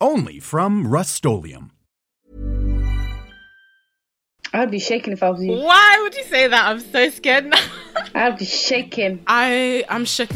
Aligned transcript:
Only 0.00 0.40
from 0.40 0.86
Rust-Oleum 0.86 1.72
I'd 4.52 4.70
be 4.70 4.78
shaking 4.78 5.14
if 5.14 5.22
I 5.22 5.30
was 5.30 5.42
you. 5.42 5.52
Why 5.52 5.98
would 6.02 6.14
you 6.14 6.24
say 6.24 6.46
that? 6.48 6.68
I'm 6.68 6.80
so 6.80 7.08
scared 7.08 7.46
now. 7.46 7.58
I'd 8.14 8.36
be 8.36 8.44
shaking. 8.44 9.22
I 9.26 9.84
i'm 9.88 10.04
shook. 10.04 10.34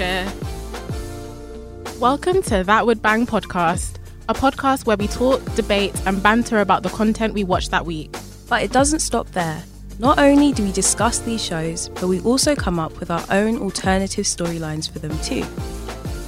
Welcome 2.01 2.43
to 2.45 2.65
That 2.65 2.87
Would 2.87 3.03
Bang 3.03 3.27
podcast, 3.27 3.97
a 4.31 4.35
podcast 4.35 4.87
where 4.87 4.97
we 4.97 5.09
talk, 5.09 5.45
debate, 5.57 5.93
and 6.07 6.23
banter 6.23 6.61
about 6.61 6.83
the 6.83 6.89
content 6.89 7.35
we 7.35 7.45
watch 7.45 7.69
that 7.69 7.85
week. 7.85 8.17
But 8.49 8.63
it 8.63 8.73
doesn't 8.73 9.01
stop 9.01 9.29
there. 9.33 9.63
Not 9.99 10.19
only 10.19 10.53
do 10.53 10.63
we 10.63 10.73
discuss 10.73 11.19
these 11.19 11.45
shows, 11.45 11.91
but 11.91 12.09
we 12.09 12.21
also 12.23 12.55
come 12.55 12.79
up 12.79 12.99
with 12.99 13.11
our 13.11 13.25
own 13.29 13.59
alternative 13.59 14.25
storylines 14.25 14.91
for 14.91 15.01
them 15.01 15.19
too. 15.21 15.45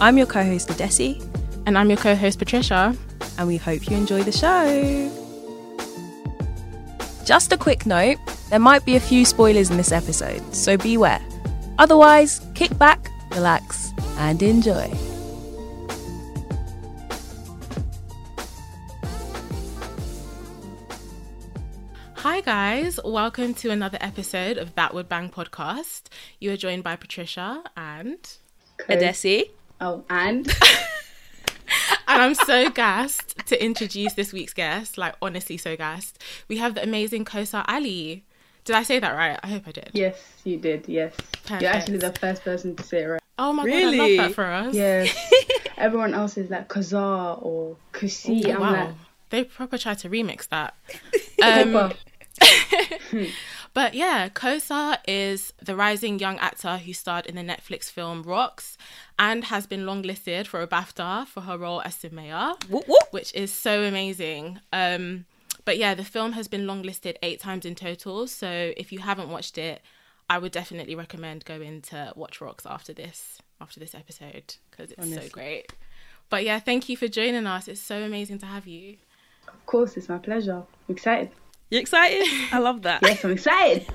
I'm 0.02 0.18
your 0.18 0.26
co 0.26 0.44
host, 0.44 0.68
Adesi. 0.68 1.26
And 1.64 1.78
I'm 1.78 1.88
your 1.88 1.98
co 1.98 2.14
host, 2.14 2.38
Patricia. 2.38 2.94
And 3.38 3.48
we 3.48 3.56
hope 3.56 3.88
you 3.88 3.96
enjoy 3.96 4.22
the 4.22 4.32
show. 4.32 5.10
Just 7.24 7.52
a 7.52 7.56
quick 7.56 7.86
note 7.86 8.18
there 8.52 8.58
might 8.58 8.84
be 8.84 8.96
a 8.96 9.00
few 9.00 9.24
spoilers 9.24 9.70
in 9.70 9.78
this 9.78 9.92
episode, 9.92 10.54
so 10.54 10.76
beware. 10.76 11.22
Otherwise, 11.78 12.46
kick 12.54 12.76
back, 12.76 13.08
relax, 13.30 13.94
and 14.18 14.42
enjoy. 14.42 14.92
Hi, 22.16 22.42
guys. 22.42 23.00
Welcome 23.02 23.54
to 23.54 23.70
another 23.70 23.98
episode 24.02 24.58
of 24.58 24.74
That 24.74 24.92
Would 24.92 25.08
Bang 25.08 25.30
podcast. 25.30 26.02
You 26.38 26.52
are 26.52 26.56
joined 26.58 26.84
by 26.84 26.96
Patricia 26.96 27.64
and 27.74 28.18
Adesi. 28.88 29.50
Oh, 29.80 30.04
and? 30.10 30.46
and 32.08 32.22
I'm 32.22 32.34
so 32.34 32.70
gassed 32.70 33.36
to 33.46 33.62
introduce 33.62 34.14
this 34.14 34.32
week's 34.32 34.52
guest. 34.54 34.98
Like, 34.98 35.14
honestly, 35.22 35.56
so 35.56 35.76
gassed. 35.76 36.22
We 36.48 36.58
have 36.58 36.74
the 36.74 36.82
amazing 36.82 37.24
Kosar 37.24 37.64
Ali. 37.68 38.24
Did 38.64 38.76
I 38.76 38.82
say 38.84 38.98
that 39.00 39.12
right? 39.12 39.38
I 39.42 39.48
hope 39.48 39.64
I 39.66 39.72
did. 39.72 39.90
Yes, 39.92 40.20
you 40.44 40.56
did. 40.56 40.86
Yes. 40.88 41.14
Perfect. 41.44 41.62
You're 41.62 41.70
actually 41.72 41.98
the 41.98 42.12
first 42.12 42.44
person 42.44 42.76
to 42.76 42.82
say 42.82 43.02
it 43.02 43.06
right. 43.06 43.22
Oh 43.38 43.52
my 43.52 43.64
Really? 43.64 43.96
god, 43.96 44.04
I 44.04 44.16
love 44.22 44.28
that 44.28 44.34
for 44.34 44.44
us. 44.44 44.74
Yeah. 44.74 45.06
Everyone 45.76 46.14
else 46.14 46.36
is 46.36 46.48
like 46.50 46.68
Kazar 46.68 47.42
or 47.44 47.76
Kusi. 47.92 48.54
Oh, 48.54 48.60
wow. 48.60 48.70
like, 48.72 48.94
They 49.30 49.44
proper 49.44 49.78
tried 49.78 49.98
to 50.00 50.10
remix 50.10 50.48
that. 50.48 50.74
Um, 51.42 51.72
Papa. 51.72 51.96
But 53.74 53.94
yeah, 53.94 54.28
Kosar 54.28 54.98
is 55.08 55.52
the 55.62 55.74
rising 55.74 56.18
young 56.18 56.38
actor 56.38 56.76
who 56.76 56.92
starred 56.92 57.26
in 57.26 57.36
the 57.36 57.42
Netflix 57.42 57.90
film 57.90 58.22
Rocks 58.22 58.76
and 59.18 59.44
has 59.44 59.66
been 59.66 59.84
longlisted 59.84 60.46
for 60.46 60.60
a 60.60 60.66
BAFTA 60.66 61.26
for 61.26 61.42
her 61.42 61.56
role 61.56 61.80
as 61.82 62.02
whoop. 62.02 62.84
which 63.12 63.34
is 63.34 63.52
so 63.52 63.82
amazing. 63.82 64.60
Um, 64.72 65.24
but 65.64 65.78
yeah, 65.78 65.94
the 65.94 66.04
film 66.04 66.32
has 66.32 66.48
been 66.48 66.66
longlisted 66.66 67.16
eight 67.22 67.40
times 67.40 67.64
in 67.64 67.74
total. 67.74 68.26
So 68.26 68.72
if 68.76 68.92
you 68.92 68.98
haven't 68.98 69.30
watched 69.30 69.56
it, 69.56 69.80
I 70.28 70.38
would 70.38 70.52
definitely 70.52 70.94
recommend 70.94 71.44
going 71.44 71.82
to 71.82 72.12
watch 72.14 72.40
Rocks 72.40 72.66
after 72.66 72.92
this 72.92 73.38
after 73.60 73.78
this 73.78 73.94
episode 73.94 74.56
because 74.70 74.92
it's 74.92 75.14
so 75.14 75.28
great. 75.30 75.72
But 76.28 76.44
yeah, 76.44 76.58
thank 76.58 76.88
you 76.88 76.96
for 76.96 77.06
joining 77.06 77.46
us. 77.46 77.68
It's 77.68 77.80
so 77.80 78.02
amazing 78.02 78.38
to 78.38 78.46
have 78.46 78.66
you. 78.66 78.96
Of 79.46 79.66
course, 79.66 79.96
it's 79.96 80.08
my 80.08 80.18
pleasure. 80.18 80.62
I'm 80.88 80.94
excited. 80.94 81.30
You 81.72 81.78
excited? 81.78 82.26
I 82.52 82.58
love 82.58 82.82
that. 82.82 83.00
Yes, 83.02 83.24
I'm 83.24 83.30
excited. 83.30 83.86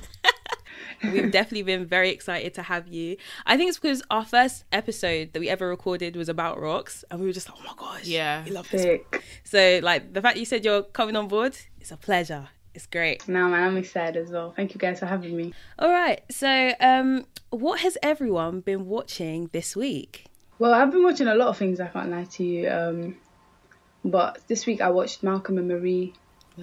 We've 1.04 1.30
definitely 1.32 1.62
been 1.62 1.86
very 1.86 2.10
excited 2.10 2.56
to 2.56 2.64
have 2.64 2.88
you. 2.88 3.18
I 3.46 3.56
think 3.56 3.70
it's 3.70 3.78
because 3.78 4.02
our 4.10 4.26
first 4.26 4.64
episode 4.72 5.34
that 5.34 5.40
we 5.40 5.48
ever 5.48 5.68
recorded 5.68 6.16
was 6.16 6.28
about 6.28 6.60
rocks, 6.60 7.06
and 7.12 7.20
we 7.20 7.28
were 7.28 7.34
just 7.34 7.48
like, 7.48 7.60
oh 7.62 7.64
my 7.68 7.74
gosh, 7.78 8.06
Yeah. 8.06 8.44
we 8.44 8.50
love 8.50 8.68
this. 8.72 8.82
Sick. 8.82 9.24
So, 9.44 9.80
like, 9.84 10.12
the 10.12 10.24
fact 10.24 10.38
you 10.40 10.46
said 10.46 10.66
you're 10.66 10.82
coming 10.82 11.16
on 11.16 11.28
board, 11.28 11.56
it's 11.80 11.92
a 11.92 11.98
pleasure. 11.98 12.48
It's 12.74 12.88
great. 12.88 13.28
Now, 13.28 13.48
man, 13.48 13.62
I'm 13.64 13.78
excited 13.78 14.16
as 14.24 14.32
well. 14.32 14.54
Thank 14.56 14.74
you 14.74 14.80
guys 14.80 14.98
for 14.98 15.06
having 15.06 15.38
me. 15.38 15.54
All 15.78 15.92
right. 15.92 16.22
So, 16.32 16.72
um, 16.80 17.28
what 17.52 17.82
has 17.82 17.96
everyone 18.02 18.62
been 18.62 18.88
watching 18.88 19.52
this 19.54 19.76
week? 19.76 20.26
Well, 20.58 20.74
I've 20.74 20.92
been 20.92 21.04
watching 21.04 21.28
a 21.28 21.36
lot 21.36 21.50
of 21.50 21.58
things, 21.58 21.80
I 21.80 21.86
can't 21.90 22.10
lie 22.10 22.24
to 22.24 22.44
you. 22.44 22.70
Um, 22.72 23.18
but 24.04 24.40
this 24.48 24.66
week 24.66 24.82
I 24.82 24.90
watched 24.90 25.22
Malcolm 25.22 25.60
and 25.60 25.68
Marie. 25.68 26.14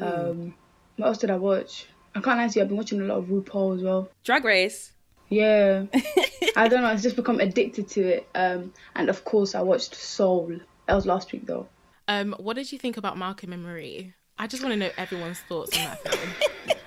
Um, 0.02 0.54
what 0.96 1.08
else 1.08 1.18
did 1.18 1.30
I 1.30 1.36
watch? 1.36 1.86
I 2.14 2.20
can't 2.20 2.38
lie 2.38 2.48
to 2.48 2.58
you, 2.58 2.62
I've 2.62 2.68
been 2.68 2.76
watching 2.76 3.00
a 3.00 3.04
lot 3.04 3.18
of 3.18 3.24
RuPaul 3.26 3.76
as 3.76 3.82
well. 3.82 4.08
Drag 4.22 4.44
Race. 4.44 4.92
Yeah. 5.28 5.86
I 6.56 6.68
don't 6.68 6.82
know, 6.82 6.88
I've 6.88 7.02
just 7.02 7.16
become 7.16 7.40
addicted 7.40 7.88
to 7.88 8.02
it. 8.02 8.28
Um, 8.34 8.72
and 8.94 9.08
of 9.08 9.24
course, 9.24 9.54
I 9.54 9.62
watched 9.62 9.94
Soul. 9.94 10.52
That 10.86 10.94
was 10.94 11.06
last 11.06 11.32
week 11.32 11.46
though. 11.46 11.66
Um, 12.06 12.34
what 12.38 12.54
did 12.54 12.70
you 12.70 12.78
think 12.78 12.96
about 12.96 13.18
Malcolm 13.18 13.52
and 13.52 13.62
Marie? 13.62 14.14
I 14.38 14.46
just 14.46 14.62
want 14.62 14.74
to 14.74 14.78
know 14.78 14.90
everyone's 14.96 15.40
thoughts 15.40 15.76
on 15.76 15.84
that 15.84 16.08
film. 16.08 16.78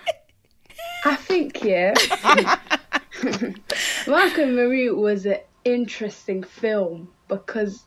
I 1.06 1.16
think, 1.16 1.63
yeah. 1.63 1.94
Malcolm 4.07 4.44
and 4.44 4.56
Marie 4.56 4.91
was 4.91 5.25
an 5.25 5.39
interesting 5.63 6.44
film 6.44 7.09
because 7.28 7.84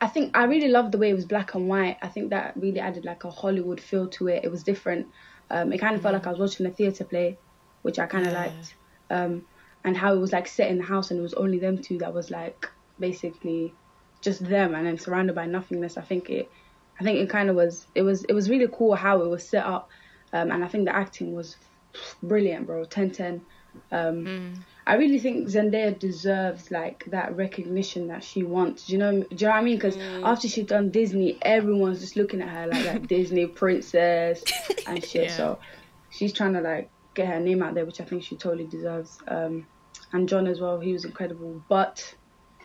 I 0.00 0.08
think 0.08 0.36
I 0.36 0.44
really 0.44 0.68
loved 0.68 0.92
the 0.92 0.98
way 0.98 1.10
it 1.10 1.14
was 1.14 1.24
black 1.24 1.54
and 1.54 1.68
white. 1.68 1.98
I 2.02 2.08
think 2.08 2.30
that 2.30 2.54
really 2.56 2.80
added 2.80 3.04
like 3.04 3.24
a 3.24 3.30
Hollywood 3.30 3.80
feel 3.80 4.08
to 4.08 4.28
it. 4.28 4.44
It 4.44 4.50
was 4.50 4.62
different. 4.62 5.06
Um, 5.50 5.72
it 5.72 5.78
kind 5.78 5.96
of 5.96 6.02
felt 6.02 6.14
like 6.14 6.26
I 6.26 6.30
was 6.30 6.38
watching 6.38 6.66
a 6.66 6.70
theatre 6.70 7.04
play, 7.04 7.38
which 7.82 7.98
I 7.98 8.06
kind 8.06 8.26
of 8.26 8.32
Yeah. 8.32 8.40
liked. 8.40 8.76
Um, 9.10 9.46
and 9.84 9.96
how 9.96 10.14
it 10.14 10.18
was 10.18 10.32
like 10.32 10.46
set 10.46 10.70
in 10.70 10.78
the 10.78 10.84
house 10.84 11.10
and 11.10 11.18
it 11.18 11.22
was 11.22 11.34
only 11.34 11.58
them 11.58 11.78
two 11.82 11.98
that 11.98 12.14
was 12.14 12.30
like 12.30 12.66
basically 12.98 13.74
just 14.22 14.42
them 14.48 14.74
and 14.74 14.86
then 14.86 14.98
surrounded 14.98 15.34
by 15.34 15.46
nothingness. 15.46 15.96
I 15.96 16.02
think 16.02 16.30
it, 16.30 16.48
I 17.00 17.04
think 17.04 17.18
it 17.18 17.28
kind 17.30 17.50
of 17.50 17.56
was. 17.56 17.86
It 17.94 18.02
was 18.02 18.24
it 18.24 18.32
was 18.32 18.48
really 18.48 18.68
cool 18.72 18.94
how 18.94 19.22
it 19.22 19.28
was 19.28 19.48
set 19.48 19.64
up, 19.64 19.88
um, 20.32 20.50
and 20.50 20.64
I 20.64 20.68
think 20.68 20.86
the 20.86 20.94
acting 20.94 21.34
was 21.34 21.56
brilliant, 22.22 22.66
bro. 22.66 22.84
10-10. 22.84 23.40
Um, 23.90 24.64
I 24.86 24.94
really 24.94 25.18
think 25.18 25.48
Zendaya 25.48 25.96
deserves 25.96 26.70
like 26.70 27.04
that 27.10 27.36
recognition 27.36 28.08
that 28.08 28.24
she 28.24 28.42
wants. 28.42 28.86
Do 28.86 28.94
you 28.94 28.98
know? 28.98 29.12
Do 29.12 29.26
you 29.30 29.46
know 29.46 29.50
what 29.50 29.58
I 29.58 29.62
mean? 29.62 29.76
Because 29.76 29.96
after 30.24 30.48
she's 30.48 30.66
done 30.66 30.90
Disney, 30.90 31.38
everyone's 31.42 32.00
just 32.00 32.16
looking 32.16 32.42
at 32.42 32.48
her 32.48 32.66
like 32.66 32.84
that 32.84 33.06
Disney 33.08 33.46
princess 33.46 34.42
and 34.86 35.04
shit. 35.04 35.30
Yeah. 35.30 35.36
So 35.36 35.58
she's 36.10 36.32
trying 36.32 36.54
to 36.54 36.60
like 36.60 36.90
get 37.14 37.28
her 37.28 37.38
name 37.38 37.62
out 37.62 37.74
there, 37.74 37.84
which 37.84 38.00
I 38.00 38.04
think 38.04 38.24
she 38.24 38.36
totally 38.36 38.66
deserves. 38.66 39.18
Um, 39.28 39.66
and 40.12 40.28
John 40.28 40.46
as 40.46 40.60
well, 40.60 40.80
he 40.80 40.92
was 40.92 41.04
incredible. 41.04 41.62
But 41.68 42.14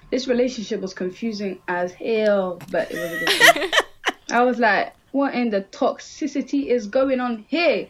this 0.09 0.27
relationship 0.27 0.81
was 0.81 0.93
confusing 0.93 1.61
as 1.67 1.93
hell, 1.93 2.59
but 2.71 2.91
it 2.91 2.95
was 2.95 3.11
a 3.11 3.25
good 3.25 3.53
thing. 3.53 3.71
I 4.31 4.43
was 4.43 4.59
like, 4.59 4.93
what 5.11 5.33
in 5.33 5.49
the 5.49 5.61
toxicity 5.61 6.67
is 6.67 6.87
going 6.87 7.19
on 7.19 7.45
here? 7.47 7.87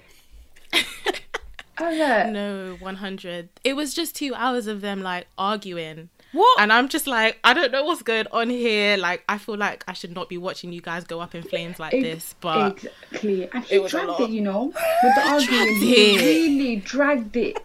I 1.80 1.90
was 1.90 2.00
like, 2.00 2.28
No, 2.32 2.76
100. 2.80 3.50
It 3.64 3.74
was 3.76 3.94
just 3.94 4.16
two 4.16 4.34
hours 4.36 4.68
of 4.68 4.82
them 4.82 5.02
like 5.02 5.28
arguing. 5.38 6.10
What? 6.34 6.60
And 6.60 6.74
I'm 6.74 6.90
just 6.90 7.08
like, 7.08 7.40
I 7.44 7.54
don't 7.54 7.72
know 7.72 7.84
what's 7.86 8.04
going 8.04 8.28
on 8.32 8.50
here. 8.50 8.98
Like, 8.98 9.24
I 9.30 9.38
feel 9.38 9.56
like 9.58 9.84
I 9.88 9.94
should 9.94 10.14
not 10.14 10.28
be 10.28 10.38
watching 10.38 10.74
you 10.74 10.82
guys 10.82 11.06
go 11.06 11.22
up 11.22 11.34
in 11.34 11.42
flames 11.42 11.80
like 11.80 11.94
Ex- 11.94 12.04
this. 12.04 12.36
But 12.42 12.74
exactly, 12.84 13.50
and 13.52 13.64
he 13.64 13.76
it 13.76 13.82
was 13.82 13.94
a 13.94 13.98
dragged 13.98 14.10
lot. 14.10 14.22
it, 14.22 14.30
you 14.32 14.42
know, 14.42 14.66
with 14.66 15.16
the 15.16 15.22
arguing. 15.26 15.76
He 15.78 16.18
really 16.18 16.76
dragged 16.78 17.38
it. 17.38 17.58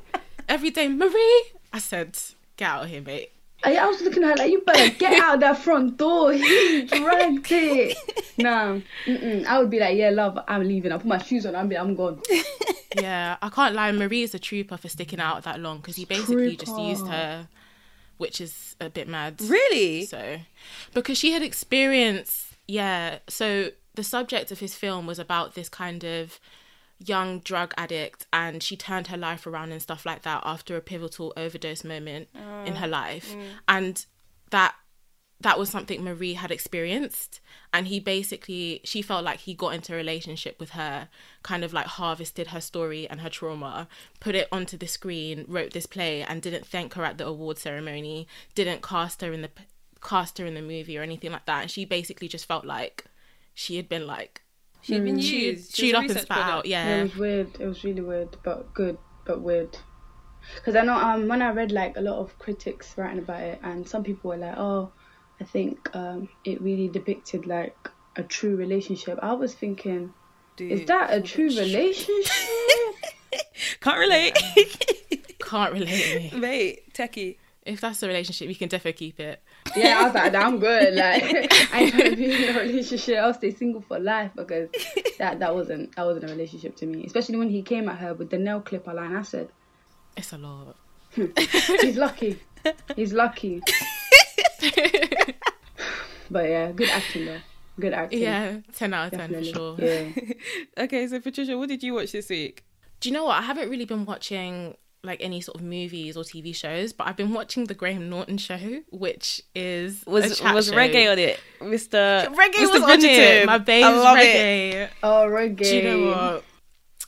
every 0.49 0.71
day, 0.71 0.89
Marie, 0.89 1.45
I 1.73 1.79
said, 1.81 2.17
get 2.57 2.69
out 2.69 2.85
of 2.85 2.91
here, 2.91 3.03
mate. 3.03 3.33
I, 3.65 3.77
I 3.77 3.87
was 3.87 4.01
looking 4.01 4.25
at 4.25 4.31
her 4.31 4.37
like, 4.37 4.51
you 4.51 4.61
better 4.63 4.95
get 4.97 5.21
out 5.23 5.41
that 5.41 5.59
front 5.59 5.97
door. 5.97 6.33
He 6.43 6.85
dragged 6.87 7.51
it. 7.51 7.97
Nah, 8.39 8.79
mm-mm. 9.07 9.45
I 9.47 9.59
would 9.59 9.71
be 9.71 9.79
like, 9.79 9.97
yeah, 9.97 10.11
love, 10.11 10.39
I'm 10.49 10.67
leaving. 10.67 10.93
I'll 10.93 10.99
put 10.99 11.07
my 11.07 11.19
shoes 11.19 11.47
on. 11.47 11.55
I'm 11.55 11.69
be, 11.69 11.77
I'm 11.77 11.95
gone. 11.95 12.21
Yeah, 13.01 13.39
I 13.41 13.49
can't 13.49 13.75
lie. 13.75 13.91
Marie 13.93 14.23
is 14.23 14.35
a 14.35 14.39
trooper 14.39 14.77
for 14.77 14.87
sticking 14.91 15.19
out 15.19 15.43
that 15.45 15.59
long 15.61 15.79
because 15.79 15.97
he 15.97 16.05
basically 16.05 16.57
just 16.57 16.79
used 16.79 17.07
her, 17.07 17.49
which 18.19 18.39
is 18.39 18.77
a 18.83 18.91
bit 18.91 19.09
mad. 19.09 19.41
Really? 19.41 20.05
So, 20.05 20.37
because 20.93 21.17
she 21.17 21.33
had 21.33 21.43
experience, 21.43 22.55
yeah. 22.69 23.21
So 23.29 23.71
the 23.95 24.05
subject 24.05 24.51
of 24.51 24.61
his 24.61 24.75
film 24.75 25.07
was 25.07 25.19
about 25.19 25.55
this 25.55 25.71
kind 25.71 26.05
of 26.05 26.39
young 27.07 27.41
drug 27.41 27.75
addict, 27.77 28.27
and 28.33 28.63
she 28.63 28.77
turned 28.77 29.09
her 29.09 29.17
life 29.17 29.47
around 29.47 29.73
and 29.73 29.83
stuff 29.83 30.07
like 30.07 30.23
that 30.23 30.43
after 30.45 30.77
a 30.77 30.81
pivotal 30.81 31.33
overdose 31.37 31.85
moment 31.85 32.29
in 32.67 32.77
her 32.77 32.89
life, 32.89 33.35
mm. 33.35 33.43
and 33.69 34.07
that 34.51 34.75
that 35.43 35.59
was 35.59 35.69
something 35.69 36.03
Marie 36.03 36.35
had 36.35 36.51
experienced. 36.51 37.41
And 37.73 37.89
he 37.89 38.01
basically, 38.01 38.81
she 38.85 39.03
felt 39.03 39.25
like 39.25 39.41
he 39.41 39.55
got 39.55 39.75
into 39.75 39.93
a 39.93 39.97
relationship 39.97 40.59
with 40.59 40.71
her, 40.71 41.09
kind 41.43 41.65
of 41.65 41.73
like 41.73 41.87
harvested 41.87 42.49
her 42.49 42.61
story 42.61 43.09
and 43.09 43.21
her 43.21 43.29
trauma, 43.29 43.89
put 44.21 44.35
it 44.35 44.49
onto 44.53 44.77
the 44.77 44.87
screen, 44.87 45.45
wrote 45.49 45.73
this 45.73 45.87
play, 45.87 46.23
and 46.23 46.41
didn't 46.43 46.67
thank 46.67 46.95
her 46.95 47.05
at 47.05 47.19
the 47.19 47.27
award 47.27 47.59
ceremony, 47.59 48.27
didn't 48.55 48.83
cast 48.83 49.21
her 49.21 49.33
in 49.33 49.43
the 49.43 49.51
cast 50.03 50.39
her 50.39 50.47
in 50.47 50.55
the 50.55 50.63
movie 50.63 50.99
or 50.99 51.03
anything 51.03 51.33
like 51.33 51.47
that. 51.47 51.63
And 51.63 51.71
she 51.71 51.85
basically 51.85 52.29
just 52.29 52.47
felt 52.47 52.65
like 52.65 53.05
she 53.55 53.77
had 53.77 53.89
been 53.89 54.07
like 54.07 54.43
She'd 54.83 55.05
been 55.05 55.19
chewed, 55.21 55.57
used. 55.57 55.75
chewed 55.75 55.95
up 55.95 56.01
and 56.03 56.11
Research 56.11 56.25
spat 56.25 56.39
out. 56.39 56.67
Yeah, 56.67 56.87
Yeah. 56.87 56.97
it 56.97 57.03
was 57.05 57.17
weird. 57.17 57.61
It 57.61 57.67
was 57.67 57.85
really 57.85 58.01
weird, 58.03 58.37
but 58.43 58.75
good, 58.75 58.99
but 59.25 59.41
weird. 59.41 59.77
Because 60.57 60.75
I 60.75 60.83
know 60.83 60.95
um 60.97 61.29
when 61.29 61.41
I 61.41 61.53
read 61.53 61.71
like 61.71 61.97
a 61.97 62.01
lot 62.01 62.19
of 62.19 62.37
critics 62.39 62.95
writing 62.99 63.21
about 63.21 63.43
it, 63.43 63.61
and 63.63 63.89
some 63.89 64.03
people 64.03 64.31
were 64.31 64.37
like, 64.37 64.57
"Oh, 64.59 64.91
I 65.41 65.45
think 65.45 65.95
um 65.95 66.29
it 66.45 66.61
really 66.61 66.89
depicted 66.89 67.47
like 67.47 67.77
a 68.17 68.23
true 68.25 68.57
relationship." 68.57 69.19
I 69.23 69.35
was 69.35 69.55
thinking, 69.55 70.13
is 70.59 70.85
that 70.87 71.13
a 71.13 71.21
true 71.21 71.47
relationship? 71.49 72.33
Can't 73.81 73.99
relate. 73.99 74.37
Can't 75.41 75.73
relate 75.73 76.33
me. 76.33 76.39
Mate, 76.39 76.93
techie. 76.95 77.37
If 77.65 77.81
that's 77.81 78.01
the 78.01 78.09
relationship, 78.09 78.49
you 78.49 78.57
can 78.57 78.69
definitely 78.69 78.99
keep 78.99 79.21
it. 79.21 79.41
Yeah, 79.77 80.01
I 80.01 80.05
was 80.05 80.15
like, 80.15 80.35
"I'm 80.35 80.59
good." 80.59 80.95
Like, 81.03 81.23
I 81.73 81.81
ain't 81.83 81.95
trying 81.95 82.11
to 82.11 82.17
be 82.17 82.49
in 82.49 82.57
a 82.57 82.61
relationship. 82.61 83.19
I'll 83.19 83.35
stay 83.35 83.53
single 83.53 83.81
for 83.81 83.99
life 83.99 84.31
because 84.35 84.69
that 85.19 85.39
that 85.39 85.55
wasn't 85.55 85.95
that 85.97 86.05
wasn't 86.05 86.25
a 86.25 86.29
relationship 86.29 86.77
to 86.77 86.87
me. 86.87 87.05
Especially 87.07 87.37
when 87.37 87.49
he 87.51 87.63
came 87.63 87.89
at 87.89 87.99
her 87.99 88.15
with 88.15 88.31
the 88.31 88.39
nail 88.39 88.61
clipper 88.61 88.93
line. 88.93 89.17
I 89.17 89.23
said, 89.23 89.49
It's 90.17 90.33
a 90.33 90.39
lot. 90.39 90.77
Hmm, 91.15 91.27
he's 91.81 91.97
lucky. 91.97 92.39
He's 92.97 93.13
lucky. 93.13 93.63
but 96.31 96.49
yeah, 96.49 96.73
good 96.73 96.89
acting 96.91 97.27
though. 97.27 97.39
Good 97.81 97.93
acting. 97.93 98.21
Yeah, 98.23 98.59
10 98.75 98.95
out 98.95 99.13
of 99.13 99.19
10 99.19 99.33
for 99.33 99.45
sure. 99.45 99.77
Yeah. 99.79 100.09
Okay, 100.85 101.07
so 101.07 101.21
Patricia, 101.21 101.57
what 101.57 101.69
did 101.69 101.83
you 101.83 101.95
watch 101.95 102.13
this 102.13 102.29
week? 102.29 102.65
Do 103.01 103.09
you 103.09 103.15
know 103.15 103.25
what? 103.25 103.39
I 103.39 103.43
haven't 103.43 103.69
really 103.69 103.85
been 103.85 104.05
watching 104.05 104.77
like 105.05 105.21
any 105.21 105.41
sort 105.41 105.57
of 105.57 105.63
movies 105.63 106.17
or 106.17 106.23
TV 106.23 106.55
shows, 106.55 106.93
but 106.93 107.09
I've 107.09 107.17
been 107.17 107.33
watching 107.35 107.65
the 107.65 107.75
Graham 107.75 108.09
Norton 108.09 108.39
show, 108.39 108.83
which 108.91 109.43
is 109.55 110.05
Was 110.07 110.41
was 110.41 110.69
show. 110.69 110.75
Regé 110.75 111.11
on 111.11 111.19
it, 111.19 111.41
Mister? 111.61 112.29
Regé 112.31 112.53
Mr. 112.55 112.71
was 112.71 112.83
on 112.83 113.05
it. 113.05 113.47
My 113.47 113.59
babe's 113.59 113.85
love 113.85 114.19
it. 114.21 114.91
Oh, 115.03 115.27
Regé. 115.29 115.57
Do 115.57 115.77
you 115.77 115.83
know 115.83 116.07
what? 116.11 116.45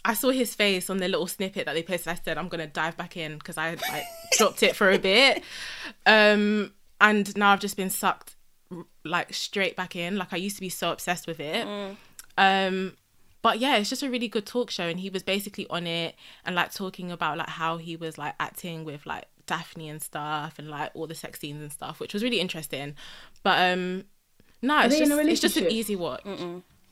I 0.04 0.14
saw 0.14 0.30
his 0.30 0.54
face 0.54 0.90
on 0.90 0.98
the 0.98 1.08
little 1.08 1.26
snippet 1.26 1.66
that 1.66 1.74
they 1.74 1.82
posted. 1.82 2.08
I 2.08 2.14
said 2.16 2.36
I'm 2.36 2.48
gonna 2.48 2.66
dive 2.66 2.96
back 2.96 3.16
in 3.16 3.38
because 3.38 3.56
I 3.56 3.70
like 3.70 4.04
dropped 4.38 4.62
it 4.62 4.74
for 4.76 4.90
a 4.90 4.98
bit, 4.98 5.42
um, 6.04 6.72
and 7.00 7.34
now 7.36 7.52
I've 7.52 7.60
just 7.60 7.76
been 7.76 7.90
sucked 7.90 8.34
like 9.04 9.32
straight 9.32 9.76
back 9.76 9.94
in. 9.94 10.16
Like 10.16 10.32
I 10.32 10.36
used 10.36 10.56
to 10.56 10.60
be 10.60 10.68
so 10.68 10.90
obsessed 10.90 11.26
with 11.26 11.38
it. 11.38 11.66
Um, 12.36 12.96
but 13.44 13.58
yeah, 13.58 13.76
it's 13.76 13.90
just 13.90 14.02
a 14.02 14.08
really 14.08 14.26
good 14.26 14.46
talk 14.46 14.70
show, 14.70 14.84
and 14.84 14.98
he 14.98 15.10
was 15.10 15.22
basically 15.22 15.66
on 15.68 15.86
it 15.86 16.14
and 16.46 16.56
like 16.56 16.72
talking 16.72 17.12
about 17.12 17.36
like 17.36 17.50
how 17.50 17.76
he 17.76 17.94
was 17.94 18.16
like 18.16 18.34
acting 18.40 18.86
with 18.86 19.04
like 19.04 19.26
Daphne 19.46 19.90
and 19.90 20.00
stuff, 20.00 20.58
and 20.58 20.70
like 20.70 20.90
all 20.94 21.06
the 21.06 21.14
sex 21.14 21.40
scenes 21.40 21.60
and 21.60 21.70
stuff, 21.70 22.00
which 22.00 22.14
was 22.14 22.22
really 22.22 22.40
interesting. 22.40 22.94
But 23.42 23.70
um, 23.70 24.04
no, 24.62 24.80
it's 24.80 24.96
just 24.96 25.12
it's 25.12 25.40
just 25.42 25.58
an 25.58 25.70
easy 25.70 25.94
watch. 25.94 26.24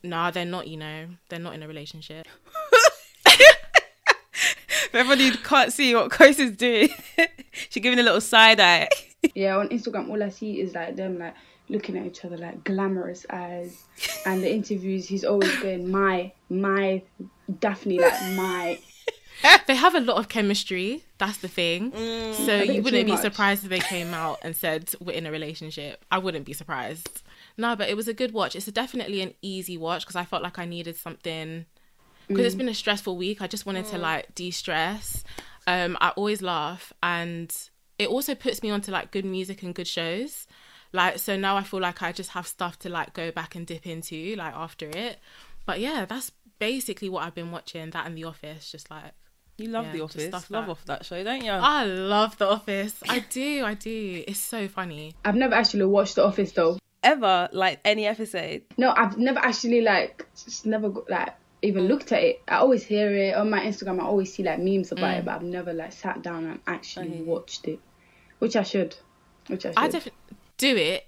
Nah, 0.02 0.31
they're 0.31 0.44
not. 0.44 0.69
You 0.69 0.76
know, 0.76 1.06
they're 1.31 1.38
not 1.38 1.54
in 1.54 1.62
a 1.62 1.69
relationship. 1.69 2.28
Everybody 4.93 5.31
can't 5.38 5.72
see 5.72 5.94
what 5.94 6.10
Chris 6.10 6.38
is 6.38 6.55
doing, 6.55 6.90
she's 7.70 7.82
giving 7.82 7.98
a 7.98 8.02
little 8.02 8.20
side 8.20 8.60
eye. 8.60 8.90
Yeah, 9.34 9.56
on 9.56 9.70
Instagram, 9.70 10.10
all 10.10 10.22
I 10.22 10.28
see 10.28 10.60
is 10.60 10.75
like 10.75 10.96
them 10.96 11.19
like 11.19 11.32
looking 11.72 11.96
at 11.96 12.06
each 12.06 12.24
other 12.24 12.36
like 12.36 12.62
glamorous 12.64 13.26
eyes. 13.30 13.84
And 14.26 14.42
the 14.42 14.52
interviews, 14.52 15.08
he's 15.08 15.24
always 15.24 15.54
going, 15.60 15.90
my, 15.90 16.32
my, 16.48 17.02
Daphne, 17.58 17.98
like 17.98 18.20
my. 18.34 18.78
they 19.66 19.74
have 19.74 19.94
a 19.94 20.00
lot 20.00 20.19
of 20.19 20.28
chemistry. 20.28 21.04
That's 21.19 21.38
the 21.38 21.48
thing. 21.48 21.92
Mm. 21.92 22.34
so 22.46 22.56
you 22.56 22.82
wouldn't 22.82 23.06
be 23.06 23.12
much. 23.12 23.22
surprised 23.22 23.64
if 23.64 23.70
they 23.70 23.80
came 23.80 24.14
out 24.14 24.38
and 24.42 24.54
said 24.54 24.92
we're 25.00 25.12
in 25.12 25.26
a 25.26 25.32
relationship. 25.32 26.04
I 26.10 26.19
wouldn't 26.19 26.44
be 26.44 26.52
surprised. 26.52 27.22
No, 27.56 27.74
but 27.74 27.88
it 27.88 27.96
was 27.96 28.08
a 28.08 28.14
good 28.14 28.32
watch. 28.32 28.54
It's 28.54 28.66
definitely 28.66 29.20
an 29.20 29.34
easy 29.42 29.76
watch 29.76 30.04
because 30.04 30.16
I 30.16 30.24
felt 30.24 30.42
like 30.42 30.58
I 30.58 30.64
needed 30.64 30.96
something 30.96 31.66
because 32.28 32.46
it's 32.46 32.54
mm. 32.54 32.58
been 32.58 32.69
a 32.69 32.74
stressful 32.74 33.16
week. 33.16 33.42
I 33.42 33.46
just 33.46 33.66
wanted 33.66 33.86
to 33.86 33.96
mm. 33.96 34.00
like 34.00 34.34
de-stress. 34.34 35.24
Um, 35.66 35.96
I 36.00 36.10
always 36.10 36.42
laugh, 36.42 36.92
and 37.02 37.54
it 37.98 38.08
also 38.08 38.34
puts 38.34 38.62
me 38.62 38.70
onto 38.70 38.90
like 38.90 39.10
good 39.10 39.24
music 39.24 39.62
and 39.62 39.74
good 39.74 39.86
shows. 39.86 40.46
Like 40.93 41.19
so 41.19 41.37
now 41.37 41.56
I 41.56 41.62
feel 41.62 41.81
like 41.81 42.03
I 42.03 42.12
just 42.12 42.31
have 42.31 42.47
stuff 42.47 42.79
to 42.81 42.89
like 42.89 43.15
go 43.15 43.31
back 43.31 43.55
and 43.55 43.67
dip 43.67 43.87
into 43.87 44.35
like 44.37 44.55
after 44.55 44.89
it. 44.89 45.19
But 45.65 45.81
yeah, 45.81 46.05
that's 46.05 46.33
basically 46.59 47.09
what 47.09 47.25
I've 47.25 47.35
been 47.35 47.50
watching. 47.50 47.91
That 47.91 48.06
and 48.06 48.17
The 48.17 48.25
Office, 48.25 48.71
just 48.71 48.91
like 48.91 49.12
You 49.59 49.69
love 49.69 49.87
Yeah, 49.87 49.93
The 49.93 50.00
Office. 50.03 50.27
stuff 50.27 50.50
Love 50.50 50.67
that- 50.67 50.71
off 50.71 50.85
that 50.87 51.05
show, 51.05 51.23
don't 51.25 51.44
you? 51.44 51.50
I 51.50 51.85
love 51.85 52.37
The 52.39 52.49
Office. 52.49 52.94
I 53.09 53.21
do, 53.21 53.65
I 53.65 53.75
do. 53.75 54.25
It's 54.27 54.41
so 54.41 54.69
funny. 54.69 55.15
I've 55.25 55.35
never 55.37 55.55
actually 55.55 55.85
watched 55.87 56.17
The 56.17 56.25
Office 56.25 56.53
though. 56.53 56.79
Ever 57.03 57.49
like 57.53 57.81
any 57.85 58.06
episode? 58.06 58.62
No, 58.77 58.93
I've 58.97 59.19
never 59.19 59.39
actually 59.39 59.81
like, 59.81 60.27
just 60.44 60.67
never 60.67 60.89
like 61.09 61.35
even 61.62 61.89
looked 61.89 62.12
at 62.12 62.23
it. 62.23 62.43
I 62.47 62.56
always 62.56 62.85
hear 62.85 63.12
it 63.15 63.35
on 63.35 63.50
my 63.50 63.61
Instagram. 63.61 64.00
I 64.00 64.05
always 64.05 64.33
see 64.35 64.43
like 64.43 64.59
memes 64.59 64.93
about 64.93 65.17
it, 65.19 65.23
mm. 65.23 65.25
but 65.25 65.35
I've 65.37 65.43
never 65.43 65.73
like 65.73 65.93
sat 65.93 66.23
down 66.23 66.44
and 66.44 66.61
actually 66.67 67.23
watched 67.23 67.67
it, 67.67 67.81
which 68.41 68.56
I 68.56 68.62
should. 68.62 68.94
Which 69.49 69.67
I 69.67 69.71
should. 69.71 69.79
I 69.79 69.87
definitely 69.89 70.12
do 70.62 70.76
it. 70.76 71.06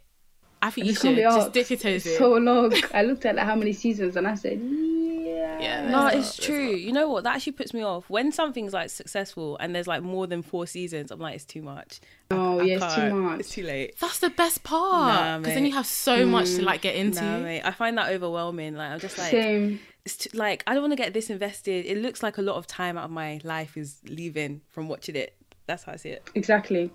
I 0.61 0.71
think 0.71 0.87
you 0.87 0.95
should 0.95 1.17
be 1.17 1.23
just 1.23 1.39
asked. 1.39 1.53
dip 1.53 1.71
your 1.71 1.79
toes 1.79 2.07
in. 2.07 2.19
So 2.19 2.33
long. 2.35 2.73
I 2.95 3.03
looked 3.03 3.25
at 3.27 3.37
like, 3.37 3.45
how 3.45 3.55
many 3.55 3.73
seasons 3.73 4.17
and 4.17 4.27
I 4.27 4.35
said, 4.35 4.59
yeah. 4.61 5.61
Yeah, 5.61 5.91
No, 5.91 6.07
it's 6.07 6.39
not- 6.39 6.45
true. 6.47 6.71
You 6.71 6.93
know 6.93 7.09
what? 7.09 7.25
That 7.25 7.37
actually 7.37 7.53
puts 7.53 7.75
me 7.75 7.83
off. 7.83 8.09
When 8.09 8.33
something's 8.33 8.73
like 8.73 8.89
successful 8.91 9.59
and 9.59 9.75
there's 9.75 9.87
like 9.87 10.03
more 10.03 10.27
than 10.27 10.43
four 10.43 10.67
seasons, 10.67 11.11
I'm 11.11 11.21
like, 11.21 11.35
it's 11.37 11.45
too 11.45 11.61
much. 11.63 12.01
Oh, 12.31 12.61
I 12.61 12.63
yeah, 12.65 12.77
it's 12.83 12.95
too 12.95 13.15
much. 13.15 13.41
It's 13.41 13.51
too 13.51 13.63
late. 13.65 13.99
That's 14.01 14.19
the 14.21 14.31
best 14.31 14.65
part 14.65 15.15
Nah, 15.15 15.39
because 15.39 15.55
then 15.55 15.67
you 15.67 15.73
have 15.73 15.87
so 15.87 16.25
much 16.27 16.47
to 16.55 16.63
mm. 16.63 16.65
like 16.65 16.81
get 16.81 16.97
into. 16.97 17.23
No, 17.23 17.41
mate. 17.41 17.63
I 17.63 17.71
find 17.71 17.99
that 17.99 18.11
overwhelming. 18.11 18.75
Like 18.75 18.91
I'm 18.91 19.01
just 19.01 19.19
like, 19.19 19.31
Same. 19.31 19.81
it's 20.07 20.17
too, 20.17 20.31
like 20.37 20.65
I 20.67 20.73
don't 20.73 20.83
want 20.83 20.93
to 20.93 20.97
get 20.97 21.13
this 21.13 21.29
invested. 21.31 21.85
It 21.85 21.99
looks 21.99 22.23
like 22.23 22.39
a 22.39 22.43
lot 22.43 22.57
of 22.57 22.67
time 22.67 22.97
out 22.97 23.05
of 23.05 23.11
my 23.11 23.41
life 23.45 23.77
is 23.77 24.01
leaving 24.09 24.63
from 24.69 24.89
watching 24.89 25.15
it. 25.15 25.37
That's 25.67 25.85
how 25.85 25.93
I 25.93 25.97
see 25.97 26.11
it. 26.11 26.29
Exactly. 26.35 26.91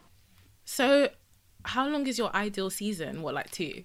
So, 0.65 1.09
how 1.69 1.87
long 1.87 2.07
is 2.07 2.17
your 2.17 2.35
ideal 2.35 2.69
season? 2.69 3.21
What, 3.21 3.33
like 3.33 3.51
two? 3.51 3.83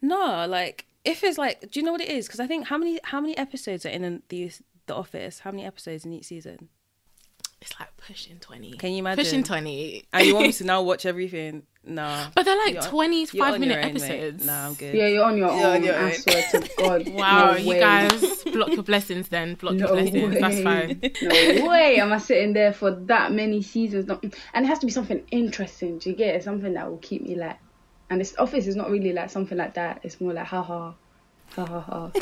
No, 0.00 0.46
like 0.46 0.86
if 1.04 1.24
it's 1.24 1.38
like, 1.38 1.70
do 1.70 1.80
you 1.80 1.84
know 1.84 1.92
what 1.92 2.00
it 2.00 2.10
is? 2.10 2.26
Because 2.26 2.40
I 2.40 2.46
think 2.46 2.66
how 2.66 2.78
many 2.78 3.00
how 3.04 3.20
many 3.20 3.36
episodes 3.36 3.86
are 3.86 3.90
in 3.90 4.22
the 4.28 4.52
the 4.86 4.94
Office? 4.94 5.40
How 5.40 5.50
many 5.50 5.64
episodes 5.64 6.04
in 6.04 6.12
each 6.12 6.26
season? 6.26 6.68
It's 7.60 7.78
like 7.78 7.96
pushing 7.96 8.38
twenty. 8.38 8.72
Can 8.72 8.92
you 8.92 8.98
imagine? 8.98 9.24
Pushing 9.24 9.44
twenty. 9.44 10.04
And 10.12 10.26
you 10.26 10.34
want 10.34 10.48
me 10.48 10.52
to 10.52 10.64
now 10.72 10.82
watch 10.82 11.06
everything? 11.06 11.64
No. 11.84 12.26
but 12.36 12.44
they're 12.44 12.56
like 12.56 12.74
You're- 12.74 12.82
you're 12.84 12.90
twenty-five 12.90 13.58
minute 13.58 13.74
your 13.74 13.84
own, 13.84 13.94
mate. 13.94 14.02
episodes. 14.02 14.44
Nah, 14.46 14.66
I'm 14.68 14.74
good. 14.74 14.94
Yeah, 14.94 15.08
you're 15.08 15.24
on 15.24 15.36
your 15.36 15.48
You're 15.52 15.66
on 15.66 15.76
own. 15.76 15.82
your 15.84 15.94
I 15.96 16.04
own. 16.04 16.12
swear 16.12 16.42
to 16.52 16.70
God. 16.78 17.08
Wow, 17.08 17.50
no 17.52 17.56
you 17.58 17.68
way. 17.70 17.80
guys 17.80 18.44
block 18.44 18.68
your 18.70 18.82
blessings 18.84 19.28
then. 19.28 19.54
Block 19.54 19.74
your 19.74 19.88
No 19.88 19.94
blessings. 19.94 20.40
That's 20.40 20.56
way. 20.56 20.62
fine. 20.62 21.00
No 21.58 21.68
way 21.68 21.98
am 21.98 22.12
I 22.12 22.18
sitting 22.18 22.52
there 22.52 22.72
for 22.72 22.92
that 22.92 23.32
many 23.32 23.62
seasons. 23.62 24.08
And 24.08 24.64
it 24.64 24.68
has 24.68 24.78
to 24.78 24.86
be 24.86 24.92
something 24.92 25.24
interesting. 25.32 25.98
Do 25.98 26.10
you 26.10 26.16
get 26.16 26.36
it? 26.36 26.44
Something 26.44 26.72
that 26.74 26.88
will 26.88 26.98
keep 26.98 27.22
me 27.22 27.34
like. 27.34 27.58
And 28.10 28.20
this 28.20 28.34
office 28.38 28.66
is 28.68 28.76
not 28.76 28.88
really 28.90 29.12
like 29.12 29.30
something 29.30 29.58
like 29.58 29.74
that. 29.74 30.00
It's 30.04 30.20
more 30.20 30.32
like 30.34 30.46
ha 30.46 30.62
ha, 30.62 30.94
ha 31.56 31.64
ha 31.66 31.80
ha. 31.80 32.10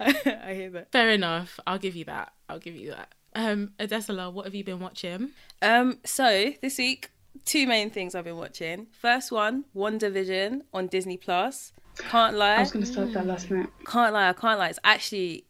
I 0.00 0.54
hear 0.54 0.70
that. 0.70 0.92
Fair 0.92 1.10
enough. 1.10 1.58
I'll 1.66 1.78
give 1.78 1.96
you 1.96 2.04
that. 2.06 2.32
I'll 2.48 2.58
give 2.58 2.74
you 2.76 2.90
that. 2.92 3.12
Um, 3.34 3.72
Adesola, 3.78 4.32
what 4.32 4.44
have 4.46 4.54
you 4.54 4.64
been 4.64 4.80
watching? 4.80 5.30
Um, 5.60 5.98
so 6.04 6.52
this 6.62 6.78
week, 6.78 7.10
two 7.44 7.66
main 7.66 7.90
things 7.90 8.14
I've 8.14 8.24
been 8.24 8.36
watching. 8.36 8.86
First 8.92 9.32
one, 9.32 9.64
WandaVision 9.74 10.62
on 10.72 10.86
Disney 10.86 11.16
Plus. 11.16 11.72
Can't 11.98 12.36
lie. 12.36 12.56
I 12.56 12.60
was 12.60 12.72
gonna 12.72 12.86
start 12.86 13.12
that 13.14 13.26
last 13.26 13.48
mm. 13.48 13.58
night. 13.58 13.68
can't 13.86 14.12
lie, 14.12 14.28
I 14.28 14.32
can't 14.32 14.58
lie. 14.58 14.68
It's 14.68 14.78
actually 14.84 15.46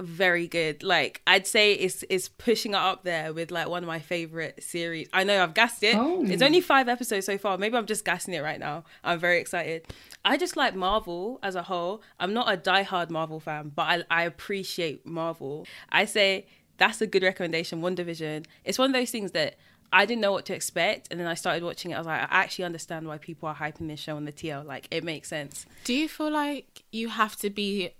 very 0.00 0.46
good. 0.46 0.82
Like 0.82 1.22
I'd 1.26 1.46
say 1.46 1.72
it's 1.72 2.04
it's 2.10 2.28
pushing 2.28 2.72
it 2.72 2.78
up 2.78 3.04
there 3.04 3.32
with 3.32 3.50
like 3.50 3.68
one 3.68 3.82
of 3.82 3.86
my 3.86 3.98
favorite 3.98 4.62
series. 4.62 5.08
I 5.12 5.24
know 5.24 5.42
I've 5.42 5.54
gassed 5.54 5.82
it. 5.82 5.96
Oh. 5.96 6.24
It's 6.24 6.42
only 6.42 6.60
five 6.60 6.88
episodes 6.88 7.26
so 7.26 7.38
far. 7.38 7.58
Maybe 7.58 7.76
I'm 7.76 7.86
just 7.86 8.04
gassing 8.04 8.34
it 8.34 8.42
right 8.42 8.60
now. 8.60 8.84
I'm 9.02 9.18
very 9.18 9.38
excited. 9.38 9.86
I 10.24 10.36
just 10.36 10.56
like 10.56 10.74
Marvel 10.74 11.38
as 11.42 11.54
a 11.54 11.62
whole. 11.62 12.02
I'm 12.18 12.32
not 12.32 12.52
a 12.52 12.56
diehard 12.56 13.10
Marvel 13.10 13.40
fan, 13.40 13.72
but 13.74 13.82
I 13.82 14.04
I 14.10 14.22
appreciate 14.24 15.06
Marvel. 15.06 15.66
I 15.90 16.04
say 16.04 16.46
that's 16.76 17.00
a 17.00 17.06
good 17.06 17.22
recommendation. 17.22 17.80
WandaVision. 17.80 18.46
It's 18.64 18.78
one 18.78 18.90
of 18.90 18.94
those 18.94 19.10
things 19.10 19.32
that. 19.32 19.56
I 19.92 20.06
didn't 20.06 20.22
know 20.22 20.32
what 20.32 20.46
to 20.46 20.54
expect, 20.54 21.08
and 21.10 21.20
then 21.20 21.26
I 21.26 21.34
started 21.34 21.62
watching 21.62 21.92
it. 21.92 21.94
I 21.94 21.98
was 21.98 22.06
like, 22.06 22.20
I 22.20 22.42
actually 22.42 22.64
understand 22.64 23.06
why 23.06 23.18
people 23.18 23.48
are 23.48 23.54
hyping 23.54 23.88
this 23.88 24.00
show 24.00 24.16
on 24.16 24.24
the 24.24 24.32
TL. 24.32 24.64
Like, 24.64 24.88
it 24.90 25.04
makes 25.04 25.28
sense. 25.28 25.66
Do 25.84 25.94
you 25.94 26.08
feel 26.08 26.30
like 26.30 26.82
you 26.90 27.08
have 27.08 27.36
to 27.36 27.50
be 27.50 27.90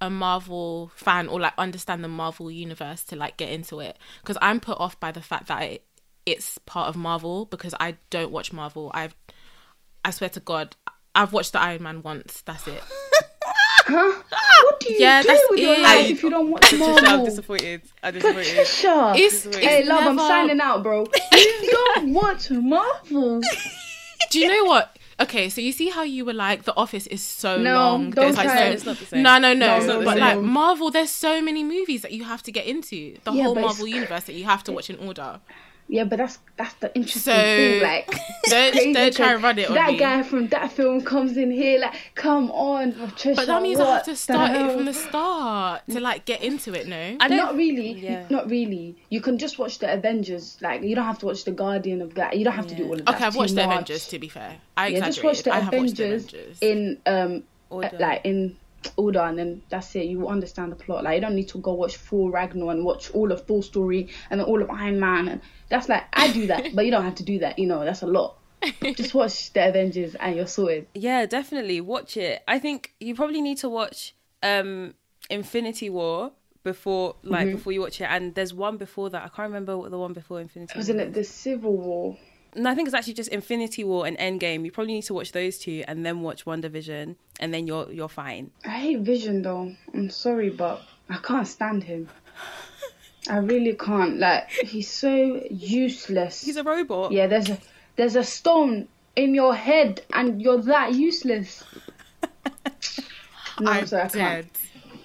a 0.00 0.08
Marvel 0.08 0.92
fan 0.94 1.28
or 1.28 1.40
like 1.40 1.54
understand 1.58 2.04
the 2.04 2.08
Marvel 2.08 2.50
universe 2.50 3.02
to 3.04 3.16
like 3.16 3.36
get 3.36 3.50
into 3.50 3.80
it? 3.80 3.98
Because 4.22 4.38
I'm 4.40 4.60
put 4.60 4.78
off 4.80 4.98
by 5.00 5.12
the 5.12 5.20
fact 5.20 5.48
that 5.48 5.62
it, 5.62 5.84
it's 6.24 6.58
part 6.58 6.88
of 6.88 6.96
Marvel 6.96 7.46
because 7.46 7.74
I 7.80 7.96
don't 8.10 8.30
watch 8.30 8.52
Marvel. 8.52 8.90
I've 8.94 9.14
I 10.04 10.10
swear 10.10 10.30
to 10.30 10.40
God, 10.40 10.76
I've 11.14 11.32
watched 11.32 11.52
the 11.52 11.60
Iron 11.60 11.82
Man 11.82 12.02
once. 12.02 12.42
That's 12.42 12.66
it. 12.68 12.82
Huh? 13.88 14.22
Ah, 14.32 14.64
what 14.64 14.80
do 14.80 14.92
you 14.92 14.98
Yeah, 15.00 15.22
do 15.22 15.28
that's 15.28 15.42
with 15.50 15.60
your 15.60 15.74
it. 15.74 15.80
life 15.82 16.10
if 16.10 16.22
you 16.22 16.28
don't 16.30 16.50
watch 16.50 16.62
Patricia, 16.62 16.84
I'm 16.84 17.02
Marvel? 17.02 17.24
disappointed. 17.24 17.82
I'm 18.02 18.12
disappointed. 18.14 18.44
Patricia. 18.44 19.12
It's, 19.16 19.44
Hey, 19.44 19.80
it's 19.80 19.88
love, 19.88 20.06
I'm 20.06 20.18
signing 20.18 20.60
out, 20.60 20.82
bro. 20.82 21.06
You 21.32 21.68
don't 21.70 22.12
watch 22.12 22.50
Marvel. 22.50 23.40
Do 24.30 24.38
you 24.38 24.48
know 24.48 24.64
what? 24.64 24.94
Okay, 25.20 25.48
so 25.48 25.60
you 25.60 25.72
see 25.72 25.88
how 25.88 26.02
you 26.02 26.24
were 26.24 26.32
like, 26.34 26.62
The 26.64 26.76
Office 26.76 27.06
is 27.08 27.22
so 27.22 27.56
No, 27.60 27.74
long. 27.74 28.10
don't 28.10 28.14
There's 28.26 28.36
like 28.36 28.46
try 28.46 28.58
so. 28.58 28.72
It's 28.72 28.84
not 28.86 28.98
the 28.98 29.06
same. 29.06 29.22
No, 29.22 29.38
no, 29.38 29.52
no. 29.54 29.66
No, 29.66 29.76
it's 29.78 29.86
not 29.86 29.98
the 30.00 30.04
but 30.04 30.12
same. 30.12 30.20
like 30.20 30.40
Marvel, 30.40 30.90
there's 30.90 31.10
so 31.10 31.40
many 31.42 31.64
movies 31.64 32.02
that 32.02 32.12
you 32.12 32.24
have 32.24 32.42
to 32.44 32.52
get 32.52 32.66
into. 32.66 33.16
The 33.24 33.32
Yeah, 33.32 33.44
whole 33.44 33.54
Marvel 33.54 33.86
universe 33.88 34.24
that 34.24 34.34
you 34.34 34.44
have 34.44 34.62
to 34.64 34.72
watch 34.72 34.90
in 34.90 34.96
order. 34.98 35.40
Yeah, 35.90 36.04
but 36.04 36.18
that's 36.18 36.38
that's 36.58 36.74
the 36.74 36.94
interesting 36.94 37.22
So, 37.22 37.32
thing. 37.32 37.82
Like, 37.82 38.14
don't- 38.44 38.92
don't 38.92 39.16
try 39.16 39.32
and 39.32 39.42
run 39.42 39.58
it 39.58 39.68
on 39.70 39.74
That 39.74 39.92
me. 39.92 39.96
guy 39.98 40.22
from 40.22 40.48
that 40.48 40.70
film 40.72 41.00
comes 41.02 41.36
in 41.38 41.50
here. 41.50 41.78
Like, 41.80 41.94
come 42.14 42.50
on, 42.50 42.92
Patricia. 42.92 43.36
But 43.36 43.46
that 43.46 43.62
means 43.62 43.80
I 43.80 43.94
have 43.94 44.04
to 44.04 44.14
start 44.16 44.50
it 44.54 44.70
from 44.72 44.84
the 44.84 44.92
start 44.92 45.82
to 45.90 45.98
like 46.00 46.26
get 46.26 46.42
into 46.42 46.74
it, 46.74 46.88
no? 46.88 47.16
I 47.20 47.28
don't. 47.28 47.38
Not 47.38 47.56
really. 47.56 47.92
Yeah. 47.92 48.26
Not 48.28 48.50
really. 48.50 48.96
You 49.08 49.22
can 49.22 49.38
just 49.38 49.58
watch 49.58 49.78
the 49.78 49.90
Avengers. 49.92 50.58
Like, 50.60 50.82
you 50.82 50.94
don't 50.94 51.06
have 51.06 51.20
to 51.20 51.26
watch 51.26 51.44
the 51.44 51.52
Guardian 51.52 52.02
of 52.02 52.14
that. 52.16 52.36
You 52.36 52.44
don't 52.44 52.54
have 52.54 52.66
to 52.66 52.74
do 52.74 52.84
all 52.86 52.92
of 52.92 53.06
that. 53.06 53.14
Okay, 53.14 53.24
I've 53.24 53.32
Too 53.32 53.38
watched 53.38 53.54
the 53.54 53.64
much. 53.66 53.72
Avengers 53.74 54.08
to 54.08 54.18
be 54.18 54.28
fair. 54.28 54.56
I 54.76 54.88
Yeah, 54.88 54.98
exaggerated. 54.98 55.14
just 55.14 55.24
watch 55.24 55.42
the 55.44 55.54
I 55.54 55.60
have 55.60 55.72
watched 55.72 55.96
the 55.96 56.04
Avengers, 56.04 56.32
Avengers. 56.34 56.58
in 56.60 56.98
um 57.06 57.44
Order. 57.70 57.96
like 57.98 58.20
in 58.24 58.56
order, 58.96 59.20
and 59.20 59.38
then 59.38 59.62
that's 59.68 59.94
it. 59.96 60.04
You 60.06 60.28
understand 60.28 60.72
the 60.72 60.76
plot. 60.76 61.04
Like, 61.04 61.14
you 61.16 61.20
don't 61.20 61.34
need 61.34 61.48
to 61.48 61.58
go 61.58 61.74
watch 61.74 61.96
full 61.96 62.30
Ragnar 62.30 62.70
and 62.70 62.84
watch 62.84 63.10
all 63.12 63.30
of 63.32 63.46
full 63.46 63.62
story 63.62 64.08
and 64.30 64.40
then 64.40 64.46
all 64.46 64.62
of 64.62 64.70
Iron 64.70 64.98
Man. 65.00 65.28
And 65.28 65.40
that's 65.68 65.88
like 65.88 66.04
I 66.12 66.32
do 66.32 66.46
that, 66.48 66.74
but 66.74 66.84
you 66.84 66.90
don't 66.90 67.04
have 67.04 67.16
to 67.16 67.24
do 67.24 67.38
that. 67.40 67.58
You 67.58 67.66
know, 67.66 67.84
that's 67.84 68.02
a 68.02 68.06
lot. 68.06 68.36
just 68.96 69.14
watch 69.14 69.52
the 69.52 69.68
Avengers 69.68 70.14
and 70.16 70.34
you're 70.36 70.46
sorted. 70.46 70.86
Yeah, 70.94 71.26
definitely 71.26 71.80
watch 71.80 72.16
it. 72.16 72.42
I 72.48 72.58
think 72.58 72.92
you 72.98 73.14
probably 73.14 73.40
need 73.40 73.58
to 73.58 73.68
watch 73.68 74.14
um 74.42 74.94
Infinity 75.30 75.90
War 75.90 76.32
before 76.64 77.14
like 77.22 77.46
Mm-hmm. 77.46 77.56
before 77.56 77.72
you 77.72 77.80
watch 77.80 78.00
it 78.00 78.04
and 78.10 78.34
there's 78.34 78.52
one 78.52 78.76
before 78.76 79.10
that. 79.10 79.22
I 79.22 79.28
can't 79.28 79.48
remember 79.48 79.76
what 79.78 79.90
the 79.90 79.98
one 79.98 80.12
before 80.12 80.40
Infinity 80.40 80.72
War. 80.74 80.80
Wasn't 80.80 81.00
it 81.00 81.14
the 81.14 81.22
Civil 81.24 81.76
War? 81.76 82.16
No, 82.54 82.70
I 82.70 82.74
think 82.74 82.88
it's 82.88 82.94
actually 82.94 83.14
just 83.14 83.30
Infinity 83.30 83.84
War 83.84 84.06
and 84.06 84.16
Endgame. 84.18 84.64
You 84.64 84.72
probably 84.72 84.94
need 84.94 85.04
to 85.04 85.14
watch 85.14 85.32
those 85.32 85.58
two 85.58 85.84
and 85.86 86.04
then 86.04 86.22
watch 86.22 86.44
WandaVision 86.44 87.14
and 87.40 87.54
then 87.54 87.66
you're 87.66 87.90
you're 87.92 88.08
fine. 88.08 88.50
I 88.64 88.70
hate 88.70 89.00
Vision 89.00 89.42
though. 89.42 89.74
I'm 89.94 90.10
sorry, 90.10 90.50
but 90.50 90.82
I 91.08 91.16
can't 91.18 91.46
stand 91.46 91.84
him. 91.84 92.08
I 93.28 93.38
really 93.38 93.74
can't. 93.74 94.18
Like 94.18 94.48
he's 94.50 94.90
so 94.90 95.42
useless. 95.50 96.42
He's 96.42 96.56
a 96.56 96.64
robot. 96.64 97.12
yeah, 97.12 97.26
there's 97.26 97.50
a 97.50 97.58
there's 97.96 98.16
a 98.16 98.24
stone 98.24 98.88
in 99.16 99.34
your 99.34 99.54
head 99.54 100.02
and 100.12 100.40
you're 100.40 100.62
that 100.62 100.94
useless. 100.94 101.64
No, 103.60 103.72
I'm, 103.72 103.86
sorry, 103.88 104.02
I 104.02 104.08
dead. 104.08 104.48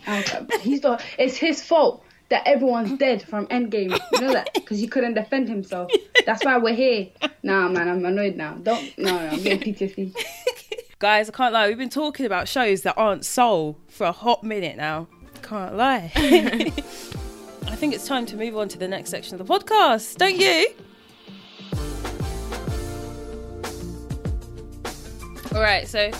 can't. 0.06 0.52
I. 0.52 0.58
He's 0.60 0.82
the. 0.82 1.02
It's 1.18 1.36
his 1.38 1.64
fault 1.64 2.04
that 2.34 2.48
everyone's 2.48 2.98
dead 2.98 3.22
from 3.22 3.46
Endgame. 3.48 3.96
You 4.12 4.22
know 4.22 4.34
that 4.34 4.50
because 4.56 4.80
he 4.80 4.88
couldn't 4.88 5.14
defend 5.14 5.48
himself. 5.48 5.92
That's 6.26 6.44
why 6.44 6.58
we're 6.58 6.74
here. 6.74 7.10
Nah, 7.44 7.70
man, 7.70 7.88
I'm 7.88 8.04
annoyed 8.04 8.36
now. 8.36 8.56
Don't. 8.56 8.98
No, 8.98 9.12
no 9.12 9.28
I'm 9.28 9.44
getting 9.44 9.76
PTSD. 9.76 10.16
Guys, 11.00 11.30
I 11.30 11.32
can't 11.32 11.54
lie. 11.54 11.68
We've 11.68 11.78
been 11.78 11.90
talking 11.90 12.26
about 12.26 12.48
shows 12.48 12.82
that 12.82 12.98
aren't 12.98 13.24
Soul 13.24 13.78
for 13.88 14.08
a 14.08 14.12
hot 14.12 14.44
minute 14.44 14.78
now. 14.78 15.08
Can't 15.44 15.76
lie. 15.76 16.12
I 16.16 17.76
think 17.76 17.94
it's 17.94 18.08
time 18.08 18.26
to 18.26 18.36
move 18.36 18.58
on 18.58 18.68
to 18.70 18.80
the 18.80 18.88
next 18.88 19.12
section 19.12 19.40
of 19.40 19.48
the 19.48 19.54
podcast, 19.54 20.18
don't 20.18 20.36
you? 20.36 20.74
All 25.54 25.62
right, 25.62 25.88
so 25.88 26.12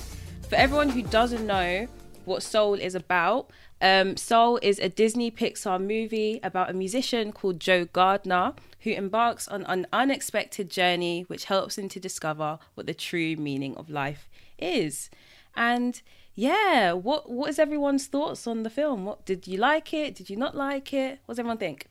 for 0.48 0.56
everyone 0.58 0.90
who 0.90 1.02
doesn't 1.02 1.48
know 1.48 1.88
what 2.26 2.44
Soul 2.44 2.76
is 2.76 2.94
about, 2.94 3.50
um, 3.82 4.16
Soul 4.18 4.60
is 4.62 4.80
a 4.80 4.90
Disney 4.90 5.30
Pixar 5.30 5.80
movie 5.80 6.40
about 6.44 6.70
a 6.70 6.74
musician 6.74 7.32
called 7.32 7.60
Joe 7.60 7.86
Gardner 7.86 8.54
who 8.82 8.92
embarks 8.92 9.48
on 9.48 9.64
an 9.66 9.88
unexpected 9.92 10.70
journey 10.70 11.24
which 11.28 11.46
helps 11.46 11.78
him 11.78 11.90
to 11.90 12.00
discover 12.00 12.60
what 12.76 12.88
the 12.88 12.94
true 12.94 13.36
meaning 13.36 13.76
of 13.76 13.90
life 13.90 14.30
is. 14.58 15.10
And 15.56 16.02
yeah, 16.36 16.94
what 16.94 17.30
what 17.30 17.50
is 17.50 17.60
everyone's 17.60 18.08
thoughts 18.08 18.48
on 18.48 18.64
the 18.64 18.70
film? 18.70 19.06
What 19.06 19.26
did 19.26 19.48
you 19.48 19.58
like 19.58 19.94
it? 19.94 20.16
Did 20.16 20.30
you 20.30 20.38
not 20.38 20.56
like 20.56 20.94
it? 20.94 21.20
What 21.26 21.34
does 21.34 21.40
everyone 21.40 21.58
think? 21.58 21.88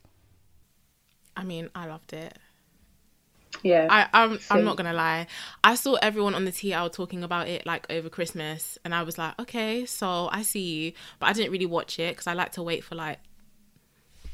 I 1.37 1.45
mean, 1.45 1.71
I 1.75 1.87
loved 1.87 2.13
it. 2.13 2.39
Yeah. 3.63 3.87
I, 3.91 4.09
I'm 4.13 4.39
Same. 4.39 4.59
I'm 4.59 4.65
not 4.65 4.77
gonna 4.77 4.93
lie. 4.93 5.27
I 5.63 5.75
saw 5.75 5.95
everyone 5.95 6.35
on 6.35 6.45
the 6.45 6.53
TL 6.53 6.93
talking 6.93 7.23
about 7.23 7.49
it 7.49 7.67
like 7.67 7.87
over 7.91 8.09
Christmas, 8.09 8.79
and 8.85 8.95
I 8.95 9.03
was 9.03 9.19
like, 9.19 9.39
okay, 9.41 9.85
so 9.87 10.29
I 10.33 10.43
see 10.43 10.61
you, 10.61 10.93
but 11.19 11.27
I 11.27 11.33
didn't 11.33 11.53
really 11.53 11.67
watch 11.67 11.99
it 11.99 12.13
because 12.13 12.27
I 12.27 12.33
like 12.33 12.53
to 12.53 12.63
wait 12.63 12.85
for 12.85 12.95
like 12.95 13.19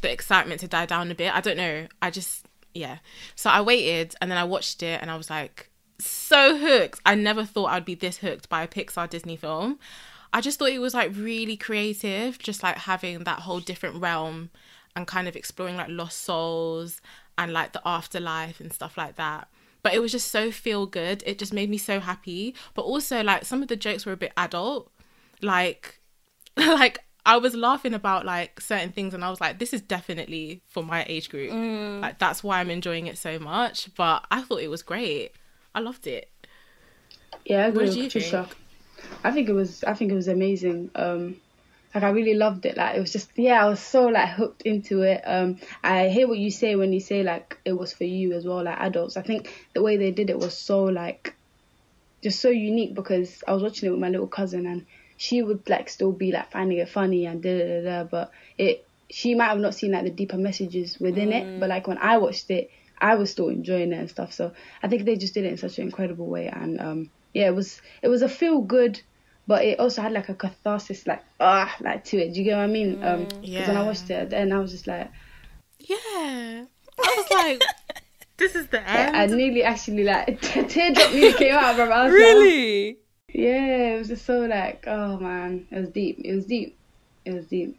the 0.00 0.10
excitement 0.10 0.60
to 0.60 0.68
die 0.68 0.87
down 0.87 1.10
a 1.10 1.14
bit. 1.14 1.34
I 1.34 1.40
don't 1.40 1.56
know. 1.56 1.88
I 2.00 2.10
just 2.10 2.46
yeah. 2.75 2.98
So 3.34 3.50
I 3.50 3.60
waited, 3.60 4.14
and 4.20 4.30
then 4.30 4.38
I 4.38 4.44
watched 4.44 4.82
it, 4.82 5.00
and 5.02 5.10
I 5.10 5.16
was 5.16 5.30
like 5.30 5.70
so 5.98 6.56
hooked. 6.56 7.00
I 7.04 7.14
never 7.14 7.44
thought 7.44 7.70
I'd 7.70 7.84
be 7.84 7.94
this 7.94 8.18
hooked 8.18 8.48
by 8.48 8.62
a 8.62 8.68
Pixar 8.68 9.08
Disney 9.10 9.37
film. 9.37 9.78
I 10.32 10.40
just 10.40 10.58
thought 10.58 10.70
it 10.70 10.78
was 10.78 10.94
like 10.94 11.12
really 11.14 11.56
creative, 11.56 12.38
just 12.38 12.62
like 12.62 12.76
having 12.76 13.25
that 13.25 13.40
whole 13.40 13.60
different 13.60 14.00
realm 14.00 14.50
and 14.94 15.06
kind 15.06 15.28
of 15.28 15.37
exploring 15.37 15.76
like 15.76 15.88
lost 15.88 16.18
souls 16.22 17.00
and 17.38 17.52
like 17.52 17.73
the 17.73 17.83
afterlife 17.87 18.61
and 18.61 18.73
stuff 18.73 18.99
like 18.99 19.16
that. 19.16 19.49
But 19.83 19.95
it 19.95 20.00
was 20.00 20.12
just 20.12 20.30
so 20.30 20.50
feel 20.50 20.87
good. 20.87 21.23
It 21.26 21.38
just 21.38 21.52
made 21.54 21.71
me 21.71 21.78
so 21.78 22.00
happy. 22.00 22.54
But 22.75 22.83
also 22.83 23.23
like 23.23 23.45
some 23.47 23.62
of 23.62 23.68
the 23.68 23.76
jokes 23.76 24.04
were 24.07 24.12
a 24.12 24.16
bit 24.18 24.33
adult. 24.37 24.90
Like 25.42 26.00
like 26.57 27.04
I 27.26 27.37
was 27.38 27.54
laughing 27.54 27.95
about 27.95 28.25
like 28.26 28.61
certain 28.61 28.92
things 28.92 29.14
and 29.14 29.25
I 29.25 29.30
was 29.30 29.40
like, 29.40 29.59
this 29.59 29.73
is 29.73 29.83
definitely 29.83 30.62
for 30.68 30.83
my 30.85 31.04
age 31.09 31.28
group. 31.30 31.59
Like 32.02 32.18
that's 32.18 32.42
why 32.45 32.61
I'm 32.61 32.71
enjoying 32.71 33.07
it 33.07 33.18
so 33.18 33.38
much. 33.38 33.95
But 33.97 34.26
I 34.30 34.42
thought 34.42 34.62
it 34.62 34.68
was 34.71 34.83
great. 34.83 35.33
I 35.75 35.80
loved 35.80 36.07
it. 36.07 36.30
Yeah, 37.45 37.64
I 37.64 37.68
agree 37.68 37.85
What 37.85 37.87
with 37.87 37.92
did 37.95 38.02
you 38.02 38.11
Patricia. 38.11 38.49
think? 38.49 38.57
I 39.25 39.33
think 39.33 39.49
it 39.49 39.52
was 39.54 39.85
I 39.85 39.95
think 39.95 40.12
it 40.12 40.16
was 40.16 40.28
amazing. 40.28 40.90
Um 40.95 41.40
like 41.95 42.04
I 42.04 42.11
really 42.11 42.35
loved 42.35 42.66
it. 42.66 42.76
Like 42.76 42.97
it 42.97 43.00
was 43.00 43.12
just 43.12 43.30
yeah, 43.37 43.64
I 43.64 43.68
was 43.68 43.80
so 43.80 44.07
like 44.07 44.28
hooked 44.30 44.62
into 44.62 45.02
it. 45.02 45.23
Um 45.25 45.59
I 45.83 46.09
hear 46.09 46.28
what 46.28 46.38
you 46.38 46.50
say 46.50 46.76
when 46.76 46.92
you 46.92 47.00
say 47.00 47.23
like 47.23 47.59
it 47.64 47.73
was 47.73 47.92
for 47.92 48.04
you 48.04 48.33
as 48.35 48.45
well, 48.45 48.64
like 48.64 48.78
adults. 48.78 49.16
I 49.16 49.23
think 49.23 49.52
the 49.75 49.83
way 49.83 49.97
they 49.97 50.11
did 50.11 50.30
it 50.30 50.38
was 50.38 50.57
so 50.57 50.85
like 50.85 51.35
just 52.23 52.40
so 52.40 52.50
unique 52.50 52.95
because 52.95 53.42
I 53.47 53.52
was 53.52 53.62
watching 53.62 53.88
it 53.88 53.92
with 53.92 54.00
my 54.00 54.09
little 54.09 54.26
cousin 54.26 54.66
and 54.66 54.87
she 55.16 55.42
would 55.42 55.68
like 55.68 55.88
still 55.88 56.12
be 56.12 56.33
like 56.33 56.50
finding 56.50 56.78
it 56.78 56.88
funny 56.88 57.26
and 57.26 57.42
da 57.42 57.59
da 57.59 57.80
da, 57.83 57.83
da 57.83 58.04
but 58.04 58.30
it 58.57 58.85
she 59.11 59.35
might 59.35 59.49
have 59.49 59.59
not 59.59 59.75
seen 59.75 59.92
like 59.92 60.04
the 60.04 60.11
deeper 60.11 60.37
messages 60.37 60.99
within 61.00 61.33
it, 61.33 61.59
but 61.59 61.71
like 61.71 61.87
when 61.87 61.97
I 61.99 62.18
watched 62.18 62.50
it, 62.50 62.71
I 62.99 63.14
was 63.14 63.30
still 63.30 63.49
enjoying 63.49 63.92
it 63.92 63.99
and 63.99 64.11
stuff. 64.11 64.35
So 64.35 64.52
I 64.83 64.88
think 64.88 65.04
they 65.04 65.16
just 65.16 65.33
did 65.33 65.45
it 65.45 65.52
in 65.52 65.57
such 65.57 65.78
an 65.78 65.85
incredible 65.85 66.26
way 66.26 66.49
and 66.49 66.80
um 66.80 67.11
yeah, 67.33 67.47
it 67.47 67.54
was 67.54 67.80
it 68.02 68.09
was 68.09 68.23
a 68.23 68.28
feel 68.28 68.61
good, 68.61 69.00
but 69.49 69.64
it 69.64 69.81
also 69.81 70.00
had 70.02 70.12
like 70.12 70.28
a 70.28 70.35
catharsis 70.35 71.07
like 71.09 71.25
ah 71.40 71.75
like 71.81 72.05
to 72.05 72.19
it. 72.19 72.33
Do 72.35 72.38
you 72.38 72.45
get 72.45 72.57
what 72.57 72.62
I 72.64 72.67
mean? 72.69 73.02
Um, 73.02 73.26
'cause 73.26 73.33
when 73.43 73.50
Yeah. 73.52 73.81
I 73.81 73.83
watched 73.83 74.09
it, 74.11 74.31
then 74.31 74.52
I 74.52 74.61
was 74.61 74.71
just 74.71 74.87
like 74.87 75.11
Yeah. 75.81 75.97
I 77.00 77.14
was 77.17 77.31
like, 77.31 77.62
this 78.37 78.55
is 78.55 78.67
the 78.69 78.81
end. 78.88 79.17
I 79.17 79.26
nearly 79.26 79.62
actually 79.64 80.05
like 80.05 80.40
teardrop 80.69 81.12
nearly 81.12 81.33
came 81.35 81.55
out, 81.55 81.75
bro. 81.76 81.87
I 81.90 82.05
was 82.05 82.12
like, 82.12 82.12
Really? 82.12 82.99
Yeah, 83.33 83.95
it 83.95 83.99
was 83.99 84.09
just 84.09 84.25
so 84.25 84.40
like, 84.40 84.85
oh 84.87 85.19
man, 85.19 85.67
it 85.71 85.78
was 85.81 85.88
deep. 85.90 86.21
It 86.25 86.35
was 86.35 86.47
deep. 86.47 86.76
It 87.25 87.33
was 87.35 87.47
deep. 87.47 87.76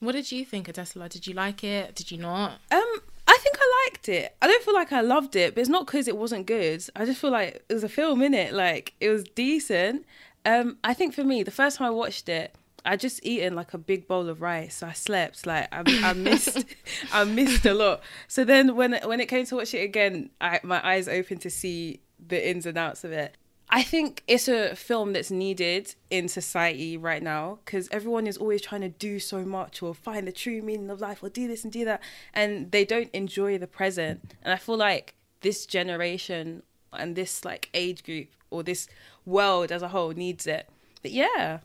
What 0.00 0.12
did 0.12 0.32
you 0.32 0.44
think, 0.44 0.66
Adesola? 0.66 1.08
Did 1.08 1.26
you 1.26 1.34
like 1.34 1.62
it? 1.62 1.94
Did 1.94 2.10
you 2.10 2.18
not? 2.18 2.52
Um, 2.72 2.86
I 3.28 3.38
think 3.42 3.56
I 3.60 3.86
liked 3.86 4.08
it. 4.08 4.34
I 4.42 4.46
don't 4.48 4.62
feel 4.64 4.74
like 4.74 4.92
I 4.92 5.02
loved 5.02 5.36
it, 5.36 5.54
but 5.54 5.60
it's 5.60 5.68
not 5.70 5.86
because 5.86 6.08
it 6.08 6.16
wasn't 6.16 6.46
good. 6.46 6.82
I 6.96 7.04
just 7.04 7.20
feel 7.20 7.30
like 7.30 7.62
it 7.68 7.72
was 7.72 7.84
a 7.84 7.88
film 7.88 8.20
in 8.22 8.34
it. 8.34 8.52
Like 8.52 8.94
it 9.00 9.10
was 9.10 9.22
decent. 9.24 10.04
Um, 10.44 10.78
I 10.82 10.94
think 10.94 11.14
for 11.14 11.24
me, 11.24 11.42
the 11.42 11.50
first 11.50 11.76
time 11.76 11.88
I 11.88 11.90
watched 11.90 12.28
it, 12.28 12.54
I 12.84 12.96
just 12.96 13.24
eaten 13.24 13.54
like 13.54 13.74
a 13.74 13.78
big 13.78 14.08
bowl 14.08 14.28
of 14.28 14.40
rice. 14.40 14.76
So 14.76 14.86
I 14.86 14.92
slept. 14.92 15.46
Like 15.46 15.68
I, 15.72 15.82
I 16.02 16.12
missed, 16.14 16.64
I 17.12 17.24
missed 17.24 17.66
a 17.66 17.74
lot. 17.74 18.02
So 18.28 18.44
then 18.44 18.76
when 18.76 18.94
when 19.04 19.20
it 19.20 19.26
came 19.26 19.44
to 19.46 19.56
watch 19.56 19.74
it 19.74 19.82
again, 19.82 20.30
I, 20.40 20.60
my 20.62 20.86
eyes 20.86 21.08
opened 21.08 21.42
to 21.42 21.50
see 21.50 22.00
the 22.24 22.48
ins 22.48 22.66
and 22.66 22.78
outs 22.78 23.04
of 23.04 23.12
it. 23.12 23.36
I 23.72 23.84
think 23.84 24.24
it's 24.26 24.48
a 24.48 24.74
film 24.74 25.12
that's 25.12 25.30
needed 25.30 25.94
in 26.10 26.26
society 26.26 26.96
right 26.96 27.22
now 27.22 27.60
because 27.64 27.88
everyone 27.92 28.26
is 28.26 28.36
always 28.36 28.60
trying 28.62 28.80
to 28.80 28.88
do 28.88 29.20
so 29.20 29.44
much 29.44 29.80
or 29.80 29.94
find 29.94 30.26
the 30.26 30.32
true 30.32 30.60
meaning 30.60 30.90
of 30.90 31.00
life 31.00 31.22
or 31.22 31.28
do 31.28 31.46
this 31.46 31.62
and 31.62 31.72
do 31.72 31.84
that, 31.84 32.02
and 32.34 32.72
they 32.72 32.84
don't 32.84 33.10
enjoy 33.12 33.58
the 33.58 33.68
present. 33.68 34.34
And 34.42 34.52
I 34.52 34.56
feel 34.56 34.76
like 34.76 35.14
this 35.42 35.66
generation 35.66 36.64
and 36.92 37.14
this 37.14 37.44
like 37.44 37.68
age 37.72 38.02
group 38.02 38.28
or 38.50 38.64
this 38.64 38.88
world 39.26 39.72
as 39.72 39.82
a 39.82 39.88
whole 39.88 40.10
needs 40.10 40.46
it. 40.46 40.68
But 41.02 41.12
yeah, 41.12 41.58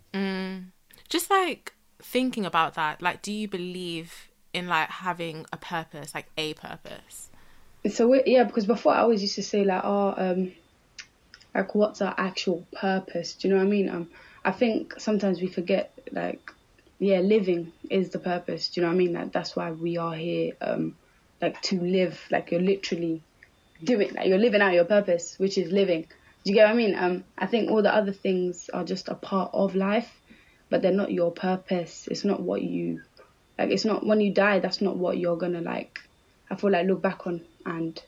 Just 1.09 1.29
like 1.29 1.73
thinking 1.99 2.45
about 2.45 2.75
that, 2.75 3.01
like, 3.01 3.21
do 3.21 3.31
you 3.31 3.47
believe 3.47 4.29
in 4.53 4.67
like 4.67 4.89
having 4.89 5.45
a 5.51 5.57
purpose, 5.57 6.15
like 6.15 6.27
a 6.37 6.53
purpose? 6.53 7.29
So 7.91 8.13
yeah, 8.25 8.43
because 8.43 8.65
before 8.65 8.93
I 8.93 8.99
always 8.99 9.21
used 9.21 9.35
to 9.35 9.43
say 9.43 9.63
like, 9.63 9.81
oh, 9.83 10.13
um, 10.17 10.53
like 11.53 11.75
what's 11.75 12.01
our 12.01 12.15
actual 12.17 12.65
purpose? 12.73 13.33
Do 13.35 13.47
you 13.47 13.53
know 13.53 13.59
what 13.59 13.67
I 13.67 13.69
mean? 13.69 13.89
Um, 13.89 14.09
I 14.43 14.51
think 14.51 14.99
sometimes 14.99 15.41
we 15.41 15.47
forget 15.47 15.91
like 16.11 16.51
yeah, 16.99 17.19
living 17.19 17.73
is 17.89 18.09
the 18.09 18.19
purpose. 18.19 18.69
Do 18.69 18.79
you 18.79 18.85
know 18.85 18.91
what 18.91 18.95
I 18.95 18.97
mean? 18.97 19.13
Like 19.13 19.31
that's 19.31 19.55
why 19.55 19.71
we 19.71 19.97
are 19.97 20.15
here. 20.15 20.53
Um, 20.61 20.95
like 21.41 21.61
to 21.63 21.79
live. 21.79 22.19
Like 22.31 22.51
you're 22.51 22.61
literally 22.61 23.21
doing. 23.83 24.13
Like 24.13 24.27
you're 24.27 24.37
living 24.37 24.61
out 24.61 24.73
your 24.73 24.85
purpose, 24.85 25.37
which 25.37 25.57
is 25.57 25.71
living. 25.71 26.07
Do 26.45 26.51
you 26.51 26.55
get 26.55 26.65
what 26.65 26.73
I 26.73 26.75
mean? 26.75 26.95
Um, 26.95 27.23
I 27.37 27.47
think 27.47 27.71
all 27.71 27.81
the 27.81 27.93
other 27.93 28.11
things 28.13 28.69
are 28.69 28.83
just 28.83 29.09
a 29.09 29.15
part 29.15 29.49
of 29.51 29.73
life, 29.73 30.11
but 30.69 30.83
they're 30.83 30.91
not 30.91 31.11
your 31.11 31.31
purpose. 31.31 32.07
It's 32.09 32.23
not 32.23 32.39
what 32.39 32.61
you 32.61 33.01
like. 33.57 33.71
It's 33.71 33.83
not 33.83 34.05
when 34.05 34.21
you 34.21 34.31
die. 34.31 34.59
That's 34.59 34.79
not 34.79 34.95
what 34.95 35.17
you're 35.17 35.37
gonna 35.37 35.61
like. 35.61 35.99
I 36.51 36.55
feel 36.55 36.69
like 36.69 36.85
look 36.85 37.01
back 37.01 37.25
on 37.25 37.41
and 37.65 37.99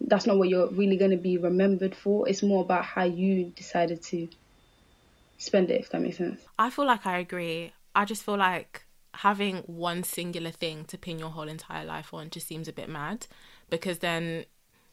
that's 0.00 0.26
not 0.26 0.36
what 0.36 0.48
you're 0.48 0.68
really 0.68 0.96
to 0.96 1.16
be 1.16 1.38
remembered 1.38 1.94
for. 1.94 2.28
It's 2.28 2.42
more 2.42 2.64
about 2.64 2.84
how 2.84 3.04
you 3.04 3.52
decided 3.54 4.02
to 4.04 4.28
spend 5.38 5.70
it, 5.70 5.80
if 5.80 5.90
that 5.90 6.00
makes 6.00 6.16
sense. 6.16 6.40
I 6.58 6.70
feel 6.70 6.86
like 6.86 7.06
I 7.06 7.18
agree. 7.18 7.72
I 7.94 8.04
just 8.04 8.24
feel 8.24 8.36
like 8.36 8.84
having 9.14 9.58
one 9.58 10.02
singular 10.02 10.50
thing 10.50 10.84
to 10.86 10.98
pin 10.98 11.18
your 11.20 11.30
whole 11.30 11.48
entire 11.48 11.84
life 11.84 12.12
on 12.14 12.30
just 12.30 12.48
seems 12.48 12.66
a 12.66 12.72
bit 12.72 12.88
mad 12.88 13.26
because 13.68 13.98
then 13.98 14.44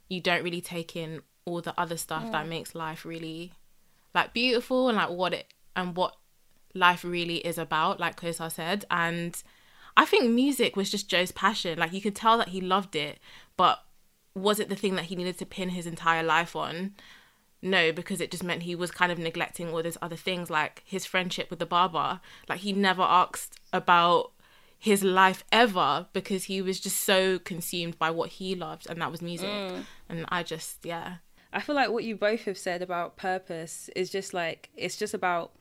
you 0.09 0.21
don't 0.21 0.43
really 0.43 0.61
take 0.61 0.95
in 0.95 1.21
all 1.47 1.61
the 1.61 1.73
other 1.79 1.97
stuff 1.97 2.25
mm. 2.25 2.31
that 2.33 2.47
makes 2.47 2.75
life 2.75 3.05
really 3.05 3.53
like 4.13 4.33
beautiful 4.33 4.89
and 4.89 4.97
like 4.97 5.09
what 5.09 5.33
it 5.33 5.53
and 5.75 5.95
what 5.95 6.17
life 6.73 7.03
really 7.03 7.37
is 7.37 7.57
about 7.57 7.99
like 7.99 8.19
Kosar 8.19 8.51
said. 8.51 8.85
And 8.91 9.41
I 9.95 10.05
think 10.05 10.29
music 10.29 10.75
was 10.75 10.91
just 10.91 11.09
Joe's 11.09 11.31
passion. 11.31 11.79
Like 11.79 11.93
you 11.93 12.01
could 12.01 12.15
tell 12.15 12.37
that 12.37 12.49
he 12.49 12.61
loved 12.61 12.95
it 12.95 13.19
but 13.55 13.83
was 14.35 14.59
it 14.59 14.69
the 14.69 14.75
thing 14.75 14.95
that 14.95 15.05
he 15.05 15.15
needed 15.15 15.39
to 15.39 15.45
pin 15.45 15.69
his 15.69 15.87
entire 15.87 16.21
life 16.21 16.55
on? 16.55 16.93
No 17.61 17.93
because 17.93 18.19
it 18.19 18.29
just 18.29 18.43
meant 18.43 18.63
he 18.63 18.75
was 18.75 18.91
kind 18.91 19.11
of 19.11 19.17
neglecting 19.17 19.69
all 19.69 19.81
those 19.81 19.97
other 20.01 20.17
things 20.17 20.49
like 20.49 20.83
his 20.85 21.05
friendship 21.05 21.49
with 21.49 21.59
the 21.59 21.65
barber. 21.65 22.19
Like 22.49 22.59
he 22.59 22.73
never 22.73 23.03
asked 23.03 23.57
about 23.71 24.33
his 24.77 25.03
life 25.03 25.43
ever 25.51 26.07
because 26.13 26.43
he 26.43 26.61
was 26.61 26.79
just 26.79 26.99
so 26.99 27.39
consumed 27.39 27.97
by 27.97 28.11
what 28.11 28.29
he 28.29 28.53
loved 28.53 28.87
and 28.89 29.01
that 29.01 29.11
was 29.11 29.21
music. 29.21 29.49
Mm. 29.49 29.85
and 30.07 30.25
i 30.29 30.43
just 30.43 30.85
yeah 30.85 31.15
i 31.57 31.59
feel 31.59 31.75
like 31.75 31.89
what 31.89 32.03
you 32.03 32.15
both 32.15 32.45
have 32.45 32.57
said 32.57 32.81
about 32.81 33.17
purpose 33.17 33.89
is 33.95 34.09
just 34.09 34.33
like 34.33 34.69
it's 34.75 34.95
just 34.95 35.13
about 35.13 35.51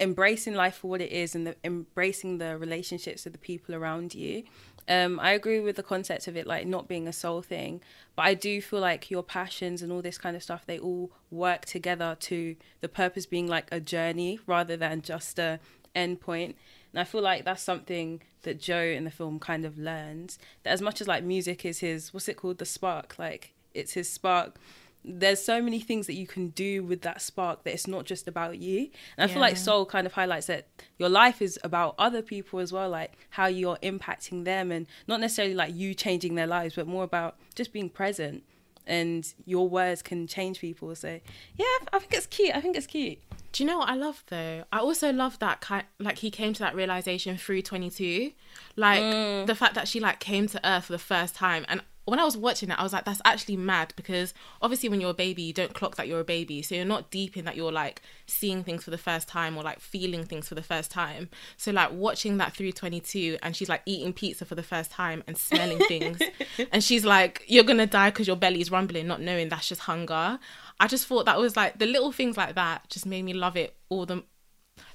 embracing 0.00 0.54
life 0.54 0.76
for 0.76 0.88
what 0.88 1.00
it 1.00 1.10
is 1.10 1.34
and 1.34 1.46
the, 1.46 1.56
embracing 1.64 2.38
the 2.38 2.56
relationships 2.56 3.26
of 3.26 3.32
the 3.32 3.38
people 3.38 3.74
around 3.74 4.14
you 4.14 4.42
um, 4.88 5.20
I 5.20 5.32
agree 5.32 5.60
with 5.60 5.76
the 5.76 5.82
concept 5.82 6.28
of 6.28 6.36
it 6.36 6.46
like 6.46 6.66
not 6.66 6.88
being 6.88 7.06
a 7.06 7.12
soul 7.12 7.42
thing, 7.42 7.82
but 8.16 8.22
I 8.22 8.32
do 8.32 8.62
feel 8.62 8.80
like 8.80 9.10
your 9.10 9.22
passions 9.22 9.82
and 9.82 9.92
all 9.92 10.00
this 10.00 10.16
kind 10.16 10.34
of 10.34 10.42
stuff 10.42 10.64
they 10.64 10.78
all 10.78 11.10
work 11.30 11.66
together 11.66 12.16
to 12.20 12.56
the 12.80 12.88
purpose 12.88 13.26
being 13.26 13.46
like 13.46 13.68
a 13.70 13.80
journey 13.80 14.40
rather 14.46 14.78
than 14.78 15.02
just 15.02 15.38
a 15.38 15.60
end 15.94 16.20
point. 16.22 16.56
And 16.92 17.00
I 17.00 17.04
feel 17.04 17.20
like 17.20 17.44
that's 17.44 17.62
something 17.62 18.22
that 18.42 18.60
Joe 18.60 18.80
in 18.80 19.04
the 19.04 19.10
film 19.10 19.38
kind 19.38 19.66
of 19.66 19.78
learns 19.78 20.38
that 20.62 20.70
as 20.70 20.80
much 20.80 21.02
as 21.02 21.08
like 21.08 21.22
music 21.22 21.66
is 21.66 21.80
his 21.80 22.14
what's 22.14 22.28
it 22.28 22.38
called 22.38 22.56
the 22.56 22.64
spark 22.64 23.18
like 23.18 23.52
it's 23.78 23.92
his 23.92 24.08
spark 24.08 24.58
there's 25.04 25.42
so 25.42 25.62
many 25.62 25.80
things 25.80 26.06
that 26.06 26.14
you 26.14 26.26
can 26.26 26.48
do 26.48 26.82
with 26.82 27.02
that 27.02 27.22
spark 27.22 27.64
that 27.64 27.72
it's 27.72 27.86
not 27.86 28.04
just 28.04 28.28
about 28.28 28.58
you. 28.58 28.90
And 29.16 29.24
I 29.24 29.26
yeah. 29.26 29.26
feel 29.28 29.40
like 29.40 29.56
soul 29.56 29.86
kind 29.86 30.06
of 30.06 30.12
highlights 30.12 30.46
that 30.46 30.66
your 30.98 31.08
life 31.08 31.40
is 31.40 31.58
about 31.64 31.94
other 31.98 32.20
people 32.20 32.58
as 32.58 32.72
well, 32.72 32.90
like 32.90 33.12
how 33.30 33.46
you're 33.46 33.78
impacting 33.82 34.44
them 34.44 34.70
and 34.70 34.86
not 35.06 35.20
necessarily 35.20 35.54
like 35.54 35.74
you 35.74 35.94
changing 35.94 36.34
their 36.34 36.46
lives, 36.46 36.74
but 36.74 36.86
more 36.86 37.04
about 37.04 37.36
just 37.54 37.72
being 37.72 37.88
present 37.88 38.42
and 38.86 39.34
your 39.44 39.68
words 39.68 40.02
can 40.02 40.26
change 40.26 40.60
people. 40.60 40.94
So 40.94 41.20
yeah, 41.56 41.64
I 41.92 41.98
think 41.98 42.14
it's 42.14 42.26
cute. 42.26 42.54
I 42.54 42.60
think 42.60 42.76
it's 42.76 42.86
cute. 42.86 43.18
Do 43.52 43.62
you 43.62 43.70
know 43.70 43.78
what 43.78 43.88
I 43.88 43.94
love 43.94 44.24
though? 44.28 44.64
I 44.72 44.78
also 44.78 45.12
love 45.12 45.38
that 45.38 45.60
kind 45.60 45.84
like 45.98 46.18
he 46.18 46.30
came 46.30 46.52
to 46.54 46.60
that 46.60 46.74
realization 46.74 47.36
through 47.36 47.62
22. 47.62 48.32
Like 48.76 49.02
mm. 49.02 49.46
the 49.46 49.54
fact 49.54 49.74
that 49.74 49.88
she 49.88 50.00
like 50.00 50.20
came 50.20 50.48
to 50.48 50.68
earth 50.68 50.86
for 50.86 50.92
the 50.92 50.98
first 50.98 51.34
time 51.34 51.64
and 51.68 51.82
when 52.10 52.20
I 52.20 52.24
was 52.24 52.36
watching 52.36 52.70
it, 52.70 52.78
I 52.78 52.82
was 52.82 52.92
like, 52.92 53.04
that's 53.04 53.20
actually 53.24 53.56
mad 53.56 53.92
because 53.96 54.34
obviously 54.62 54.88
when 54.88 55.00
you're 55.00 55.10
a 55.10 55.14
baby, 55.14 55.42
you 55.42 55.52
don't 55.52 55.74
clock 55.74 55.96
that 55.96 56.08
you're 56.08 56.20
a 56.20 56.24
baby. 56.24 56.62
So 56.62 56.74
you're 56.74 56.84
not 56.84 57.10
deep 57.10 57.36
in 57.36 57.44
that 57.44 57.56
you're 57.56 57.72
like 57.72 58.02
seeing 58.26 58.64
things 58.64 58.84
for 58.84 58.90
the 58.90 58.98
first 58.98 59.28
time 59.28 59.56
or 59.56 59.62
like 59.62 59.80
feeling 59.80 60.24
things 60.24 60.48
for 60.48 60.54
the 60.54 60.62
first 60.62 60.90
time. 60.90 61.28
So 61.56 61.70
like 61.72 61.92
watching 61.92 62.38
that 62.38 62.54
through 62.54 62.72
22 62.72 63.38
and 63.42 63.54
she's 63.54 63.68
like 63.68 63.82
eating 63.86 64.12
pizza 64.12 64.44
for 64.44 64.54
the 64.54 64.62
first 64.62 64.90
time 64.90 65.22
and 65.26 65.36
smelling 65.36 65.78
things. 65.78 66.20
and 66.72 66.82
she's 66.82 67.04
like, 67.04 67.44
you're 67.46 67.64
going 67.64 67.78
to 67.78 67.86
die 67.86 68.10
because 68.10 68.26
your 68.26 68.36
belly's 68.36 68.70
rumbling, 68.70 69.06
not 69.06 69.20
knowing 69.20 69.48
that's 69.48 69.68
just 69.68 69.82
hunger. 69.82 70.38
I 70.80 70.86
just 70.86 71.06
thought 71.06 71.26
that 71.26 71.38
was 71.38 71.56
like 71.56 71.78
the 71.78 71.86
little 71.86 72.12
things 72.12 72.36
like 72.36 72.54
that 72.54 72.88
just 72.88 73.06
made 73.06 73.22
me 73.22 73.32
love 73.34 73.56
it 73.56 73.76
all 73.88 74.06
the 74.06 74.22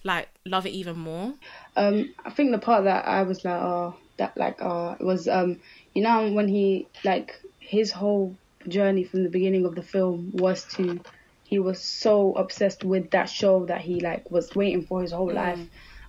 like 0.04 0.30
love 0.46 0.66
it 0.66 0.72
even 0.72 0.98
more. 0.98 1.34
Um, 1.76 2.14
I 2.26 2.30
think 2.30 2.52
the 2.52 2.58
part 2.58 2.86
that 2.86 3.06
I 3.06 3.24
was 3.24 3.44
like, 3.44 3.62
oh, 3.62 3.96
that 4.18 4.36
like, 4.38 4.62
oh, 4.62 4.96
was 5.00 5.28
um 5.28 5.60
you 5.94 6.02
know 6.02 6.32
when 6.32 6.48
he 6.48 6.88
like 7.04 7.40
his 7.60 7.92
whole 7.92 8.36
journey 8.68 9.04
from 9.04 9.24
the 9.24 9.30
beginning 9.30 9.66
of 9.66 9.76
the 9.76 9.84
film 9.84 10.32
was 10.34 10.64
to 10.66 11.00
he 11.44 11.60
was 11.60 11.80
so 11.82 12.34
obsessed 12.34 12.84
with 12.84 13.12
that 13.12 13.30
show 13.30 13.66
that 13.66 13.82
he 13.82 14.00
like 14.00 14.30
was 14.32 14.56
waiting 14.56 14.84
for 14.86 15.02
his 15.02 15.12
whole 15.12 15.30
mm. 15.30 15.36
life 15.36 15.60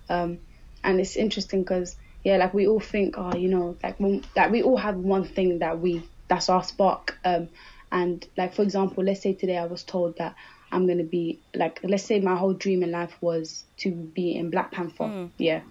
um 0.09 0.37
and 0.83 0.99
it's 0.99 1.15
interesting 1.15 1.63
because 1.63 1.95
yeah 2.23 2.37
like 2.37 2.53
we 2.53 2.67
all 2.67 2.79
think 2.79 3.15
oh 3.17 3.35
you 3.35 3.49
know 3.49 3.77
like 3.83 3.99
when, 3.99 4.23
like 4.35 4.51
we 4.51 4.63
all 4.63 4.77
have 4.77 4.95
one 4.95 5.23
thing 5.23 5.59
that 5.59 5.79
we 5.79 6.07
that's 6.27 6.49
our 6.49 6.63
spark 6.63 7.17
um 7.25 7.47
and 7.91 8.27
like 8.37 8.53
for 8.53 8.63
example 8.63 9.03
let's 9.03 9.21
say 9.21 9.33
today 9.33 9.57
i 9.57 9.65
was 9.65 9.83
told 9.83 10.17
that 10.17 10.35
i'm 10.71 10.87
gonna 10.87 11.03
be 11.03 11.39
like 11.53 11.79
let's 11.83 12.03
say 12.03 12.19
my 12.19 12.35
whole 12.35 12.53
dream 12.53 12.81
in 12.81 12.91
life 12.91 13.15
was 13.21 13.65
to 13.77 13.91
be 13.91 14.35
in 14.35 14.49
black 14.49 14.71
panther 14.71 15.03
mm. 15.03 15.29
yeah 15.37 15.61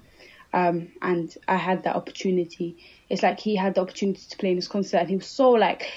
um 0.54 0.88
and 1.02 1.36
i 1.48 1.56
had 1.56 1.82
that 1.82 1.96
opportunity. 1.96 2.76
It's 3.10 3.22
like 3.22 3.38
he 3.38 3.56
had 3.56 3.74
the 3.74 3.82
opportunity 3.82 4.22
to 4.30 4.36
play 4.38 4.50
in 4.50 4.56
this 4.56 4.68
concert 4.68 4.98
and 4.98 5.10
he 5.10 5.16
was 5.16 5.26
so 5.26 5.50
like 5.50 5.90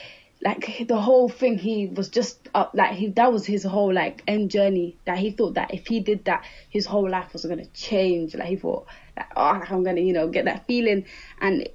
like 0.43 0.87
the 0.87 0.99
whole 0.99 1.29
thing 1.29 1.57
he 1.57 1.87
was 1.87 2.09
just 2.09 2.47
up 2.53 2.71
like 2.73 2.93
he 2.93 3.07
that 3.09 3.31
was 3.31 3.45
his 3.45 3.63
whole 3.63 3.93
like 3.93 4.23
end 4.27 4.51
journey. 4.51 4.97
That 5.05 5.17
he 5.17 5.31
thought 5.31 5.55
that 5.55 5.73
if 5.73 5.87
he 5.87 5.99
did 5.99 6.25
that 6.25 6.43
his 6.69 6.85
whole 6.85 7.09
life 7.09 7.33
was 7.33 7.45
gonna 7.45 7.65
change. 7.67 8.35
Like 8.35 8.47
he 8.47 8.55
thought 8.55 8.87
like 9.15 9.31
oh 9.35 9.61
i'm 9.69 9.83
gonna 9.83 10.01
you 10.01 10.13
know 10.13 10.27
get 10.27 10.45
that 10.45 10.67
feeling. 10.67 11.05
And 11.39 11.69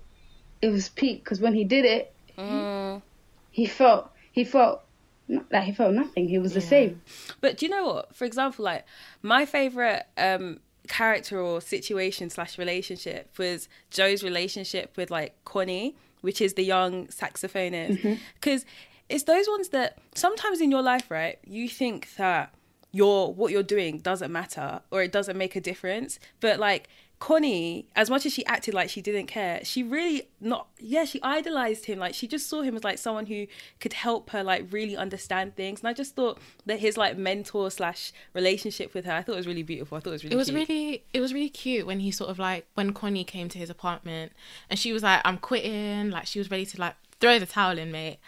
it 0.61 0.69
was 0.69 0.89
peak 0.89 1.25
because 1.25 1.41
when 1.41 1.55
he 1.55 1.65
did 1.65 1.85
it 1.85 2.15
mm. 2.39 3.03
he, 3.51 3.63
he, 3.63 3.69
felt 3.69 4.11
he 4.31 4.45
felt 4.45 4.83
like 5.29 5.65
he 5.65 5.73
felt 5.73 5.95
nothing. 5.95 6.29
He 6.29 6.39
was 6.39 6.53
yeah. 6.53 6.61
the 6.61 6.67
same. 6.67 7.03
But 7.41 7.57
do 7.57 7.67
you 7.67 7.71
know 7.71 7.87
what? 7.87 8.15
For 8.15 8.25
example 8.25 8.65
like 8.65 8.85
my 9.23 9.45
favorite 9.45 10.05
um 10.17 10.61
character 10.89 11.41
or 11.41 11.61
situation 11.61 12.31
slash 12.31 12.59
relationship 12.59 13.37
was 13.39 13.69
Joe's 13.91 14.23
relationship 14.23 14.97
with 14.97 15.11
like 15.11 15.35
Connie, 15.45 15.97
which 16.21 16.41
is 16.41 16.55
the 16.55 16.65
young 16.65 17.07
saxophonist. 17.09 18.19
Because 18.35 18.63
mm-hmm. 18.63 19.05
it's 19.09 19.25
those 19.25 19.49
ones 19.49 19.71
that 19.71 19.99
sometimes 20.15 20.61
in 20.61 20.71
your 20.71 20.83
life, 20.83 21.11
right, 21.11 21.39
you 21.45 21.69
think 21.69 22.15
that 22.17 22.55
your 22.93 23.33
what 23.33 23.51
you're 23.53 23.63
doing 23.63 23.99
doesn't 23.99 24.31
matter 24.31 24.81
or 24.91 25.03
it 25.03 25.13
doesn't 25.13 25.37
make 25.37 25.57
a 25.57 25.61
difference. 25.61 26.19
But 26.41 26.59
like 26.59 26.89
Connie, 27.23 27.87
as 27.95 28.11
much 28.11 28.27
as 28.27 28.33
she 28.33 28.45
acted 28.47 28.75
like 28.75 28.91
she 28.91 29.01
didn't 29.01 29.29
care, 29.29 29.61
she 29.63 29.85
really 29.85 30.29
not 30.41 30.67
yeah, 30.81 31.05
she 31.05 31.23
idolized 31.23 31.85
him. 31.85 32.01
Like 32.01 32.15
she 32.15 32.27
just 32.27 32.49
saw 32.49 32.63
him 32.63 32.75
as 32.75 32.83
like 32.83 32.99
someone 32.99 33.27
who 33.27 33.47
could 33.79 33.93
help 33.93 34.31
her 34.31 34.43
like 34.43 34.67
really 34.73 34.97
understand 34.97 35.55
things. 35.55 35.79
And 35.79 35.89
I 35.89 35.93
just 35.93 36.17
thought 36.17 36.39
that 36.67 36.81
his 36.81 36.97
like 36.97 37.17
mentor 37.17 37.71
slash 37.71 38.13
relationship 38.35 38.93
with 38.93 39.05
her, 39.05 39.13
I 39.13 39.23
thought 39.23 39.35
it 39.35 39.37
was 39.37 39.47
really 39.47 39.63
beautiful. 39.63 39.97
I 39.97 40.01
thought 40.01 40.11
it 40.11 40.15
was 40.15 40.25
really 40.25 40.35
It 40.35 40.37
was 40.37 40.49
cute. 40.49 40.69
really 40.69 41.05
it 41.13 41.21
was 41.21 41.33
really 41.33 41.49
cute 41.49 41.87
when 41.87 42.01
he 42.01 42.11
sort 42.11 42.29
of 42.29 42.41
like 42.41 42.67
when 42.75 42.93
Connie 42.93 43.23
came 43.23 43.49
to 43.51 43.59
his 43.59 43.71
apartment 43.71 44.33
and 44.69 44.77
she 44.77 44.93
was 44.93 45.05
like, 45.05 45.21
I'm 45.25 45.39
quitting, 45.39 46.11
like 46.11 46.27
she 46.27 46.41
was 46.41 46.51
ready 46.51 46.67
to 46.67 46.81
like 46.81 46.97
throw 47.21 47.39
the 47.39 47.47
towel 47.47 47.79
in, 47.79 47.93
mate. 47.93 48.19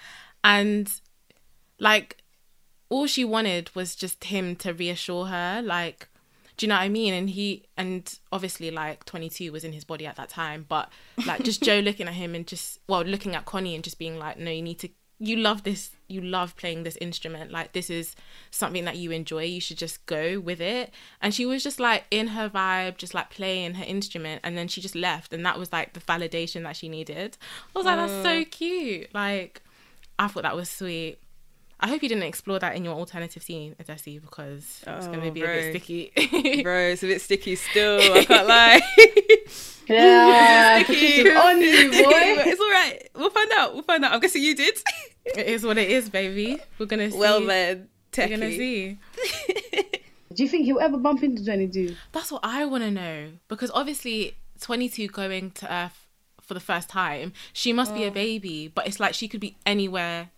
And 0.45 0.89
like 1.81 2.19
all 2.91 3.09
she 3.09 3.25
wanted 3.25 3.75
was 3.75 3.97
just 3.97 4.23
him 4.23 4.55
to 4.55 4.73
reassure 4.73 5.27
her, 5.27 5.61
like 5.65 6.07
do 6.57 6.67
you 6.67 6.69
know 6.69 6.77
what 6.77 6.83
I 6.83 6.89
mean? 6.89 7.15
And 7.15 7.31
he 7.31 7.65
and 7.77 8.19
obviously 8.31 8.71
like 8.71 9.05
22 9.05 9.51
was 9.53 9.65
in 9.65 9.73
his 9.73 9.85
body 9.85 10.07
at 10.07 10.17
that 10.17 10.29
time, 10.29 10.67
but 10.69 10.91
like 11.27 11.43
just 11.43 11.63
Joe 11.63 11.81
looking 11.85 12.07
at 12.07 12.15
him 12.15 12.35
and 12.35 12.47
just 12.47 12.79
well 12.89 13.03
looking 13.03 13.35
at 13.35 13.45
Connie 13.45 13.75
and 13.75 13.83
just 13.83 13.99
being 13.99 14.19
like, 14.19 14.39
no, 14.39 14.51
you 14.51 14.63
need 14.63 14.79
to. 14.81 14.89
You 15.21 15.37
love 15.37 15.63
this. 15.63 15.93
You 16.09 16.21
love 16.21 16.57
playing 16.57 16.83
this 16.83 16.97
instrument. 16.97 17.51
Like 17.51 17.73
this 17.73 17.89
is 17.89 18.15
something 18.51 18.85
that 18.85 18.97
you 18.97 19.11
enjoy. 19.11 19.45
You 19.45 19.61
should 19.61 19.79
just 19.79 20.05
go 20.07 20.41
with 20.41 20.61
it. 20.61 20.93
And 21.21 21.33
she 21.33 21.47
was 21.47 21.63
just 21.63 21.81
like 21.81 22.05
in 22.11 22.29
her 22.29 22.49
vibe, 22.49 22.99
just 22.99 23.15
like 23.15 23.31
playing 23.31 23.75
her 23.75 23.85
instrument, 23.85 24.41
and 24.45 24.59
then 24.59 24.69
she 24.69 24.81
just 24.81 24.97
left, 24.97 25.33
and 25.33 25.47
that 25.47 25.59
was 25.59 25.73
like 25.73 25.93
the 25.93 26.01
validation 26.01 26.65
that 26.65 26.77
she 26.77 26.89
needed. 26.89 27.37
I 27.75 27.79
was 27.79 27.87
like, 27.87 27.97
that's 27.97 28.23
so 28.23 28.45
mm. 28.45 28.51
cute. 28.51 29.15
Like 29.15 29.63
I 30.19 30.29
thought 30.29 30.43
that 30.43 30.57
was 30.57 30.69
sweet. 30.69 31.19
I 31.85 31.87
hope 31.87 32.03
you 32.03 32.09
didn't 32.09 32.25
explore 32.25 32.59
that 32.61 32.77
in 32.77 32.83
your 32.83 32.95
alternative 32.95 33.43
scene, 33.43 33.77
Adesi, 33.79 34.19
because 34.19 34.83
oh, 34.87 34.97
it's 34.97 35.07
gonna 35.07 35.27
oh, 35.27 35.31
be 35.31 35.43
bro. 35.43 35.51
a 35.51 35.71
bit 35.71 35.83
sticky. 35.83 36.63
bro, 36.63 36.79
it's 36.89 37.03
a 37.03 37.07
bit 37.07 37.21
sticky 37.21 37.57
still. 37.57 38.01
I 38.01 38.25
can't 38.25 38.47
lie. 38.49 38.81
yeah, 39.87 40.83
sticky. 40.85 41.29
on 41.31 41.61
you, 41.61 41.91
boy. 41.91 42.41
it's 42.47 42.59
all 42.59 42.71
right. 42.71 43.07
We'll 43.15 43.29
find 43.29 43.53
out. 43.59 43.75
We'll 43.75 43.83
find 43.83 44.03
out. 44.03 44.13
I'm 44.13 44.21
guessing 44.21 44.43
you 44.43 44.55
did. 44.55 44.83
it 45.27 45.47
is 45.47 45.63
what 45.63 45.77
it 45.77 45.91
is, 45.91 46.09
baby. 46.09 46.59
We're 46.79 46.87
gonna. 46.87 47.11
See. 47.11 47.19
Well 47.19 47.45
then, 47.45 47.87
You're 48.17 48.29
gonna 48.29 48.51
see. 48.51 48.99
Do 50.33 50.43
you 50.43 50.49
think 50.49 50.65
he'll 50.65 50.81
ever 50.81 50.97
bump 50.97 51.23
into 51.23 51.45
22? 51.45 51.95
That's 52.13 52.33
what 52.33 52.41
I 52.43 52.65
want 52.65 52.83
to 52.85 52.91
know 52.91 53.29
because 53.49 53.71
obviously 53.75 54.39
22 54.59 55.09
going 55.09 55.51
to 55.51 55.71
Earth 55.71 56.07
for 56.41 56.55
the 56.55 56.61
first 56.61 56.89
time, 56.89 57.35
she 57.53 57.75
must 57.75 57.93
Oh. 57.93 57.97
be 57.97 58.05
a 58.05 58.09
oh. 58.09 58.11
baby, 58.11 58.69
but 58.69 58.87
it's 58.87 58.99
like 58.99 59.13
she 59.13 59.29
could 59.29 59.41
be 59.41 59.59
anywhere 59.67 60.31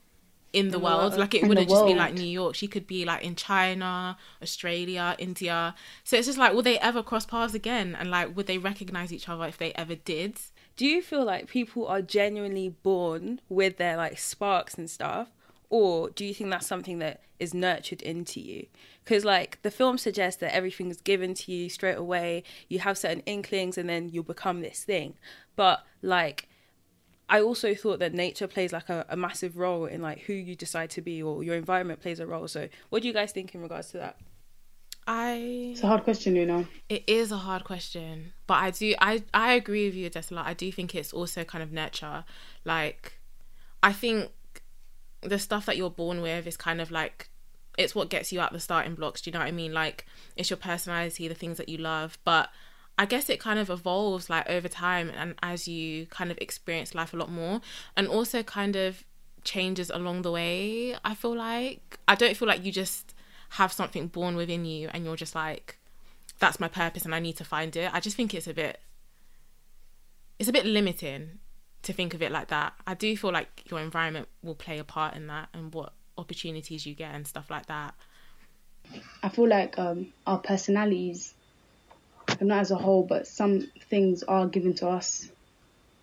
in 0.53 0.67
the 0.67 0.73
the 0.73 0.79
world. 0.79 1.13
world. 1.13 1.19
Like 1.19 1.35
it 1.35 1.43
In 1.43 1.49
wouldn't 1.49 1.69
just 1.69 1.87
be 1.87 1.95
like 1.95 2.15
New 2.15 2.27
York. 2.27 2.55
She 2.55 2.69
could 2.69 2.87
be 2.87 3.05
like 3.05 3.23
in 3.25 3.37
China, 3.37 4.17
Australia, 4.43 5.15
India. 5.19 5.75
So 6.05 6.17
it's 6.17 6.27
just 6.27 6.39
like, 6.39 6.53
will 6.55 6.63
they 6.63 6.79
ever 6.79 7.03
cross 7.03 7.27
paths 7.27 7.55
again? 7.55 7.97
And 7.99 8.11
like, 8.11 8.37
would 8.37 8.47
they 8.47 8.59
recognize 8.59 9.13
each 9.13 9.29
other 9.29 9.45
if 9.47 9.59
they 9.59 9.73
ever 9.73 9.95
did? 9.95 10.39
Do 10.77 10.87
you 10.87 11.03
feel 11.03 11.25
like 11.25 11.49
people 11.49 11.87
are 11.87 12.03
genuinely 12.03 12.69
born 12.69 13.41
with 13.49 13.77
their 13.77 13.97
like 13.97 14.19
sparks 14.19 14.75
and 14.75 14.89
stuff? 14.91 15.29
Or 15.69 16.11
do 16.11 16.25
you 16.25 16.33
think 16.33 16.51
that's 16.51 16.67
something 16.67 17.01
that 17.01 17.23
is 17.41 17.53
nurtured 17.53 18.03
into 18.03 18.41
you? 18.41 18.67
Because 19.05 19.25
like 19.25 19.61
the 19.63 19.71
film 19.71 19.99
suggests 19.99 20.41
that 20.41 20.55
everything 20.55 20.91
is 20.91 21.01
given 21.01 21.35
to 21.35 21.53
you 21.53 21.69
straight 21.69 21.97
away. 21.97 22.45
You 22.69 22.79
have 22.81 22.99
certain 22.99 23.23
inklings 23.27 23.77
and 23.77 23.89
then 23.89 24.09
you'll 24.09 24.25
become 24.25 24.61
this 24.61 24.85
thing. 24.85 25.15
But 25.57 25.85
like 26.03 26.49
I 27.29 27.41
also 27.41 27.75
thought 27.75 27.99
that 27.99 28.15
nature 28.15 28.47
plays 28.47 28.73
like 28.73 28.89
a, 28.89 29.05
a 29.09 29.17
massive 29.17 29.57
role 29.57 29.87
in 29.87 30.01
like 30.01 30.21
who 30.21 30.33
you 30.33 30.55
decide 30.55 30.91
to 30.91 31.03
be 31.03 31.23
or 31.23 31.43
your 31.43 31.57
environment 31.57 32.01
plays 32.01 32.21
a 32.21 32.27
role. 32.27 32.47
So 32.47 32.69
what 32.91 33.03
do 33.03 33.09
you 33.09 33.15
guys 33.15 33.33
think 33.33 33.55
in 33.55 33.63
regards 33.63 33.91
to 33.91 33.99
that? 33.99 34.17
I 35.09 35.71
It's 35.73 35.83
a 35.83 35.87
hard 35.87 36.05
question, 36.05 36.37
you 36.37 36.47
know. 36.47 36.67
It 36.89 37.05
is 37.07 37.31
a 37.31 37.37
hard 37.37 37.65
question, 37.65 38.33
but 38.47 38.55
I 38.55 38.71
do 38.71 38.95
I 39.01 39.23
I 39.33 39.55
agree 39.55 39.87
with 39.87 39.95
you, 39.95 40.11
Desola. 40.11 40.45
I 40.45 40.55
do 40.55 40.71
think 40.73 40.95
it's 40.95 41.13
also 41.13 41.45
kind 41.45 41.63
of 41.63 41.73
nurture. 41.73 42.25
Like, 42.65 43.21
I 43.83 43.93
think 43.93 44.31
the 45.21 45.39
stuff 45.39 45.67
that 45.67 45.77
you're 45.77 45.91
born 45.91 46.23
with 46.23 46.47
is 46.47 46.57
kind 46.57 46.81
of 46.81 46.91
like 46.91 47.29
it's 47.79 47.95
what 47.95 48.09
gets 48.09 48.33
you 48.33 48.41
out 48.41 48.53
the 48.53 48.61
starting 48.61 48.95
blocks. 48.95 49.21
Do 49.21 49.31
you 49.31 49.33
know 49.33 49.41
what 49.41 49.49
I 49.49 49.53
mean? 49.53 49.73
Like, 49.73 50.07
it's 50.35 50.51
your 50.51 50.57
personality, 50.57 51.29
the 51.29 51.35
things 51.35 51.59
that 51.59 51.69
you 51.69 51.79
love, 51.79 52.19
but 52.25 52.51
I 52.99 53.05
guess 53.07 53.29
it 53.29 53.39
kind 53.41 53.59
of 53.59 53.69
evolves 53.69 54.31
like 54.31 54.49
over 54.49 54.69
time 54.69 55.11
and 55.15 55.35
as 55.43 55.69
you 55.69 56.07
kind 56.07 56.31
of 56.31 56.39
experience 56.39 56.95
life 56.95 57.13
a 57.13 57.17
lot 57.17 57.31
more, 57.31 57.61
and 57.97 58.09
also 58.09 58.43
kind 58.43 58.77
of 58.77 59.05
changes 59.45 59.91
along 59.91 60.23
the 60.23 60.33
way. 60.33 60.97
I 61.05 61.15
feel 61.15 61.37
like 61.37 61.99
I 62.09 62.15
don't 62.15 62.37
feel 62.37 62.49
like 62.49 62.65
you 62.65 62.73
just 62.73 63.15
have 63.51 63.73
something 63.73 64.09
born 64.09 64.37
within 64.37 64.65
you 64.65 64.89
and 64.93 65.05
you're 65.05 65.17
just 65.17 65.35
like 65.35 65.79
that's 66.39 66.61
my 66.61 66.69
purpose 66.69 67.05
and 67.05 67.15
I 67.15 67.21
need 67.21 67.37
to 67.37 67.45
find 67.45 67.75
it. 67.77 67.91
I 67.95 68.01
just 68.01 68.17
think 68.17 68.35
it's 68.35 68.47
a 68.47 68.55
bit 68.55 68.81
it's 70.39 70.49
a 70.49 70.53
bit 70.53 70.67
limiting 70.67 71.39
to 71.83 71.93
think 71.93 72.13
of 72.13 72.23
it 72.23 72.31
like 72.33 72.49
that. 72.49 72.75
I 72.87 72.95
do 72.95 73.17
feel 73.17 73.33
like 73.33 73.71
your 73.71 73.81
environment 73.81 74.29
will 74.43 74.55
play 74.55 74.79
a 74.79 74.85
part 74.85 75.15
in 75.15 75.29
that 75.29 75.49
and 75.55 75.73
what 75.73 75.93
opportunities 76.19 76.85
you 76.85 76.95
get 76.95 77.15
and 77.15 77.27
stuff 77.27 77.51
like 77.51 77.67
that. 77.67 77.95
I 79.23 79.29
feel 79.29 79.49
like 79.49 79.79
um, 79.79 80.13
our 80.27 80.39
personalities, 80.39 81.35
not 82.41 82.61
as 82.61 82.71
a 82.71 82.77
whole, 82.77 83.03
but 83.03 83.27
some 83.27 83.71
things 83.89 84.23
are 84.23 84.47
given 84.47 84.75
to 84.75 84.89
us. 84.89 85.29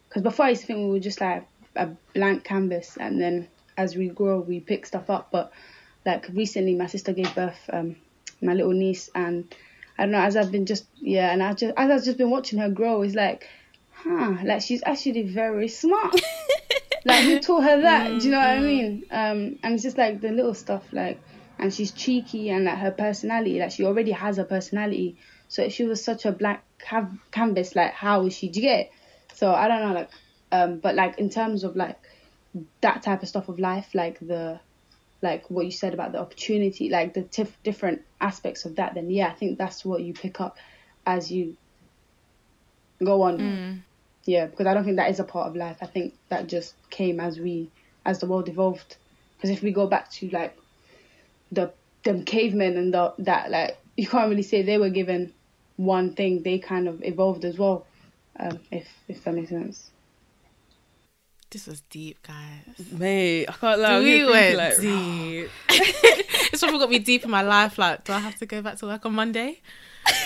Because 0.08 0.22
before 0.22 0.46
I 0.46 0.50
used 0.50 0.62
to 0.62 0.68
think 0.68 0.80
we 0.80 0.92
were 0.92 1.00
just 1.00 1.22
like 1.22 1.48
a 1.76 1.90
blank 2.14 2.44
canvas, 2.44 2.98
and 3.00 3.20
then 3.20 3.48
as 3.78 3.96
we 3.96 4.10
grow, 4.10 4.40
we 4.40 4.60
pick 4.60 4.86
stuff 4.86 5.10
up. 5.10 5.30
But 5.32 5.52
like 6.06 6.28
recently, 6.34 6.76
my 6.76 6.88
sister 6.88 7.14
gave 7.14 7.34
birth, 7.36 7.60
um, 7.72 7.96
my 8.42 8.54
little 8.54 8.74
niece, 8.74 9.10
and 9.16 9.54
I 9.98 10.04
don't 10.04 10.12
know. 10.12 10.20
As 10.20 10.36
I've 10.36 10.52
been 10.52 10.66
just 10.66 10.86
yeah, 11.00 11.32
and 11.32 11.42
I 11.42 11.54
just 11.54 11.74
as 11.78 11.92
I've 11.92 12.04
just 12.04 12.18
been 12.18 12.30
watching 12.30 12.60
her 12.60 12.70
grow, 12.70 13.02
it's 13.02 13.16
like, 13.16 13.48
huh, 13.94 14.38
like 14.44 14.62
she's 14.62 14.84
actually 14.86 15.24
very 15.24 15.68
smart. 15.68 16.20
like 17.06 17.24
who 17.24 17.40
taught 17.40 17.64
her 17.64 17.82
that? 17.82 18.20
Do 18.20 18.26
you 18.26 18.32
know 18.32 18.40
what 18.40 18.50
I 18.50 18.60
mean? 18.60 19.06
Um, 19.12 19.60
and 19.64 19.74
it's 19.74 19.84
just 19.84 19.98
like 19.98 20.22
the 20.22 20.32
little 20.32 20.54
stuff, 20.54 20.84
like, 20.92 21.20
and 21.60 21.74
she's 21.74 21.92
cheeky 21.92 22.50
and 22.50 22.66
like 22.66 22.78
her 22.78 22.92
personality, 22.92 23.60
like 23.60 23.72
she 23.72 23.86
already 23.86 24.12
has 24.12 24.38
a 24.38 24.44
personality. 24.44 25.18
So 25.54 25.62
if 25.62 25.74
she 25.74 25.84
was 25.84 26.04
such 26.04 26.26
a 26.26 26.32
blank 26.32 26.62
cav- 26.80 27.20
canvas, 27.30 27.76
like 27.76 27.94
how 27.94 28.26
is 28.26 28.36
she? 28.36 28.50
Do 28.50 28.60
you 28.60 28.66
get? 28.68 28.80
it? 28.80 28.92
So 29.36 29.54
I 29.54 29.68
don't 29.68 29.82
know, 29.82 29.94
like, 29.94 30.10
um, 30.52 30.80
but 30.80 30.96
like 30.96 31.20
in 31.20 31.30
terms 31.30 31.64
of 31.64 31.76
like 31.76 32.00
that 32.82 33.04
type 33.04 33.22
of 33.22 33.30
stuff 33.30 33.50
of 33.50 33.60
life, 33.60 33.90
like 33.94 34.18
the, 34.18 34.60
like 35.22 35.52
what 35.52 35.66
you 35.66 35.72
said 35.72 35.94
about 35.94 36.12
the 36.12 36.20
opportunity, 36.20 36.90
like 36.90 37.14
the 37.14 37.22
tif- 37.22 37.62
different 37.64 38.02
aspects 38.20 38.66
of 38.66 38.78
that, 38.78 38.96
then 38.96 39.12
yeah, 39.12 39.28
I 39.28 39.36
think 39.36 39.60
that's 39.60 39.86
what 39.86 40.02
you 40.02 40.16
pick 40.16 40.42
up 40.42 40.58
as 41.06 41.32
you 41.32 41.56
go 43.04 43.22
on. 43.22 43.76
Yeah, 44.26 44.48
because 44.48 44.66
I 44.66 44.74
don't 44.74 44.86
think 44.86 44.98
that 44.98 45.12
is 45.12 45.20
a 45.20 45.24
part 45.24 45.50
of 45.50 45.56
life. 45.56 45.78
I 45.82 45.86
think 45.86 46.16
that 46.30 46.48
just 46.48 46.74
came 46.90 47.20
as 47.20 47.40
we, 47.40 47.70
as 48.08 48.18
the 48.18 48.26
world 48.26 48.50
evolved. 48.50 48.98
Because 49.38 49.52
if 49.52 49.62
we 49.62 49.72
go 49.72 49.86
back 49.86 50.10
to 50.14 50.30
like 50.32 50.58
the 51.52 51.72
them 52.04 52.26
cavemen 52.26 52.76
and 52.76 52.92
the 52.92 53.14
that 53.20 53.52
like 53.52 53.78
you 53.96 54.08
can't 54.08 54.30
really 54.30 54.42
say 54.42 54.64
they 54.64 54.78
were 54.80 54.90
given 54.90 55.32
one 55.78 56.14
thing. 56.14 56.44
They 56.44 56.60
kind 56.60 56.88
of 56.88 57.04
evolved 57.04 57.46
as 57.46 57.58
well. 57.58 57.86
Um, 58.40 58.60
if 58.72 58.88
if 59.08 59.24
that 59.24 59.34
makes 59.36 59.50
sense. 59.50 59.90
This 61.52 61.68
was 61.68 61.82
deep, 61.82 62.18
guys. 62.24 62.92
Mate, 62.92 63.46
I 63.48 63.52
can't 63.52 63.80
lie. 63.80 64.00
we 64.00 64.24
I'm 64.24 64.30
went 64.32 64.58
like, 64.58 64.78
deep. 64.82 65.50
it's 65.70 66.60
probably 66.64 66.80
got 66.84 66.90
me 66.90 66.98
deep 66.98 67.24
in 67.26 67.30
my 67.30 67.44
life. 67.44 67.78
Like, 67.78 68.04
do 68.06 68.14
I 68.14 68.18
have 68.20 68.36
to 68.40 68.48
go 68.48 68.64
back 68.64 68.78
to 68.80 68.88
work 68.88 69.06
on 69.06 69.14
Monday? 69.14 69.62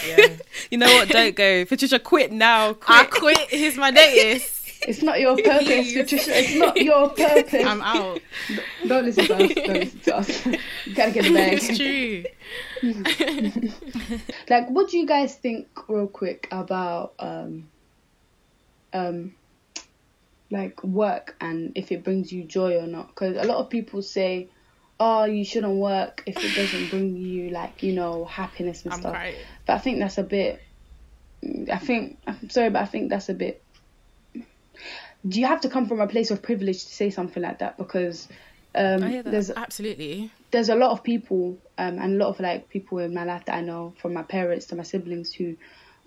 Yeah. 0.07 0.37
You 0.71 0.77
know 0.77 0.87
what? 0.87 1.09
Don't 1.09 1.35
go. 1.35 1.65
Patricia, 1.65 1.99
quit 1.99 2.31
now. 2.31 2.77
I 2.87 3.03
Quit. 3.03 3.11
quit. 3.11 3.49
Here's 3.49 3.75
my 3.75 3.89
notice. 3.89 4.56
It's 4.87 5.03
not 5.03 5.19
your 5.19 5.35
purpose, 5.43 5.65
Please. 5.65 5.93
Patricia. 5.97 6.39
It's 6.39 6.55
not 6.55 6.77
your 6.77 7.09
purpose. 7.15 7.65
I'm 7.65 7.81
out. 7.81 8.21
Don't 8.87 9.05
listen 9.05 9.25
to 9.25 9.35
us. 9.35 9.53
Don't 9.53 9.67
listen 9.67 9.99
to 9.99 10.15
us. 10.15 10.45
you 10.85 10.95
gotta 10.95 11.11
get 11.11 11.23
the 11.25 11.33
bag. 11.33 11.59
It's 11.61 11.77
true. 11.77 12.23
like 14.49 14.69
what 14.69 14.89
do 14.89 14.97
you 14.97 15.05
guys 15.05 15.35
think 15.35 15.67
real 15.89 16.07
quick 16.07 16.47
about 16.51 17.13
um 17.19 17.67
um 18.93 19.35
like 20.49 20.81
work 20.83 21.35
and 21.41 21.73
if 21.75 21.91
it 21.91 22.03
brings 22.03 22.31
you 22.31 22.43
joy 22.43 22.77
or 22.77 22.87
not 22.87 23.07
because 23.07 23.35
a 23.35 23.43
lot 23.43 23.57
of 23.57 23.69
people 23.69 24.01
say 24.01 24.47
oh 24.99 25.25
you 25.25 25.43
shouldn't 25.43 25.75
work 25.75 26.23
if 26.25 26.37
it 26.37 26.55
doesn't 26.55 26.89
bring 26.89 27.17
you 27.17 27.49
like 27.49 27.83
you 27.83 27.91
know 27.93 28.23
happiness 28.23 28.83
and 28.83 28.93
I'm 28.93 28.99
stuff 29.01 29.13
crying. 29.13 29.35
but 29.65 29.73
i 29.73 29.77
think 29.79 29.99
that's 29.99 30.17
a 30.17 30.23
bit 30.23 30.61
i 31.71 31.77
think 31.77 32.17
i'm 32.25 32.49
sorry 32.49 32.69
but 32.69 32.81
i 32.81 32.85
think 32.85 33.09
that's 33.09 33.27
a 33.27 33.33
bit 33.33 33.61
do 35.27 35.39
you 35.39 35.47
have 35.47 35.61
to 35.61 35.69
come 35.69 35.87
from 35.87 35.99
a 35.99 36.07
place 36.07 36.31
of 36.31 36.41
privilege 36.41 36.85
to 36.85 36.93
say 36.93 37.09
something 37.09 37.43
like 37.43 37.59
that 37.59 37.77
because 37.77 38.27
um 38.75 39.01
that. 39.01 39.25
there's 39.25 39.49
Absolutely. 39.49 40.31
there's 40.51 40.69
a 40.69 40.75
lot 40.75 40.91
of 40.91 41.03
people 41.03 41.57
um, 41.77 41.99
and 41.99 42.13
a 42.15 42.25
lot 42.25 42.29
of 42.29 42.39
like 42.39 42.69
people 42.69 42.99
in 42.99 43.13
my 43.13 43.23
life 43.23 43.45
that 43.45 43.55
I 43.55 43.61
know 43.61 43.93
from 44.01 44.13
my 44.13 44.23
parents 44.23 44.67
to 44.67 44.75
my 44.75 44.83
siblings 44.83 45.33
who 45.33 45.57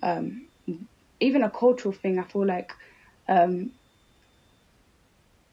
um, 0.01 0.47
even 1.19 1.43
a 1.43 1.49
cultural 1.49 1.93
thing 1.93 2.17
I 2.17 2.23
feel 2.23 2.45
like 2.45 2.73
um, 3.27 3.71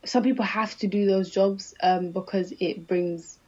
some 0.04 0.22
people 0.22 0.44
have 0.44 0.76
to 0.78 0.86
do 0.86 1.06
those 1.06 1.30
jobs 1.30 1.74
um, 1.82 2.12
because 2.12 2.52
it 2.60 2.86
brings 2.86 3.38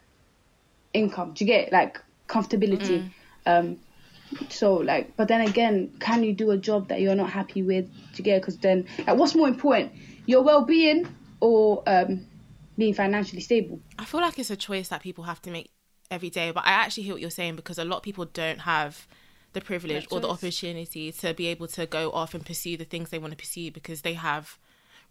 income 0.93 1.33
do 1.35 1.45
you 1.45 1.47
get 1.47 1.69
it? 1.69 1.73
like 1.73 1.99
comfortability 2.29 3.11
um, 3.47 3.79
so 4.49 4.75
like 4.75 5.17
but 5.17 5.29
then 5.29 5.41
again 5.41 5.93
can 5.99 6.23
you 6.23 6.33
do 6.33 6.51
a 6.51 6.57
job 6.57 6.89
that 6.89 7.01
you're 7.01 7.15
not 7.15 7.31
happy 7.31 7.63
with 7.63 7.89
you 8.15 8.25
get 8.25 8.41
because 8.41 8.57
then 8.59 8.87
like 9.07 9.17
what's 9.17 9.35
more 9.35 9.49
important 9.49 9.93
your 10.27 10.43
well-being 10.43 11.09
or 11.41 11.83
um, 11.87 12.27
being 12.79 12.95
financially 12.95 13.41
stable 13.41 13.81
I 13.99 14.05
feel 14.05 14.21
like 14.21 14.39
it's 14.39 14.51
a 14.51 14.57
choice 14.57 14.89
that 14.89 15.03
people 15.03 15.25
have 15.25 15.43
to 15.43 15.51
make 15.51 15.71
every 16.11 16.31
day. 16.31 16.51
But 16.51 16.67
I 16.67 16.73
actually 16.73 17.05
hear 17.05 17.15
what 17.15 17.21
you're 17.21 17.31
saying 17.31 17.57
because 17.57 17.79
a 17.79 17.85
lot 17.85 17.99
of 17.99 18.03
people 18.03 18.25
don't 18.25 18.61
have 18.61 19.07
the 19.53 19.61
privilege 19.61 20.07
or 20.11 20.21
the 20.21 20.29
opportunity 20.29 21.11
to 21.11 21.35
be 21.35 21.47
able 21.49 21.67
to 21.67 21.87
go 21.87 22.11
off 22.13 22.35
and 22.35 22.45
pursue 22.45 22.77
the 22.77 22.85
things 22.85 23.11
they 23.11 23.19
want 23.19 23.33
to 23.33 23.37
pursue 23.37 23.71
because 23.71 24.03
they 24.03 24.15
have 24.15 24.59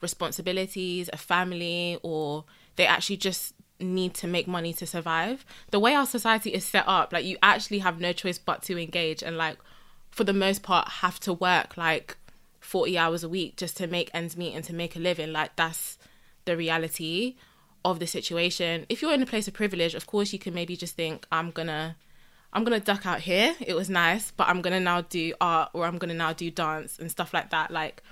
responsibilities, 0.01 1.10
a 1.12 1.17
family, 1.17 1.99
or 2.03 2.45
they 2.77 2.86
actually 2.86 3.17
just 3.17 3.53
need 3.80 4.13
to 4.15 4.28
make 4.28 4.48
money 4.48 4.74
to 4.74 4.86
survive. 4.86 5.46
The 5.72 5.80
way 5.80 5.96
our 5.96 6.06
society 6.06 6.54
is 6.54 6.65
set 6.65 6.86
up, 6.88 7.13
like 7.13 7.26
you 7.26 7.38
actually 7.42 7.80
have 7.80 8.00
no 8.00 8.13
choice 8.13 8.38
but 8.38 8.62
to 8.63 8.78
engage 8.78 9.24
and 9.24 9.38
like 9.38 9.58
for 10.12 10.24
the 10.24 10.34
most 10.34 10.63
part 10.63 10.88
have 10.88 11.20
to 11.22 11.34
work 11.34 11.78
like 11.78 12.18
40 12.60 12.98
hours 12.98 13.24
a 13.24 13.30
week 13.30 13.56
just 13.56 13.78
to 13.78 13.88
make 13.88 14.10
ends 14.13 14.36
meet 14.36 14.54
and 14.54 14.63
to 14.65 14.74
make 14.74 14.96
a 14.96 15.00
living. 15.00 15.32
Like 15.32 15.56
that's 15.56 15.98
the 16.46 16.58
reality 16.58 17.36
of 17.86 18.00
the 18.00 18.08
situation. 18.08 18.86
If 18.89 19.02
you're 19.02 19.13
in 19.13 19.24
a 19.24 19.26
place 19.26 19.48
of 19.48 19.54
privilege, 19.54 19.96
of 19.96 20.08
course 20.08 20.34
you 20.34 20.39
can 20.39 20.54
maybe 20.54 20.76
just 20.76 20.96
think, 20.96 21.26
I'm 21.32 21.52
gonna 21.52 21.96
I'm 22.52 22.63
gonna 22.63 22.80
duck 22.80 23.06
out 23.06 23.22
here. 23.22 23.56
It 23.60 23.76
was 23.76 23.89
nice, 23.89 24.32
but 24.32 24.48
I'm 24.48 24.62
gonna 24.62 24.80
now 24.80 25.02
do 25.02 25.34
art 25.39 25.70
or 25.74 25.86
I'm 25.86 25.98
gonna 25.98 26.13
now 26.13 26.34
do 26.34 26.52
dance 26.52 27.00
and 27.00 27.10
stuff 27.10 27.34
like 27.34 27.52
that. 27.52 27.72
Like 27.72 28.04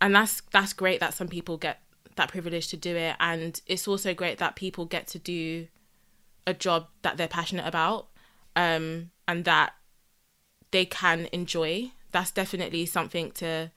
and 0.00 0.14
that's 0.14 0.42
that's 0.52 0.72
great 0.72 1.00
that 1.00 1.14
some 1.14 1.28
people 1.28 1.56
get 1.56 1.80
that 2.18 2.28
privilege 2.30 2.68
to 2.68 2.76
do 2.76 2.94
it 2.94 3.16
and 3.18 3.62
it's 3.66 3.88
also 3.88 4.12
great 4.12 4.38
that 4.38 4.54
people 4.54 4.84
get 4.84 5.06
to 5.06 5.18
do 5.18 5.66
a 6.46 6.52
job 6.54 6.86
that 7.02 7.16
they're 7.16 7.26
passionate 7.26 7.66
about 7.66 8.08
um 8.54 9.10
and 9.26 9.44
that 9.44 9.72
they 10.70 10.84
can 10.84 11.26
enjoy 11.32 11.90
that's 12.12 12.30
definitely 12.30 12.84
something 12.84 13.30
to 13.32 13.70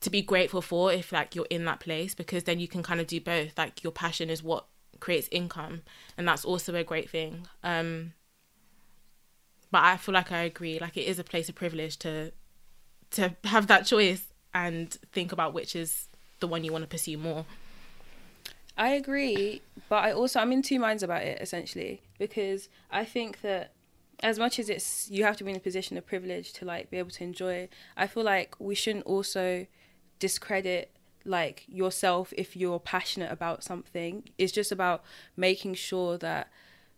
to 0.00 0.08
be 0.08 0.22
grateful 0.22 0.62
for 0.62 0.92
if 0.92 1.12
like 1.12 1.34
you're 1.34 1.46
in 1.50 1.64
that 1.64 1.80
place 1.80 2.14
because 2.14 2.44
then 2.44 2.58
you 2.60 2.68
can 2.68 2.82
kind 2.82 3.00
of 3.00 3.06
do 3.06 3.20
both 3.20 3.58
like 3.58 3.82
your 3.82 3.92
passion 3.92 4.30
is 4.30 4.42
what 4.42 4.66
creates 5.00 5.28
income, 5.32 5.82
and 6.16 6.28
that's 6.28 6.44
also 6.44 6.74
a 6.74 6.84
great 6.84 7.10
thing. 7.10 7.46
Um, 7.64 8.12
but 9.70 9.82
I 9.82 9.96
feel 9.96 10.14
like 10.14 10.30
I 10.30 10.42
agree. 10.42 10.78
Like 10.78 10.96
it 10.96 11.06
is 11.06 11.18
a 11.18 11.24
place 11.24 11.48
of 11.48 11.54
privilege 11.54 11.98
to 11.98 12.32
to 13.12 13.34
have 13.44 13.66
that 13.66 13.86
choice 13.86 14.22
and 14.54 14.90
think 15.12 15.32
about 15.32 15.52
which 15.52 15.74
is 15.74 16.08
the 16.40 16.48
one 16.48 16.64
you 16.64 16.72
want 16.72 16.82
to 16.82 16.88
pursue 16.88 17.18
more. 17.18 17.44
I 18.76 18.90
agree, 18.90 19.62
but 19.88 20.04
I 20.04 20.12
also 20.12 20.40
I'm 20.40 20.52
in 20.52 20.62
two 20.62 20.78
minds 20.78 21.02
about 21.02 21.22
it 21.22 21.40
essentially 21.40 22.02
because 22.18 22.68
I 22.90 23.04
think 23.04 23.42
that 23.42 23.72
as 24.22 24.38
much 24.38 24.58
as 24.58 24.68
it's 24.68 25.10
you 25.10 25.24
have 25.24 25.36
to 25.38 25.44
be 25.44 25.50
in 25.50 25.56
a 25.56 25.60
position 25.60 25.96
of 25.96 26.06
privilege 26.06 26.52
to 26.54 26.64
like 26.64 26.90
be 26.90 26.98
able 26.98 27.10
to 27.10 27.24
enjoy, 27.24 27.68
I 27.96 28.06
feel 28.06 28.22
like 28.22 28.54
we 28.58 28.74
shouldn't 28.74 29.06
also 29.06 29.66
discredit 30.18 30.90
like 31.24 31.64
yourself 31.68 32.32
if 32.36 32.56
you're 32.56 32.78
passionate 32.78 33.30
about 33.30 33.62
something. 33.62 34.24
It's 34.38 34.52
just 34.52 34.72
about 34.72 35.02
making 35.36 35.74
sure 35.74 36.16
that 36.18 36.48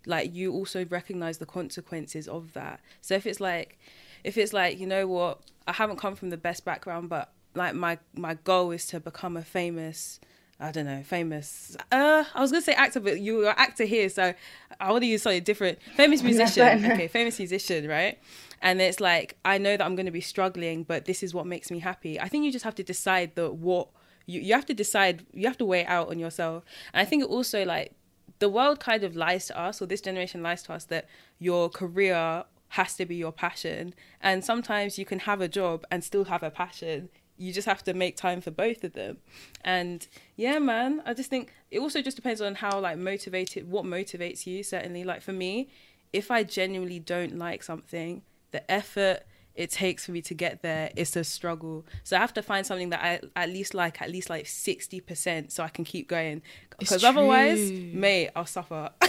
like 0.06 0.34
you 0.34 0.52
also 0.52 0.84
recognize 0.86 1.38
the 1.38 1.46
consequences 1.46 2.28
of 2.28 2.52
that. 2.52 2.80
So 3.00 3.14
if 3.14 3.26
it's 3.26 3.40
like 3.40 3.78
if 4.24 4.36
it's 4.36 4.52
like, 4.52 4.78
you 4.78 4.86
know 4.86 5.06
what, 5.06 5.40
I 5.66 5.72
haven't 5.72 5.96
come 5.96 6.14
from 6.14 6.30
the 6.30 6.36
best 6.36 6.64
background 6.64 7.08
but 7.08 7.32
like 7.54 7.74
my 7.74 7.98
my 8.14 8.34
goal 8.34 8.70
is 8.70 8.86
to 8.86 9.00
become 9.00 9.36
a 9.36 9.42
famous 9.42 10.20
I 10.62 10.70
don't 10.70 10.86
know, 10.86 11.02
famous. 11.02 11.76
Uh, 11.90 12.22
I 12.32 12.40
was 12.40 12.52
gonna 12.52 12.62
say 12.62 12.74
actor, 12.74 13.00
but 13.00 13.18
you 13.18 13.48
are 13.48 13.58
actor 13.58 13.84
here, 13.84 14.08
so 14.08 14.32
I 14.78 14.92
want 14.92 15.02
to 15.02 15.08
use 15.08 15.22
something 15.22 15.42
different. 15.42 15.80
Famous 15.96 16.22
musician, 16.30 16.84
okay, 16.92 17.08
famous 17.08 17.36
musician, 17.40 17.88
right? 17.88 18.20
And 18.60 18.80
it's 18.80 19.00
like 19.00 19.36
I 19.44 19.58
know 19.58 19.76
that 19.76 19.84
I'm 19.84 19.96
gonna 19.96 20.12
be 20.12 20.20
struggling, 20.20 20.84
but 20.84 21.04
this 21.04 21.24
is 21.24 21.34
what 21.34 21.46
makes 21.46 21.72
me 21.72 21.80
happy. 21.80 22.20
I 22.20 22.28
think 22.28 22.44
you 22.44 22.52
just 22.52 22.64
have 22.64 22.76
to 22.76 22.84
decide 22.84 23.34
that 23.34 23.54
what 23.54 23.88
you 24.26 24.40
you 24.40 24.54
have 24.54 24.66
to 24.66 24.74
decide. 24.74 25.26
You 25.32 25.48
have 25.48 25.58
to 25.58 25.64
weigh 25.64 25.84
out 25.84 26.10
on 26.10 26.20
yourself, 26.20 26.62
and 26.92 27.02
I 27.02 27.10
think 27.10 27.24
it 27.24 27.28
also 27.28 27.64
like 27.64 27.96
the 28.38 28.48
world 28.48 28.78
kind 28.78 29.02
of 29.02 29.16
lies 29.16 29.46
to 29.46 29.58
us, 29.58 29.82
or 29.82 29.86
this 29.86 30.00
generation 30.00 30.44
lies 30.44 30.62
to 30.64 30.74
us 30.74 30.84
that 30.84 31.08
your 31.40 31.70
career 31.70 32.44
has 32.68 32.94
to 32.96 33.04
be 33.04 33.16
your 33.16 33.32
passion, 33.32 33.94
and 34.20 34.44
sometimes 34.44 34.96
you 34.96 35.04
can 35.04 35.20
have 35.20 35.40
a 35.40 35.48
job 35.48 35.84
and 35.90 36.04
still 36.04 36.26
have 36.26 36.44
a 36.44 36.50
passion 36.52 37.08
you 37.42 37.52
just 37.52 37.66
have 37.66 37.82
to 37.82 37.92
make 37.92 38.16
time 38.16 38.40
for 38.40 38.50
both 38.50 38.84
of 38.84 38.92
them. 38.92 39.18
And 39.64 40.06
yeah 40.36 40.58
man 40.58 41.02
i 41.04 41.12
just 41.12 41.28
think 41.28 41.52
it 41.70 41.80
also 41.80 42.00
just 42.00 42.16
depends 42.16 42.40
on 42.40 42.54
how 42.56 42.78
like 42.80 42.98
motivated 42.98 43.70
what 43.70 43.84
motivates 43.84 44.46
you 44.46 44.62
certainly. 44.62 45.04
Like 45.04 45.22
for 45.22 45.32
me 45.32 45.68
if 46.12 46.30
i 46.30 46.42
genuinely 46.42 46.98
don't 46.98 47.38
like 47.38 47.62
something 47.62 48.22
the 48.50 48.70
effort 48.70 49.20
it 49.54 49.70
takes 49.70 50.06
for 50.06 50.12
me 50.12 50.22
to 50.22 50.34
get 50.34 50.62
there 50.62 50.90
is 50.96 51.14
a 51.16 51.24
struggle. 51.24 51.84
So 52.04 52.16
i 52.16 52.20
have 52.20 52.34
to 52.34 52.42
find 52.42 52.64
something 52.64 52.90
that 52.90 53.02
i 53.02 53.20
at 53.34 53.48
least 53.48 53.74
like 53.74 54.00
at 54.00 54.10
least 54.10 54.30
like 54.30 54.44
60% 54.44 55.50
so 55.50 55.64
i 55.64 55.68
can 55.68 55.84
keep 55.84 56.08
going. 56.08 56.42
Because 56.78 57.04
otherwise 57.04 57.70
mate 57.70 58.30
i'll 58.36 58.46
suffer. 58.46 58.90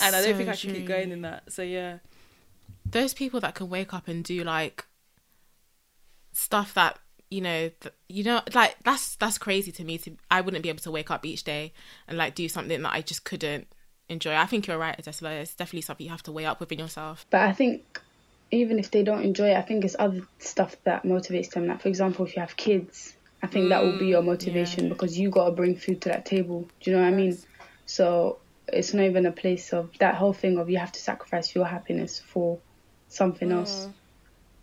And 0.00 0.14
i 0.14 0.22
don't 0.22 0.32
so 0.32 0.36
think 0.36 0.48
i 0.48 0.56
can 0.56 0.74
keep 0.74 0.86
going 0.86 1.12
in 1.12 1.22
that. 1.22 1.52
So 1.52 1.62
yeah. 1.62 1.98
Those 2.84 3.14
people 3.14 3.38
that 3.40 3.54
can 3.54 3.68
wake 3.68 3.92
up 3.92 4.08
and 4.08 4.24
do 4.24 4.42
like 4.44 4.86
stuff 6.32 6.72
that 6.74 6.98
you 7.30 7.40
know 7.40 7.70
th- 7.80 7.94
you 8.08 8.24
know 8.24 8.40
like 8.54 8.76
that's 8.84 9.16
that's 9.16 9.38
crazy 9.38 9.70
to 9.72 9.84
me 9.84 9.98
to 9.98 10.16
i 10.30 10.40
wouldn't 10.40 10.62
be 10.62 10.68
able 10.68 10.78
to 10.80 10.90
wake 10.90 11.10
up 11.10 11.24
each 11.26 11.44
day 11.44 11.72
and 12.06 12.16
like 12.16 12.34
do 12.34 12.48
something 12.48 12.82
that 12.82 12.92
i 12.92 13.00
just 13.00 13.24
couldn't 13.24 13.66
enjoy 14.08 14.34
i 14.34 14.46
think 14.46 14.66
you're 14.66 14.78
right 14.78 15.02
Tesla. 15.02 15.30
it's 15.32 15.54
definitely 15.54 15.82
something 15.82 16.04
you 16.04 16.10
have 16.10 16.22
to 16.22 16.32
weigh 16.32 16.46
up 16.46 16.60
within 16.60 16.78
yourself 16.78 17.26
but 17.30 17.42
i 17.42 17.52
think 17.52 18.00
even 18.50 18.78
if 18.78 18.90
they 18.90 19.02
don't 19.02 19.22
enjoy 19.22 19.50
it 19.50 19.56
i 19.56 19.62
think 19.62 19.84
it's 19.84 19.96
other 19.98 20.22
stuff 20.38 20.76
that 20.84 21.02
motivates 21.04 21.50
them 21.50 21.66
like 21.66 21.82
for 21.82 21.88
example 21.88 22.24
if 22.24 22.34
you 22.34 22.40
have 22.40 22.56
kids 22.56 23.14
i 23.42 23.46
think 23.46 23.66
mm, 23.66 23.68
that 23.70 23.82
will 23.82 23.98
be 23.98 24.06
your 24.06 24.22
mm, 24.22 24.26
motivation 24.26 24.84
yeah. 24.84 24.88
because 24.88 25.18
you 25.18 25.28
got 25.30 25.46
to 25.46 25.52
bring 25.52 25.76
food 25.76 26.00
to 26.00 26.08
that 26.08 26.24
table 26.24 26.66
do 26.80 26.90
you 26.90 26.96
know 26.96 27.02
what 27.02 27.08
i 27.08 27.14
mean 27.14 27.36
so 27.84 28.38
it's 28.68 28.94
not 28.94 29.04
even 29.04 29.26
a 29.26 29.32
place 29.32 29.72
of 29.72 29.90
that 29.98 30.14
whole 30.14 30.32
thing 30.32 30.58
of 30.58 30.70
you 30.70 30.78
have 30.78 30.92
to 30.92 31.00
sacrifice 31.00 31.54
your 31.54 31.66
happiness 31.66 32.18
for 32.18 32.58
something 33.08 33.50
mm. 33.50 33.56
else 33.56 33.88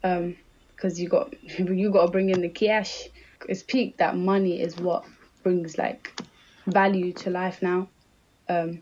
um 0.04 0.36
because 0.76 1.00
you 1.00 1.10
got 1.10 1.34
you 1.60 1.92
got 1.92 2.06
to 2.06 2.12
bring 2.12 2.30
in 2.30 2.42
the 2.42 2.50
cash. 2.50 3.10
It's 3.48 3.64
peak 3.64 3.98
that 3.98 4.18
money 4.18 4.62
is 4.62 4.78
what 4.78 5.06
brings 5.44 5.78
like 5.78 6.20
value 6.66 7.14
to 7.14 7.30
life 7.30 7.62
now, 7.62 7.88
um, 8.50 8.82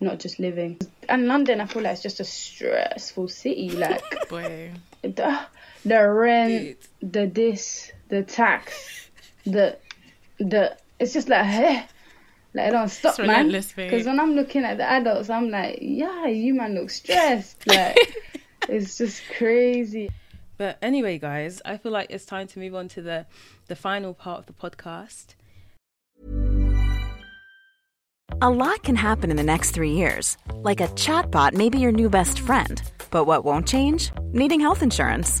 not 0.00 0.18
just 0.18 0.38
living. 0.38 0.78
And 1.08 1.26
London, 1.26 1.60
I 1.60 1.66
feel 1.66 1.82
like 1.82 1.92
it's 1.92 2.02
just 2.02 2.20
a 2.20 2.24
stressful 2.24 3.28
city. 3.28 3.70
Like 3.70 4.02
the 5.02 5.40
the 5.84 6.08
rent, 6.08 6.76
Dude. 7.00 7.12
the 7.12 7.26
this, 7.26 7.92
the 8.08 8.22
tax, 8.22 9.08
the 9.44 9.78
the. 10.38 10.76
It's 10.98 11.12
just 11.12 11.28
like 11.28 11.46
hey. 11.46 11.86
Like, 12.54 12.68
it 12.68 12.70
don't 12.70 12.88
stop, 12.88 13.18
man. 13.18 13.50
Because 13.50 14.06
when 14.06 14.18
I'm 14.18 14.34
looking 14.34 14.64
at 14.64 14.78
the 14.78 14.84
adults, 14.90 15.28
I'm 15.28 15.50
like, 15.50 15.80
yeah, 15.82 16.26
you 16.26 16.54
man 16.54 16.74
look 16.74 16.88
stressed. 16.88 17.66
Like, 17.66 17.98
it's 18.66 18.96
just 18.96 19.20
crazy. 19.36 20.08
But 20.56 20.78
anyway, 20.80 21.18
guys, 21.18 21.60
I 21.64 21.76
feel 21.76 21.92
like 21.92 22.10
it's 22.10 22.24
time 22.24 22.46
to 22.48 22.58
move 22.58 22.74
on 22.74 22.88
to 22.88 23.02
the 23.02 23.26
the 23.68 23.76
final 23.76 24.14
part 24.14 24.40
of 24.40 24.46
the 24.46 24.52
podcast. 24.52 25.34
A 28.42 28.50
lot 28.50 28.82
can 28.82 28.96
happen 28.96 29.30
in 29.30 29.36
the 29.36 29.42
next 29.42 29.70
three 29.70 29.92
years, 29.92 30.36
like 30.56 30.80
a 30.80 30.88
chatbot 30.88 31.54
may 31.54 31.70
be 31.70 31.78
your 31.78 31.92
new 31.92 32.10
best 32.10 32.40
friend. 32.40 32.82
But 33.10 33.24
what 33.24 33.44
won't 33.44 33.66
change? 33.66 34.10
Needing 34.32 34.60
health 34.60 34.82
insurance. 34.82 35.40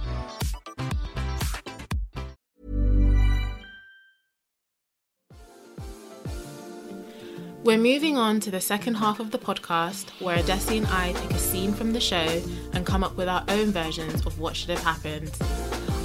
We're 7.63 7.77
moving 7.77 8.17
on 8.17 8.39
to 8.39 8.49
the 8.49 8.59
second 8.59 8.95
half 8.95 9.19
of 9.19 9.29
the 9.29 9.37
podcast 9.37 10.09
where 10.19 10.35
Adesi 10.37 10.77
and 10.79 10.87
I 10.87 11.13
take 11.13 11.29
a 11.29 11.37
scene 11.37 11.73
from 11.73 11.93
the 11.93 11.99
show 11.99 12.41
and 12.73 12.87
come 12.87 13.03
up 13.03 13.15
with 13.15 13.27
our 13.27 13.43
own 13.49 13.69
versions 13.69 14.25
of 14.25 14.39
what 14.39 14.55
should 14.55 14.71
have 14.71 14.81
happened. 14.83 15.31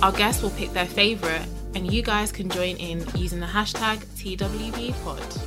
Our 0.03 0.12
guests 0.12 0.42
will 0.42 0.51
pick 0.51 0.75
their 0.75 0.85
favourite, 0.85 1.49
and 1.75 1.90
you 1.90 2.03
guys 2.03 2.31
can 2.31 2.51
join 2.51 2.77
in 2.77 3.07
using 3.14 3.40
the 3.40 3.47
hashtag 3.47 4.05
TWBpod. 4.19 5.40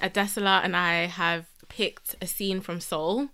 Adesola 0.00 0.62
and 0.62 0.76
I 0.76 1.06
have 1.06 1.46
picked 1.68 2.14
a 2.22 2.26
scene 2.28 2.60
from 2.60 2.80
Soul, 2.80 3.30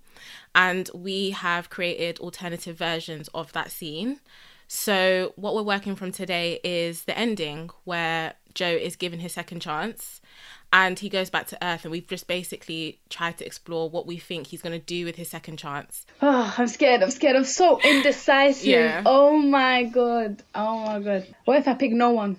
and 0.55 0.89
we 0.95 1.29
have 1.29 1.69
created 1.69 2.17
alternative 2.17 2.75
versions 2.75 3.29
of 3.35 3.53
that 3.53 3.69
scene. 3.69 4.19
So, 4.67 5.33
what 5.35 5.53
we're 5.53 5.61
working 5.61 5.95
from 5.95 6.11
today 6.11 6.59
is 6.63 7.03
the 7.03 7.15
ending 7.15 7.69
where 7.83 8.33
Joe 8.55 8.71
is 8.71 8.95
given 8.95 9.19
his 9.19 9.33
second 9.33 9.59
chance 9.59 10.21
and 10.75 10.99
he 10.99 11.07
goes 11.07 11.29
back 11.29 11.47
to 11.47 11.65
Earth, 11.65 11.85
and 11.85 11.91
we've 11.91 12.05
just 12.05 12.27
basically 12.27 12.99
tried 13.09 13.37
to 13.37 13.45
explore 13.45 13.89
what 13.89 14.05
we 14.05 14.17
think 14.17 14.47
he's 14.47 14.61
going 14.61 14.77
to 14.77 14.85
do 14.85 15.05
with 15.05 15.15
his 15.15 15.29
second 15.29 15.57
chance. 15.57 16.05
Oh, 16.21 16.53
I'm 16.57 16.67
scared. 16.67 17.01
I'm 17.01 17.11
scared. 17.11 17.37
I'm 17.37 17.45
so 17.45 17.79
indecisive. 17.79 18.65
yeah. 18.65 19.01
Oh 19.05 19.37
my 19.37 19.83
god. 19.85 20.43
Oh 20.53 20.85
my 20.85 20.99
god. 20.99 21.33
What 21.45 21.59
if 21.59 21.69
I 21.69 21.75
pick 21.75 21.93
no 21.93 22.11
one? 22.11 22.35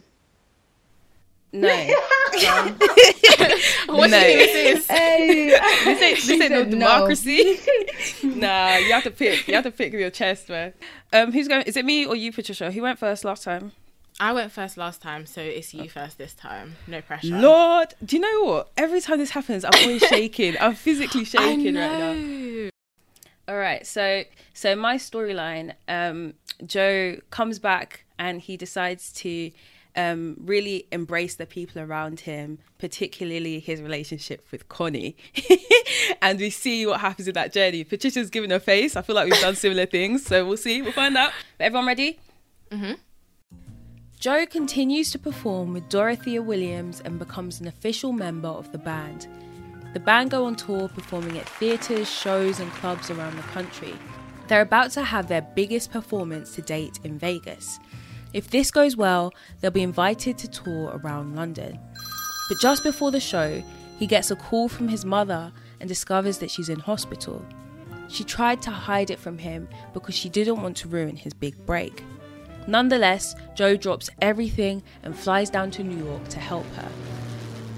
No. 1.51 1.71
um, 1.71 2.77
what 3.87 4.11
no. 4.11 4.21
do 4.21 4.29
you 4.29 4.47
think 4.47 4.53
this 4.53 4.81
is? 4.81 4.87
Hey. 4.87 5.49
this 5.85 6.03
ain't, 6.03 6.19
this 6.19 6.41
ain't 6.43 6.51
no 6.51 6.65
democracy. 6.67 7.59
No. 8.23 8.35
nah, 8.37 8.77
you 8.77 8.93
have 8.93 9.05
to 9.05 9.11
pick. 9.11 9.49
You 9.49 9.55
have 9.55 9.65
to 9.65 9.71
pick 9.71 9.93
with 9.93 10.01
your 10.03 10.11
chest, 10.11 10.51
man. 10.51 10.75
Um, 11.11 11.33
who's 11.33 11.49
going? 11.49 11.63
Is 11.63 11.79
it 11.79 11.87
me 11.87 12.05
or 12.05 12.15
you, 12.15 12.33
Patricia? 12.33 12.71
Who 12.71 12.83
went 12.83 12.99
first 12.99 13.25
last 13.25 13.45
time? 13.45 13.73
I 14.19 14.33
went 14.33 14.51
first 14.51 14.77
last 14.77 15.03
time, 15.03 15.27
so 15.27 15.43
it's 15.43 15.75
you 15.75 15.91
first 15.91 16.17
this 16.17 16.33
time. 16.33 16.77
No 16.87 17.03
pressure. 17.03 17.37
Lord, 17.39 17.95
do 18.05 18.17
you 18.17 18.23
know 18.23 18.45
what? 18.45 18.71
Every 18.77 19.01
time 19.01 19.19
this 19.19 19.31
happens, 19.31 19.65
I'm 19.65 19.73
always 19.75 20.03
shaking. 20.09 20.57
I'm 20.59 20.75
physically 20.75 21.25
shaking 21.25 21.75
right 21.75 21.99
now. 21.99 22.71
All 23.49 23.59
right, 23.59 23.87
so 23.87 24.25
so 24.55 24.75
my 24.75 24.97
storyline, 24.97 25.75
um, 25.87 26.35
Joe 26.65 27.19
comes 27.31 27.59
back 27.59 28.05
and 28.19 28.41
he 28.41 28.57
decides 28.57 29.13
to 29.15 29.51
um, 29.95 30.37
really 30.41 30.87
embrace 30.91 31.35
the 31.35 31.47
people 31.47 31.81
around 31.81 32.21
him, 32.21 32.59
particularly 32.79 33.61
his 33.61 33.81
relationship 33.81 34.47
with 34.51 34.69
Connie. 34.69 35.17
and 36.23 36.39
we 36.39 36.51
see 36.51 36.87
what 36.87 37.01
happens 37.01 37.29
in 37.29 37.35
that 37.35 37.53
journey. 37.53 37.85
Patricia's 37.85 38.31
giving 38.31 38.51
her 38.51 38.61
face. 38.61 38.97
I 38.97 39.03
feel 39.03 39.15
like 39.15 39.31
we've 39.31 39.41
done 39.41 39.57
similar 39.57 39.87
things, 39.87 40.25
so 40.25 40.47
we'll 40.47 40.57
see. 40.57 40.83
We'll 40.83 40.93
find 40.93 41.17
out. 41.17 41.33
But 41.59 41.65
Everyone 41.67 41.87
ready? 41.87 42.19
Mm-hmm. 42.71 42.95
Joe 44.27 44.45
continues 44.45 45.13
to 45.13 45.21
perform 45.21 45.73
with 45.73 45.89
Dorothea 45.89 46.43
Williams 46.43 47.01
and 47.05 47.17
becomes 47.17 47.61
an 47.61 47.69
official 47.69 48.11
member 48.11 48.49
of 48.49 48.73
the 48.73 48.79
band. 48.79 49.29
The 49.95 50.01
band 50.01 50.33
go 50.33 50.47
on 50.47 50.57
tour 50.57 50.89
performing 50.89 51.39
at 51.39 51.49
theatres, 51.49 52.11
shows, 52.11 52.59
and 52.59 52.69
clubs 52.73 53.09
around 53.09 53.37
the 53.37 53.43
country. 53.43 53.95
They're 54.49 54.63
about 54.63 54.91
to 54.91 55.05
have 55.05 55.29
their 55.29 55.43
biggest 55.43 55.93
performance 55.93 56.57
to 56.57 56.63
date 56.63 56.99
in 57.05 57.21
Vegas. 57.21 57.79
If 58.33 58.51
this 58.51 58.73
goes 58.73 58.97
well, 58.97 59.33
they'll 59.61 59.71
be 59.71 59.85
invited 59.85 60.39
to 60.39 60.49
tour 60.49 61.01
around 61.05 61.37
London. 61.37 61.79
But 62.49 62.59
just 62.59 62.83
before 62.83 63.13
the 63.13 63.21
show, 63.21 63.63
he 63.97 64.09
gets 64.09 64.33
a 64.33 64.35
call 64.35 64.69
from 64.69 64.89
his 64.89 65.05
mother 65.05 65.53
and 65.79 65.89
discovers 65.89 66.39
that 66.39 66.51
she's 66.51 66.69
in 66.69 66.81
hospital. 66.81 67.47
She 68.09 68.25
tried 68.25 68.61
to 68.63 68.73
hide 68.73 69.11
it 69.11 69.21
from 69.21 69.39
him 69.39 69.69
because 69.95 70.17
she 70.17 70.29
didn't 70.29 70.63
want 70.63 70.79
to 70.79 70.89
ruin 70.89 71.15
his 71.15 71.33
big 71.33 71.65
break. 71.65 72.03
Nonetheless, 72.67 73.35
Joe 73.55 73.77
drops 73.77 74.11
everything 74.21 74.83
and 75.03 75.17
flies 75.17 75.51
down 75.51 75.71
to 75.73 75.85
New 75.85 76.05
York 76.05 76.29
to 76.29 76.41
help 76.41 76.67
her. 76.75 76.89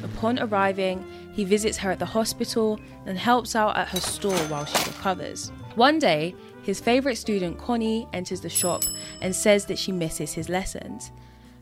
Upon 0.02 0.38
arriving, 0.38 1.04
he 1.32 1.44
visits 1.44 1.76
her 1.78 1.90
at 1.90 1.98
the 1.98 2.06
hospital 2.06 2.80
and 3.06 3.18
helps 3.18 3.54
out 3.54 3.76
at 3.76 3.88
her 3.88 4.00
store 4.00 4.38
while 4.48 4.64
she 4.64 4.78
recovers. 4.88 5.52
One 5.74 5.98
day, 5.98 6.34
his 6.62 6.80
favourite 6.80 7.16
student, 7.16 7.58
Connie, 7.58 8.08
enters 8.12 8.40
the 8.40 8.48
shop 8.48 8.82
and 9.20 9.34
says 9.34 9.66
that 9.66 9.78
she 9.78 9.92
misses 9.92 10.32
his 10.32 10.48
lessons. 10.48 11.12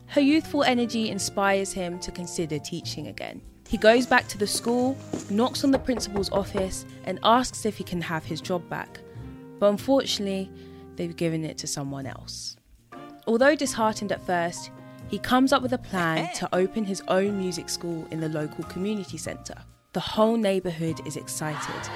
Her 0.07 0.21
youthful 0.21 0.63
energy 0.63 1.09
inspires 1.09 1.73
him 1.73 1.99
to 1.99 2.11
consider 2.11 2.59
teaching 2.59 3.07
again. 3.07 3.41
He 3.67 3.77
goes 3.77 4.05
back 4.05 4.27
to 4.29 4.37
the 4.37 4.47
school, 4.47 4.97
knocks 5.29 5.63
on 5.63 5.71
the 5.71 5.79
principal's 5.79 6.31
office, 6.31 6.85
and 7.03 7.19
asks 7.23 7.65
if 7.65 7.77
he 7.77 7.83
can 7.83 8.01
have 8.01 8.23
his 8.23 8.39
job 8.39 8.67
back. 8.69 9.01
But 9.59 9.67
unfortunately, 9.67 10.49
they've 10.95 11.15
given 11.15 11.43
it 11.43 11.57
to 11.59 11.67
someone 11.67 12.05
else. 12.05 12.55
Although 13.27 13.55
disheartened 13.55 14.13
at 14.13 14.25
first, 14.25 14.71
he 15.09 15.19
comes 15.19 15.51
up 15.53 15.61
with 15.61 15.73
a 15.73 15.77
plan 15.77 16.33
to 16.35 16.55
open 16.55 16.85
his 16.85 17.03
own 17.09 17.37
music 17.37 17.69
school 17.69 18.07
in 18.09 18.21
the 18.21 18.29
local 18.29 18.63
community 18.63 19.17
centre. 19.17 19.61
The 19.93 19.99
whole 19.99 20.37
neighbourhood 20.37 21.05
is 21.05 21.17
excited. 21.17 21.89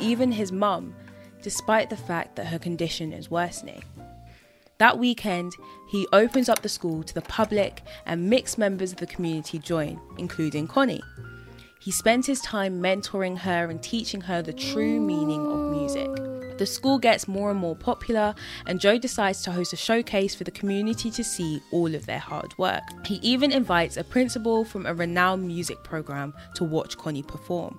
Even 0.00 0.30
his 0.30 0.52
mum, 0.52 0.94
despite 1.42 1.90
the 1.90 1.96
fact 1.96 2.36
that 2.36 2.46
her 2.46 2.58
condition 2.58 3.12
is 3.12 3.30
worsening. 3.30 3.82
That 4.78 4.98
weekend, 4.98 5.54
he 5.88 6.06
opens 6.12 6.50
up 6.50 6.60
the 6.60 6.68
school 6.68 7.02
to 7.04 7.14
the 7.14 7.22
public 7.22 7.82
and 8.04 8.28
mixed 8.28 8.58
members 8.58 8.92
of 8.92 8.98
the 8.98 9.06
community 9.06 9.58
join, 9.58 9.98
including 10.18 10.66
Connie. 10.66 11.02
He 11.80 11.90
spends 11.90 12.26
his 12.26 12.40
time 12.42 12.82
mentoring 12.82 13.38
her 13.38 13.70
and 13.70 13.82
teaching 13.82 14.20
her 14.22 14.42
the 14.42 14.52
true 14.52 15.00
meaning 15.00 15.46
of 15.46 15.70
music. 15.70 16.35
The 16.58 16.66
school 16.66 16.98
gets 16.98 17.28
more 17.28 17.50
and 17.50 17.60
more 17.60 17.76
popular, 17.76 18.34
and 18.66 18.80
Joe 18.80 18.98
decides 18.98 19.42
to 19.42 19.52
host 19.52 19.72
a 19.72 19.76
showcase 19.76 20.34
for 20.34 20.44
the 20.44 20.50
community 20.50 21.10
to 21.10 21.22
see 21.22 21.60
all 21.70 21.94
of 21.94 22.06
their 22.06 22.18
hard 22.18 22.56
work. 22.56 22.82
He 23.04 23.16
even 23.16 23.52
invites 23.52 23.96
a 23.96 24.04
principal 24.04 24.64
from 24.64 24.86
a 24.86 24.94
renowned 24.94 25.46
music 25.46 25.82
program 25.84 26.32
to 26.54 26.64
watch 26.64 26.96
Connie 26.96 27.22
perform. 27.22 27.78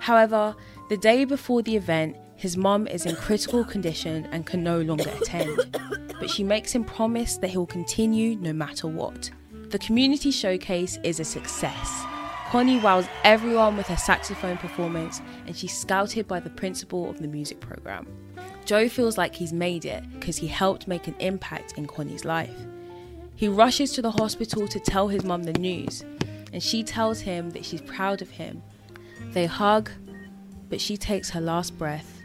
However, 0.00 0.54
the 0.88 0.96
day 0.96 1.24
before 1.24 1.62
the 1.62 1.76
event, 1.76 2.16
his 2.36 2.56
mum 2.56 2.86
is 2.86 3.06
in 3.06 3.16
critical 3.16 3.64
condition 3.64 4.26
and 4.26 4.44
can 4.44 4.62
no 4.62 4.80
longer 4.80 5.10
attend, 5.20 5.78
but 6.20 6.28
she 6.28 6.44
makes 6.44 6.72
him 6.72 6.84
promise 6.84 7.38
that 7.38 7.50
he 7.50 7.56
will 7.56 7.66
continue 7.66 8.36
no 8.36 8.52
matter 8.52 8.88
what. 8.88 9.30
The 9.70 9.78
community 9.78 10.30
showcase 10.30 10.98
is 11.02 11.18
a 11.18 11.24
success. 11.24 12.04
Connie 12.50 12.78
wows 12.78 13.06
everyone 13.24 13.76
with 13.76 13.88
her 13.88 13.96
saxophone 13.96 14.56
performance, 14.56 15.20
and 15.46 15.56
she's 15.56 15.76
scouted 15.76 16.28
by 16.28 16.38
the 16.38 16.50
principal 16.50 17.10
of 17.10 17.18
the 17.18 17.26
music 17.26 17.58
program. 17.60 18.06
Joe 18.64 18.88
feels 18.88 19.18
like 19.18 19.34
he's 19.34 19.52
made 19.52 19.84
it 19.84 20.04
because 20.12 20.36
he 20.36 20.46
helped 20.46 20.86
make 20.86 21.08
an 21.08 21.16
impact 21.18 21.74
in 21.76 21.86
Connie's 21.86 22.24
life. 22.24 22.54
He 23.34 23.48
rushes 23.48 23.92
to 23.92 24.02
the 24.02 24.12
hospital 24.12 24.68
to 24.68 24.78
tell 24.78 25.08
his 25.08 25.24
mum 25.24 25.42
the 25.42 25.52
news, 25.54 26.04
and 26.52 26.62
she 26.62 26.84
tells 26.84 27.20
him 27.20 27.50
that 27.50 27.64
she's 27.64 27.82
proud 27.82 28.22
of 28.22 28.30
him. 28.30 28.62
They 29.32 29.46
hug, 29.46 29.90
but 30.68 30.80
she 30.80 30.96
takes 30.96 31.30
her 31.30 31.40
last 31.40 31.76
breath 31.76 32.22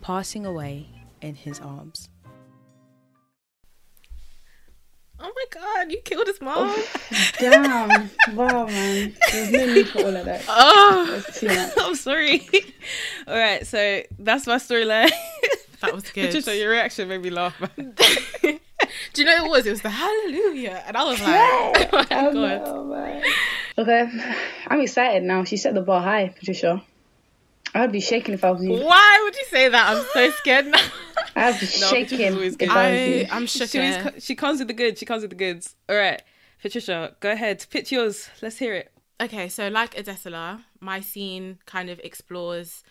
passing 0.00 0.46
away 0.46 0.88
in 1.20 1.34
his 1.34 1.60
arms. 1.60 2.08
Oh 5.20 5.32
my 5.34 5.44
god, 5.50 5.90
you 5.90 5.98
killed 6.04 6.26
his 6.28 6.40
mom. 6.40 6.74
Damn. 7.38 8.10
wow, 8.34 8.66
man. 8.66 9.16
There's 9.32 9.50
no 9.50 9.66
need 9.74 9.88
for 9.88 9.98
all 10.00 10.16
of 10.16 10.24
that. 10.26 10.44
Oh, 10.48 11.06
That's 11.10 11.40
too 11.40 11.48
much. 11.48 11.72
I'm 11.78 11.94
sorry. 11.96 12.48
all 13.26 13.36
right, 13.36 13.66
so 13.66 14.02
that's 14.18 14.46
my 14.46 14.56
storyline. 14.56 15.10
That 15.80 15.94
was 15.94 16.04
good. 16.10 16.26
Patricia, 16.26 16.56
your 16.56 16.70
reaction 16.70 17.08
made 17.08 17.22
me 17.22 17.30
laugh. 17.30 17.60
Man. 17.60 17.94
Do 19.12 19.22
you 19.22 19.24
know 19.24 19.42
what 19.44 19.46
it 19.46 19.50
was? 19.50 19.66
It 19.66 19.70
was 19.70 19.82
the 19.82 19.90
hallelujah. 19.90 20.82
And 20.86 20.96
I 20.96 21.04
was 21.04 21.20
like, 21.20 21.28
oh 21.34 21.88
my 21.92 22.06
Oh, 22.10 22.32
god. 22.32 22.32
no, 22.32 22.84
man. 22.84 23.22
Okay, 23.76 24.10
I'm 24.68 24.80
excited 24.80 25.22
now. 25.24 25.44
She 25.44 25.56
set 25.56 25.74
the 25.74 25.80
bar 25.82 26.00
high, 26.02 26.28
Patricia. 26.36 26.82
I'd 27.74 27.92
be 27.92 28.00
shaking 28.00 28.34
if 28.34 28.44
I 28.44 28.50
was 28.52 28.62
you. 28.64 28.72
Why 28.72 29.20
would 29.24 29.36
you 29.36 29.44
say 29.50 29.68
that? 29.68 29.88
I'm 29.96 30.04
so 30.12 30.30
scared 30.38 30.66
now. 30.66 30.80
I'd 31.38 31.60
be 31.60 31.66
Patricia's 31.66 31.88
shaking 31.88 32.34
always 32.34 32.56
if 32.58 32.58
good. 32.58 32.68
I 32.70 32.90
was 32.90 33.00
I, 33.00 33.04
you. 33.04 33.26
I'm 33.30 33.46
She, 33.46 33.58
shook. 33.66 33.74
always 33.74 33.96
co- 33.96 34.18
she 34.18 34.34
comes 34.34 34.58
with 34.58 34.68
the 34.68 34.74
goods. 34.74 34.98
She 35.00 35.06
comes 35.06 35.22
with 35.22 35.30
the 35.30 35.36
goods. 35.36 35.76
All 35.88 35.96
right, 35.96 36.22
Patricia, 36.60 37.16
go 37.20 37.30
ahead. 37.32 37.64
Pitch 37.70 37.92
yours. 37.92 38.28
Let's 38.42 38.58
hear 38.58 38.74
it. 38.74 38.92
Okay, 39.20 39.48
so 39.48 39.68
like 39.68 39.94
Adesola, 39.94 40.62
my 40.80 41.00
scene 41.00 41.58
kind 41.66 41.90
of 41.90 41.98
explores 42.04 42.84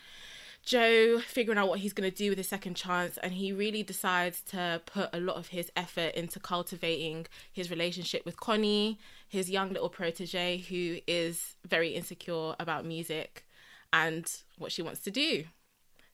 Joe 0.64 1.20
figuring 1.20 1.58
out 1.58 1.70
what 1.70 1.80
he's 1.80 1.94
going 1.94 2.10
to 2.10 2.16
do 2.16 2.30
with 2.30 2.38
his 2.38 2.50
second 2.50 2.76
chance, 2.76 3.18
and 3.24 3.32
he 3.34 3.54
really 3.54 3.84
decides 3.84 4.42
to 4.52 4.82
put 4.86 5.10
a 5.14 5.20
lot 5.22 5.38
of 5.38 5.48
his 5.48 5.72
effort 5.78 6.14
into 6.16 6.40
cultivating 6.42 7.28
his 7.54 7.70
relationship 7.72 8.26
with 8.26 8.38
Connie, 8.38 9.00
his 9.30 9.50
young 9.50 9.70
little 9.72 9.88
protege, 9.90 10.58
who 10.68 10.98
is 11.08 11.56
very 11.66 11.90
insecure 11.92 12.56
about 12.60 12.84
music 12.86 13.46
and 13.94 14.30
what 14.58 14.74
she 14.74 14.82
wants 14.82 15.00
to 15.04 15.12
do. 15.12 15.46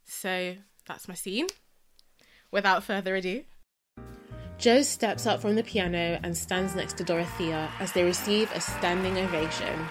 So 0.06 0.56
that's 0.88 1.08
my 1.08 1.16
scene. 1.16 1.48
Without 2.54 2.84
further 2.84 3.16
ado, 3.16 3.46
Joe 4.60 4.84
steps 4.84 5.26
up 5.26 5.42
from 5.42 5.56
the 5.56 5.64
piano 5.64 6.20
and 6.22 6.38
stands 6.38 6.76
next 6.76 6.98
to 6.98 7.04
Dorothea 7.04 7.72
as 7.80 7.92
they 7.94 8.04
receive 8.04 8.52
a 8.52 8.62
standing 8.62 9.18
ovation. 9.18 9.88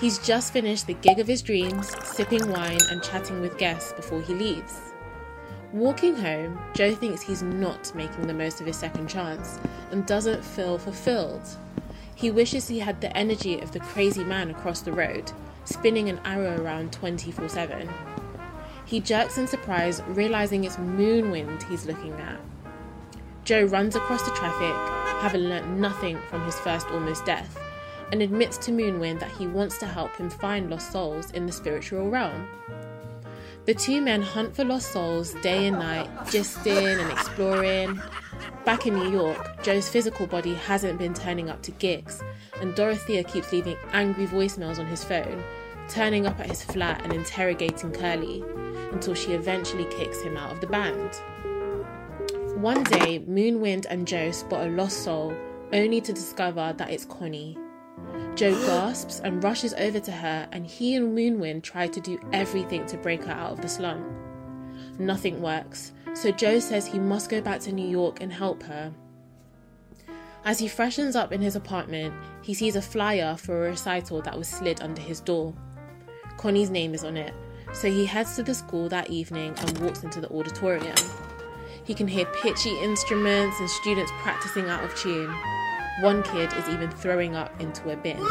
He's 0.00 0.18
just 0.18 0.52
finished 0.52 0.88
the 0.88 0.94
gig 0.94 1.20
of 1.20 1.28
his 1.28 1.40
dreams, 1.40 1.94
sipping 2.04 2.50
wine 2.50 2.80
and 2.90 3.00
chatting 3.00 3.40
with 3.40 3.58
guests 3.58 3.92
before 3.92 4.20
he 4.22 4.34
leaves. 4.34 4.92
Walking 5.72 6.16
home, 6.16 6.58
Joe 6.74 6.96
thinks 6.96 7.22
he's 7.22 7.44
not 7.44 7.94
making 7.94 8.26
the 8.26 8.34
most 8.34 8.60
of 8.60 8.66
his 8.66 8.76
second 8.76 9.08
chance 9.08 9.60
and 9.92 10.04
doesn't 10.04 10.44
feel 10.44 10.78
fulfilled. 10.78 11.48
He 12.16 12.32
wishes 12.32 12.66
he 12.66 12.80
had 12.80 13.00
the 13.00 13.16
energy 13.16 13.60
of 13.60 13.70
the 13.70 13.78
crazy 13.78 14.24
man 14.24 14.50
across 14.50 14.80
the 14.80 14.92
road, 14.92 15.30
spinning 15.64 16.08
an 16.08 16.20
arrow 16.24 16.60
around 16.60 16.92
24 16.92 17.48
7. 17.48 17.88
He 18.86 19.00
jerks 19.00 19.38
in 19.38 19.46
surprise, 19.46 20.02
realizing 20.08 20.64
it's 20.64 20.76
Moonwind 20.76 21.62
he's 21.68 21.86
looking 21.86 22.12
at. 22.14 22.38
Joe 23.44 23.64
runs 23.64 23.96
across 23.96 24.22
the 24.22 24.34
traffic, 24.34 24.74
having 25.22 25.42
learnt 25.42 25.68
nothing 25.78 26.18
from 26.28 26.44
his 26.44 26.58
first 26.60 26.86
almost 26.88 27.24
death, 27.24 27.58
and 28.12 28.20
admits 28.20 28.58
to 28.58 28.72
Moonwind 28.72 29.20
that 29.20 29.30
he 29.32 29.46
wants 29.46 29.78
to 29.78 29.86
help 29.86 30.14
him 30.16 30.28
find 30.28 30.70
lost 30.70 30.92
souls 30.92 31.30
in 31.30 31.46
the 31.46 31.52
spiritual 31.52 32.10
realm. 32.10 32.46
The 33.64 33.74
two 33.74 34.02
men 34.02 34.20
hunt 34.20 34.54
for 34.54 34.64
lost 34.64 34.92
souls 34.92 35.32
day 35.42 35.66
and 35.66 35.78
night, 35.78 36.10
gisting 36.26 37.00
and 37.00 37.10
exploring. 37.10 38.00
Back 38.66 38.86
in 38.86 38.94
New 38.94 39.10
York, 39.10 39.62
Joe's 39.62 39.88
physical 39.88 40.26
body 40.26 40.54
hasn't 40.54 40.98
been 40.98 41.14
turning 41.14 41.48
up 41.48 41.62
to 41.62 41.70
gigs, 41.70 42.22
and 42.60 42.74
Dorothea 42.74 43.24
keeps 43.24 43.52
leaving 43.52 43.76
angry 43.92 44.26
voicemails 44.26 44.78
on 44.78 44.86
his 44.86 45.02
phone, 45.02 45.42
turning 45.88 46.26
up 46.26 46.38
at 46.40 46.48
his 46.48 46.62
flat 46.62 47.02
and 47.02 47.12
interrogating 47.14 47.92
Curley 47.92 48.44
until 48.94 49.14
she 49.14 49.32
eventually 49.32 49.84
kicks 49.86 50.22
him 50.22 50.36
out 50.36 50.52
of 50.52 50.60
the 50.60 50.66
band. 50.66 51.10
One 52.56 52.84
day, 52.84 53.18
Moonwind 53.28 53.86
and 53.90 54.06
Joe 54.06 54.30
spot 54.30 54.66
a 54.66 54.70
lost 54.70 55.02
soul, 55.02 55.34
only 55.72 56.00
to 56.00 56.12
discover 56.12 56.72
that 56.78 56.90
it's 56.90 57.04
Connie. 57.04 57.58
Joe 58.36 58.54
gasps 58.66 59.20
and 59.20 59.42
rushes 59.42 59.74
over 59.74 59.98
to 60.00 60.12
her, 60.12 60.48
and 60.52 60.64
he 60.64 60.94
and 60.94 61.16
Moonwind 61.18 61.62
try 61.62 61.88
to 61.88 62.00
do 62.00 62.18
everything 62.32 62.86
to 62.86 62.96
break 62.96 63.24
her 63.24 63.32
out 63.32 63.52
of 63.52 63.60
the 63.60 63.68
slump. 63.68 64.06
Nothing 64.98 65.42
works, 65.42 65.92
so 66.14 66.30
Joe 66.30 66.60
says 66.60 66.86
he 66.86 67.00
must 67.00 67.28
go 67.28 67.40
back 67.40 67.60
to 67.62 67.72
New 67.72 67.86
York 67.86 68.20
and 68.20 68.32
help 68.32 68.62
her. 68.62 68.92
As 70.44 70.58
he 70.58 70.68
freshens 70.68 71.16
up 71.16 71.32
in 71.32 71.40
his 71.40 71.56
apartment, 71.56 72.14
he 72.42 72.54
sees 72.54 72.76
a 72.76 72.82
flyer 72.82 73.36
for 73.36 73.66
a 73.66 73.70
recital 73.70 74.22
that 74.22 74.38
was 74.38 74.46
slid 74.46 74.80
under 74.80 75.00
his 75.00 75.20
door. 75.20 75.54
Connie's 76.36 76.70
name 76.70 76.94
is 76.94 77.02
on 77.02 77.16
it, 77.16 77.34
so 77.74 77.90
he 77.90 78.06
heads 78.06 78.36
to 78.36 78.42
the 78.42 78.54
school 78.54 78.88
that 78.88 79.10
evening 79.10 79.54
and 79.58 79.78
walks 79.78 80.04
into 80.04 80.20
the 80.20 80.30
auditorium. 80.30 80.96
He 81.84 81.92
can 81.92 82.08
hear 82.08 82.24
pitchy 82.26 82.78
instruments 82.82 83.58
and 83.60 83.68
students 83.68 84.10
practicing 84.18 84.70
out 84.70 84.82
of 84.82 84.94
tune. 84.94 85.34
One 86.00 86.22
kid 86.22 86.52
is 86.54 86.68
even 86.68 86.90
throwing 86.90 87.36
up 87.36 87.60
into 87.60 87.90
a 87.90 87.96
bin. 87.96 88.26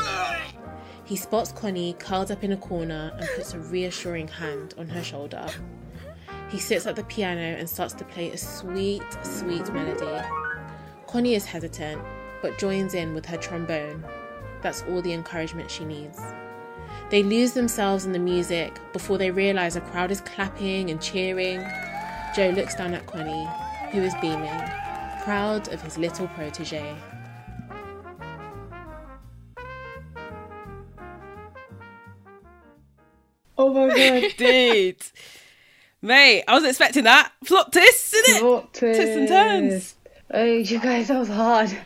He 1.05 1.15
spots 1.15 1.51
Connie 1.51 1.93
curled 1.99 2.31
up 2.31 2.43
in 2.43 2.53
a 2.53 2.57
corner 2.57 3.11
and 3.17 3.29
puts 3.35 3.53
a 3.53 3.59
reassuring 3.59 4.27
hand 4.27 4.73
on 4.77 4.87
her 4.87 5.03
shoulder. 5.03 5.45
He 6.49 6.59
sits 6.59 6.87
at 6.87 6.95
the 6.95 7.03
piano 7.03 7.41
and 7.41 7.69
starts 7.69 7.93
to 7.95 8.05
play 8.05 8.31
a 8.31 8.37
sweet, 8.37 9.03
sweet 9.23 9.71
melody. 9.73 10.25
Connie 11.07 11.35
is 11.35 11.45
hesitant, 11.45 12.01
but 12.41 12.57
joins 12.57 12.93
in 12.93 13.13
with 13.13 13.25
her 13.25 13.37
trombone. 13.37 14.03
That's 14.61 14.83
all 14.83 15.01
the 15.01 15.13
encouragement 15.13 15.69
she 15.69 15.85
needs. 15.85 16.19
They 17.13 17.21
lose 17.21 17.51
themselves 17.51 18.05
in 18.05 18.11
the 18.11 18.17
music 18.17 18.79
before 18.91 19.19
they 19.19 19.29
realise 19.29 19.75
a 19.75 19.81
crowd 19.81 20.09
is 20.09 20.19
clapping 20.21 20.89
and 20.89 20.99
cheering. 20.99 21.63
Joe 22.35 22.49
looks 22.49 22.73
down 22.73 22.95
at 22.95 23.05
Connie, 23.05 23.47
who 23.91 24.01
is 24.01 24.15
beaming, 24.15 24.49
proud 25.23 25.71
of 25.71 25.79
his 25.83 25.99
little 25.99 26.27
protege. 26.29 26.95
Oh 33.59 33.71
my 33.71 33.95
god. 33.95 34.31
Dude. 34.37 35.03
Mate, 36.01 36.45
I 36.47 36.55
was 36.55 36.63
expecting 36.63 37.03
that. 37.03 37.31
Plot 37.45 37.71
twist, 37.71 38.15
isn't 38.15 38.37
it? 38.37 38.41
Plot 38.41 38.73
Twists 38.73 39.03
and 39.03 39.27
turns. 39.27 39.95
Oh, 40.31 40.43
you 40.43 40.79
guys, 40.79 41.09
that 41.09 41.19
was 41.19 41.29
hard. 41.29 41.77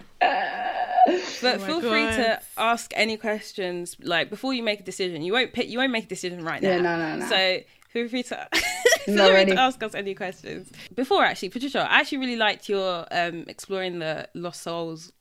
But 1.42 1.56
Oh 1.56 1.60
my 1.60 1.68
feel 1.68 1.82
free 1.82 2.06
to 2.06 2.42
ask 2.58 2.92
any 2.96 3.18
questions 3.18 3.96
like 4.02 4.30
before 4.30 4.54
you 4.54 4.64
make 4.64 4.80
a 4.80 4.84
decision. 4.84 5.22
You 5.22 5.34
won't 5.34 5.54
pick 5.54 5.70
you 5.70 5.78
won't 5.80 5.92
make 5.92 6.06
a 6.06 6.08
decision 6.08 6.44
right 6.44 6.62
now. 6.62 6.70
Yeah, 6.70 6.82
no, 6.82 6.98
no, 6.98 7.16
no. 7.18 7.26
So 7.28 7.60
feel 7.90 8.08
free 8.10 8.24
to 8.24 8.48
feel 9.06 9.32
free 9.32 9.46
to 9.46 9.60
ask 9.60 9.82
us 9.84 9.96
any 9.96 10.14
questions. 10.16 10.72
Before 10.96 11.24
actually, 11.24 11.50
Patricia, 11.50 11.80
I 11.90 12.00
actually 12.02 12.20
really 12.20 12.36
liked 12.36 12.68
your 12.70 13.06
um 13.12 13.46
exploring 13.48 14.00
the 14.00 14.28
Lost 14.34 14.62
Souls 14.62 15.12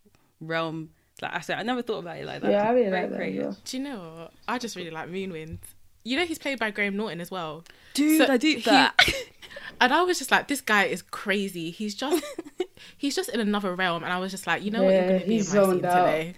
realm. 0.41 0.91
Like 1.23 1.35
I 1.35 1.41
said, 1.41 1.59
I 1.59 1.63
never 1.63 1.81
thought 1.83 1.99
about 2.01 2.19
it 2.19 2.27
like 2.27 2.43
that. 2.43 2.51
Yeah, 2.51 2.69
I 2.69 2.73
really 2.73 2.91
Very 2.91 3.03
like 3.03 3.11
that. 3.11 3.15
as 3.15 3.19
creative. 3.19 3.43
well. 3.45 3.57
Do 3.65 3.77
you 3.79 3.83
know 3.85 3.99
what? 4.19 4.33
I 4.49 4.59
just 4.59 4.77
really 4.77 4.91
like 4.91 5.09
Moonwind. 5.09 5.59
You 6.05 6.17
know 6.19 6.25
he's 6.27 6.39
played 6.39 6.59
by 6.59 6.71
Graham 6.71 6.97
Norton 6.97 7.21
as 7.21 7.31
well. 7.31 7.65
Dude, 7.95 8.19
So 8.27 8.33
I 8.33 8.37
do 8.37 8.49
he- 8.57 8.61
that. 8.63 8.95
And 9.81 9.93
I 9.93 10.03
was 10.03 10.17
just 10.19 10.31
like, 10.31 10.49
this 10.49 10.63
guy 10.63 10.85
is 10.85 11.03
crazy. 11.03 11.71
He's 11.71 11.95
just 11.95 12.25
he's 12.97 13.15
just 13.17 13.29
in 13.31 13.41
another 13.41 13.75
realm. 13.75 14.03
And 14.05 14.13
I 14.13 14.19
was 14.19 14.31
just 14.31 14.47
like, 14.47 14.63
you 14.63 14.71
know 14.71 14.83
what, 14.85 14.91
Yeah, 14.95 15.01
you're 15.11 15.19
gonna 15.19 15.19
be 15.19 15.25
in 15.25 15.29
my 15.31 15.35
he's 15.37 15.49
scene 15.49 15.61
zoned 15.65 15.85
out. 15.85 16.05
today. 16.07 16.35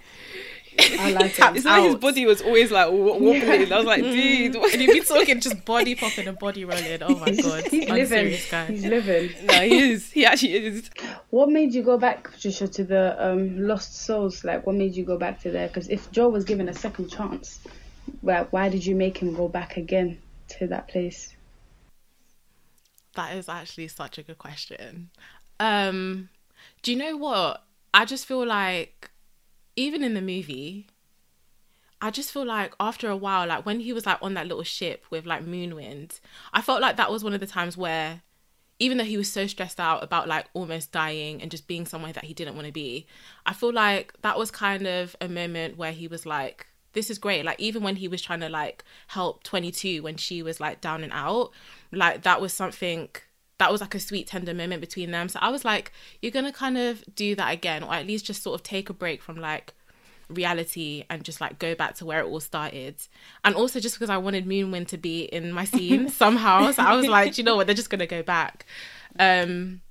I 0.97 1.11
like 1.11 1.33
Taps 1.35 1.55
it. 1.55 1.57
it's 1.57 1.65
like 1.65 1.83
his 1.83 1.95
body 1.95 2.25
was 2.25 2.41
always 2.41 2.71
like 2.71 2.87
wa- 2.89 2.95
wobbling. 3.17 3.73
I 3.73 3.77
was 3.77 3.85
like, 3.85 4.01
dude, 4.01 4.55
what? 4.55 4.71
and 4.71 4.81
he'd 4.81 4.91
be 4.93 5.01
talking 5.01 5.41
just 5.41 5.65
body 5.65 5.93
popping 5.95 6.27
and 6.27 6.39
body 6.39 6.63
rolling. 6.63 7.03
Oh 7.03 7.15
my 7.15 7.31
god, 7.31 7.63
He's 7.67 7.89
living. 7.89 7.99
unserious 8.01 8.49
guy. 8.49 8.65
He's 8.67 8.85
living. 8.85 9.31
no, 9.45 9.53
he 9.61 9.91
is. 9.91 10.09
He 10.11 10.25
actually 10.25 10.53
is. 10.55 10.89
What 11.31 11.49
made 11.49 11.73
you 11.73 11.83
go 11.83 11.97
back, 11.97 12.31
Patricia, 12.31 12.67
to 12.69 12.83
the 12.85 13.15
um, 13.31 13.67
Lost 13.67 14.05
Souls? 14.05 14.45
Like, 14.45 14.65
what 14.65 14.75
made 14.75 14.95
you 14.95 15.03
go 15.03 15.17
back 15.17 15.41
to 15.41 15.51
there? 15.51 15.67
Because 15.67 15.89
if 15.89 16.09
Joe 16.11 16.29
was 16.29 16.45
given 16.45 16.69
a 16.69 16.73
second 16.73 17.09
chance, 17.09 17.59
why, 18.21 18.43
why 18.51 18.69
did 18.69 18.85
you 18.85 18.95
make 18.95 19.17
him 19.17 19.33
go 19.33 19.49
back 19.49 19.75
again 19.75 20.17
to 20.59 20.67
that 20.67 20.87
place? 20.87 21.35
That 23.15 23.35
is 23.35 23.49
actually 23.49 23.87
such 23.89 24.17
a 24.17 24.23
good 24.23 24.37
question. 24.37 25.09
Um, 25.59 26.29
do 26.81 26.91
you 26.91 26.97
know 26.97 27.17
what? 27.17 27.63
I 27.93 28.05
just 28.05 28.25
feel 28.25 28.45
like, 28.45 29.11
even 29.75 30.03
in 30.03 30.13
the 30.13 30.21
movie, 30.21 30.87
I 32.01 32.11
just 32.11 32.31
feel 32.31 32.45
like 32.45 32.73
after 32.79 33.09
a 33.09 33.17
while, 33.17 33.47
like 33.47 33.65
when 33.65 33.81
he 33.81 33.91
was 33.91 34.05
like 34.05 34.19
on 34.21 34.33
that 34.35 34.47
little 34.47 34.63
ship 34.63 35.05
with 35.09 35.25
like 35.25 35.45
Moonwind, 35.45 36.19
I 36.53 36.61
felt 36.61 36.81
like 36.81 36.95
that 36.97 37.11
was 37.11 37.23
one 37.23 37.33
of 37.33 37.39
the 37.39 37.47
times 37.47 37.75
where, 37.75 38.21
even 38.79 38.97
though 38.97 39.03
he 39.03 39.17
was 39.17 39.29
so 39.29 39.47
stressed 39.47 39.79
out 39.79 40.01
about 40.01 40.27
like 40.27 40.45
almost 40.53 40.93
dying 40.93 41.41
and 41.41 41.51
just 41.51 41.67
being 41.67 41.85
somewhere 41.85 42.13
that 42.13 42.23
he 42.23 42.33
didn't 42.33 42.55
want 42.55 42.67
to 42.67 42.73
be, 42.73 43.05
I 43.45 43.53
feel 43.53 43.73
like 43.73 44.13
that 44.21 44.39
was 44.39 44.51
kind 44.51 44.87
of 44.87 45.15
a 45.19 45.27
moment 45.27 45.77
where 45.77 45.91
he 45.91 46.07
was 46.07 46.25
like, 46.25 46.67
this 46.93 47.09
is 47.09 47.19
great. 47.19 47.43
Like 47.43 47.59
even 47.59 47.83
when 47.83 47.97
he 47.97 48.07
was 48.07 48.21
trying 48.21 48.39
to 48.39 48.49
like 48.49 48.83
help 49.07 49.43
22 49.43 50.01
when 50.01 50.15
she 50.15 50.41
was 50.41 50.61
like 50.61 50.79
down 50.79 51.03
and 51.03 51.11
out, 51.11 51.51
like 51.91 52.23
that 52.23 52.39
was 52.39 52.53
something 52.53 53.09
that 53.59 53.71
was 53.71 53.81
like 53.81 53.93
a 53.93 53.99
sweet 53.99 54.25
tender 54.27 54.53
moment 54.53 54.81
between 54.81 55.11
them. 55.11 55.29
So 55.29 55.37
I 55.41 55.49
was 55.49 55.63
like, 55.63 55.91
you're 56.21 56.31
gonna 56.31 56.51
kind 56.51 56.77
of 56.77 57.03
do 57.13 57.35
that 57.35 57.53
again, 57.53 57.83
or 57.83 57.93
at 57.93 58.07
least 58.07 58.25
just 58.25 58.41
sort 58.41 58.59
of 58.59 58.63
take 58.63 58.89
a 58.89 58.93
break 58.93 59.21
from 59.21 59.37
like 59.37 59.73
reality 60.29 61.03
and 61.09 61.23
just 61.23 61.41
like 61.41 61.59
go 61.59 61.75
back 61.75 61.95
to 61.95 62.05
where 62.05 62.21
it 62.21 62.25
all 62.25 62.39
started. 62.39 62.95
And 63.43 63.55
also 63.55 63.79
just 63.79 63.95
because 63.95 64.09
I 64.09 64.17
wanted 64.17 64.47
Moonwind 64.47 64.87
to 64.87 64.97
be 64.97 65.23
in 65.23 65.51
my 65.51 65.65
scene 65.65 66.09
somehow. 66.09 66.71
So 66.71 66.83
I 66.83 66.95
was 66.95 67.07
like, 67.07 67.33
"Do 67.33 67.41
you 67.41 67.45
know 67.45 67.55
what, 67.55 67.67
they're 67.67 67.75
just 67.75 67.89
gonna 67.89 68.07
go 68.07 68.23
back. 68.23 68.65
Um 69.19 69.81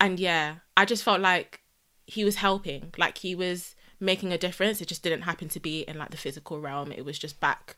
and 0.00 0.18
yeah, 0.18 0.56
I 0.76 0.86
just 0.86 1.04
felt 1.04 1.20
like 1.20 1.60
he 2.06 2.24
was 2.24 2.36
helping. 2.36 2.94
Like 2.96 3.18
he 3.18 3.34
was 3.34 3.76
making 4.00 4.32
a 4.32 4.38
difference. 4.38 4.80
It 4.80 4.88
just 4.88 5.02
didn't 5.02 5.22
happen 5.22 5.48
to 5.50 5.60
be 5.60 5.82
in 5.82 5.98
like 5.98 6.10
the 6.10 6.16
physical 6.16 6.58
realm. 6.60 6.90
It 6.92 7.04
was 7.04 7.18
just 7.18 7.38
back 7.40 7.76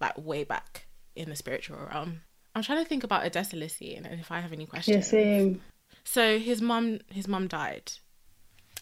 like 0.00 0.16
way 0.16 0.44
back 0.44 0.86
in 1.14 1.28
the 1.28 1.36
spiritual 1.36 1.76
realm. 1.92 2.22
I'm 2.54 2.62
trying 2.62 2.82
to 2.82 2.88
think 2.88 3.04
about 3.04 3.24
Odessa 3.24 3.56
and 3.56 4.06
if 4.06 4.32
I 4.32 4.40
have 4.40 4.52
any 4.52 4.66
questions. 4.66 4.96
Yeah, 4.96 5.02
same. 5.02 5.60
So 6.04 6.38
his 6.38 6.60
mum 6.60 7.00
his 7.10 7.28
mum 7.28 7.46
died. 7.46 7.92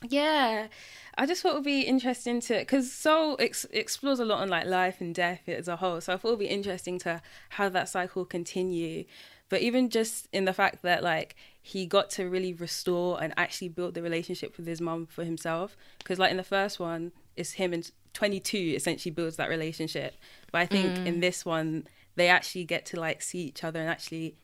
Yeah, 0.08 0.68
I 1.16 1.26
just 1.26 1.42
thought 1.42 1.52
it 1.52 1.54
would 1.56 1.64
be 1.64 1.82
interesting 1.82 2.40
to 2.42 2.58
because 2.58 2.92
Soul 2.92 3.36
ex- 3.40 3.66
explores 3.70 4.20
a 4.20 4.24
lot 4.24 4.40
on 4.40 4.48
like 4.48 4.66
life 4.66 5.00
and 5.00 5.14
death 5.14 5.48
as 5.48 5.66
a 5.66 5.76
whole. 5.76 6.00
So 6.00 6.12
I 6.12 6.16
thought 6.16 6.28
it 6.28 6.32
would 6.32 6.38
be 6.38 6.46
interesting 6.46 6.98
to 7.00 7.20
how 7.50 7.68
that 7.70 7.88
cycle 7.88 8.24
continue. 8.24 9.04
But 9.48 9.62
even 9.62 9.90
just 9.90 10.28
in 10.32 10.44
the 10.44 10.52
fact 10.52 10.82
that 10.82 11.02
like 11.02 11.34
he 11.60 11.86
got 11.86 12.10
to 12.10 12.28
really 12.28 12.52
restore 12.52 13.22
and 13.22 13.34
actually 13.36 13.70
build 13.70 13.94
the 13.94 14.02
relationship 14.02 14.56
with 14.56 14.66
his 14.66 14.80
mum 14.80 15.06
for 15.06 15.24
himself, 15.24 15.76
because 15.98 16.18
like 16.18 16.30
in 16.30 16.36
the 16.36 16.44
first 16.44 16.78
one, 16.78 17.12
it's 17.36 17.52
him 17.52 17.72
and 17.72 17.90
22 18.14 18.74
essentially 18.76 19.12
builds 19.12 19.36
that 19.36 19.48
relationship. 19.48 20.14
But 20.52 20.60
I 20.60 20.66
think 20.66 21.06
in 21.06 21.16
mm. 21.16 21.20
this 21.20 21.44
one, 21.44 21.88
they 22.18 22.28
actually 22.28 22.64
get 22.64 22.84
to 22.86 23.00
like 23.00 23.22
see 23.22 23.40
each 23.40 23.64
other 23.64 23.80
and 23.80 23.88
actually 23.88 24.36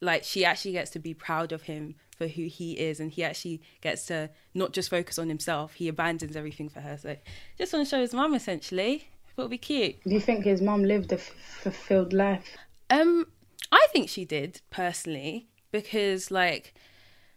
like 0.00 0.24
she 0.24 0.44
actually 0.44 0.72
gets 0.72 0.90
to 0.92 0.98
be 0.98 1.12
proud 1.12 1.52
of 1.52 1.62
him 1.62 1.94
for 2.16 2.26
who 2.26 2.44
he 2.46 2.72
is. 2.72 3.00
And 3.00 3.10
he 3.10 3.22
actually 3.22 3.60
gets 3.82 4.06
to 4.06 4.30
not 4.54 4.72
just 4.72 4.88
focus 4.88 5.18
on 5.18 5.28
himself 5.28 5.74
he 5.74 5.88
abandons 5.88 6.36
everything 6.36 6.68
for 6.68 6.80
her. 6.80 6.96
So 6.96 7.16
just 7.58 7.72
want 7.72 7.86
to 7.86 7.90
show 7.90 8.00
his 8.00 8.14
mum 8.14 8.34
essentially. 8.34 9.08
Thought 9.36 9.42
it'd 9.42 9.50
be 9.50 9.58
cute. 9.58 10.02
Do 10.04 10.10
you 10.10 10.20
think 10.20 10.44
his 10.44 10.60
mom 10.60 10.82
lived 10.84 11.12
a 11.12 11.16
f- 11.16 11.32
fulfilled 11.62 12.12
life? 12.12 12.56
um 12.90 13.26
i 13.72 13.86
think 13.92 14.08
she 14.08 14.24
did 14.24 14.60
personally 14.70 15.48
because 15.70 16.30
like 16.30 16.74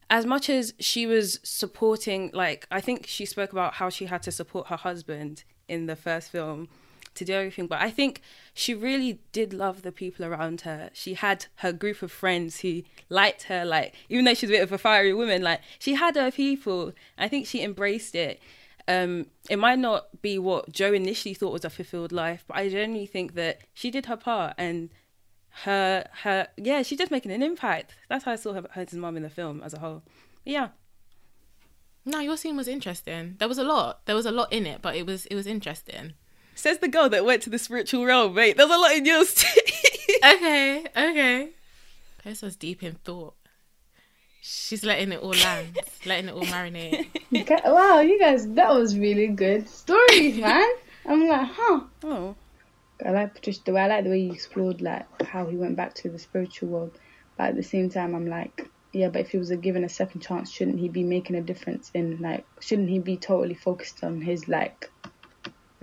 as 0.09 0.25
much 0.25 0.49
as 0.49 0.73
she 0.79 1.05
was 1.05 1.39
supporting 1.43 2.29
like 2.33 2.67
i 2.71 2.81
think 2.81 3.05
she 3.07 3.25
spoke 3.25 3.51
about 3.51 3.75
how 3.75 3.89
she 3.89 4.05
had 4.05 4.21
to 4.23 4.31
support 4.31 4.67
her 4.67 4.75
husband 4.75 5.43
in 5.67 5.85
the 5.85 5.95
first 5.95 6.31
film 6.31 6.67
to 7.15 7.25
do 7.25 7.33
everything 7.33 7.67
but 7.67 7.81
i 7.81 7.89
think 7.89 8.21
she 8.53 8.73
really 8.73 9.19
did 9.31 9.53
love 9.53 9.81
the 9.81 9.91
people 9.91 10.25
around 10.25 10.61
her 10.61 10.89
she 10.93 11.13
had 11.13 11.45
her 11.55 11.71
group 11.71 12.01
of 12.01 12.11
friends 12.11 12.61
who 12.61 12.81
liked 13.09 13.43
her 13.43 13.63
like 13.65 13.93
even 14.09 14.25
though 14.25 14.33
she's 14.33 14.49
a 14.49 14.53
bit 14.53 14.63
of 14.63 14.71
a 14.71 14.77
fiery 14.77 15.13
woman 15.13 15.41
like 15.41 15.61
she 15.79 15.95
had 15.95 16.15
her 16.15 16.31
people 16.31 16.93
i 17.17 17.27
think 17.27 17.45
she 17.45 17.61
embraced 17.61 18.15
it 18.15 18.39
um 18.87 19.25
it 19.49 19.57
might 19.57 19.79
not 19.79 20.21
be 20.21 20.37
what 20.37 20.71
joe 20.71 20.93
initially 20.93 21.33
thought 21.33 21.53
was 21.53 21.65
a 21.65 21.69
fulfilled 21.69 22.11
life 22.11 22.43
but 22.47 22.57
i 22.57 22.67
genuinely 22.67 23.05
think 23.05 23.33
that 23.33 23.61
she 23.73 23.89
did 23.89 24.07
her 24.07 24.17
part 24.17 24.53
and 24.57 24.89
her 25.65 26.07
her 26.23 26.47
yeah 26.57 26.81
she's 26.81 26.97
just 26.97 27.11
making 27.11 27.31
an 27.31 27.43
impact 27.43 27.95
that's 28.09 28.25
how 28.25 28.31
i 28.31 28.35
saw 28.35 28.53
her, 28.53 28.63
her 28.71 28.85
mom 28.93 29.15
in 29.15 29.23
the 29.23 29.29
film 29.29 29.61
as 29.63 29.73
a 29.73 29.79
whole 29.79 30.01
yeah 30.43 30.69
No, 32.05 32.19
your 32.19 32.37
scene 32.37 32.57
was 32.57 32.67
interesting. 32.67 33.35
There 33.39 33.47
was 33.47 33.57
a 33.57 33.63
lot. 33.63 34.05
There 34.05 34.15
was 34.15 34.25
a 34.25 34.31
lot 34.31 34.51
in 34.51 34.65
it, 34.65 34.81
but 34.81 34.95
it 34.95 35.05
was 35.05 35.25
it 35.27 35.35
was 35.35 35.47
interesting. 35.47 36.13
Says 36.55 36.79
the 36.79 36.87
girl 36.87 37.09
that 37.09 37.25
went 37.25 37.41
to 37.41 37.49
the 37.49 37.59
spiritual 37.59 38.05
realm 38.05 38.33
mate 38.33 38.57
there's 38.57 38.69
a 38.69 38.77
lot 38.77 38.91
in 38.93 39.05
yours 39.05 39.33
too 39.33 39.47
Okay, 40.23 40.85
okay. 40.95 41.49
Peso's 42.23 42.55
deep 42.55 42.81
in 42.81 42.93
thought. 42.93 43.35
She's 44.41 44.83
letting 44.83 45.11
it 45.11 45.21
all 45.21 45.31
land, 45.31 45.77
letting 46.05 46.29
it 46.29 46.33
all 46.33 46.43
marinate. 46.43 47.07
Okay, 47.35 47.59
Wow, 47.65 47.99
you 47.99 48.19
guys, 48.19 48.47
that 48.51 48.73
was 48.73 48.97
really 48.97 49.27
good 49.27 49.67
stories, 49.67 50.37
man. 50.37 50.69
I'm 51.05 51.27
like, 51.27 51.49
huh. 51.51 51.81
oh 52.03 52.35
I 53.05 53.11
like 53.11 53.33
Patricia. 53.35 53.61
The 53.65 53.73
way 53.73 53.81
I 53.81 53.87
like 53.87 54.03
the 54.05 54.11
way 54.11 54.19
you 54.19 54.31
explored 54.31 54.81
like 54.81 55.05
how 55.23 55.45
he 55.47 55.57
went 55.57 55.75
back 55.75 55.93
to 55.95 56.09
the 56.09 56.19
spiritual 56.19 56.69
world, 56.69 56.97
but 57.37 57.49
at 57.49 57.55
the 57.55 57.63
same 57.63 57.89
time, 57.89 58.15
I'm 58.15 58.27
like, 58.27 58.69
yeah, 58.93 59.09
but 59.09 59.21
if 59.21 59.31
he 59.31 59.37
was 59.37 59.49
given 59.51 59.83
a 59.83 59.89
second 59.89 60.21
chance, 60.21 60.51
shouldn't 60.51 60.79
he 60.79 60.87
be 60.87 61.03
making 61.03 61.35
a 61.35 61.41
difference 61.41 61.91
in 61.93 62.21
like? 62.21 62.45
Shouldn't 62.61 62.89
he 62.89 62.99
be 62.99 63.17
totally 63.17 63.55
focused 63.55 64.03
on 64.03 64.21
his 64.21 64.47
like 64.47 64.89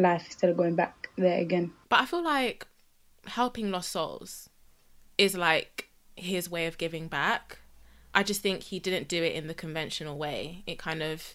life 0.00 0.26
instead 0.26 0.50
of 0.50 0.56
going 0.56 0.74
back 0.74 1.10
there 1.16 1.38
again? 1.38 1.72
But 1.88 2.00
I 2.00 2.06
feel 2.06 2.24
like 2.24 2.66
helping 3.26 3.70
lost 3.70 3.90
souls 3.90 4.48
is 5.18 5.36
like 5.36 5.90
his 6.16 6.50
way 6.50 6.66
of 6.66 6.78
giving 6.78 7.08
back. 7.08 7.58
I 8.14 8.22
just 8.22 8.40
think 8.42 8.64
he 8.64 8.78
didn't 8.78 9.08
do 9.08 9.22
it 9.22 9.34
in 9.34 9.46
the 9.46 9.54
conventional 9.54 10.18
way. 10.18 10.64
It 10.66 10.78
kind 10.78 11.02
of, 11.02 11.34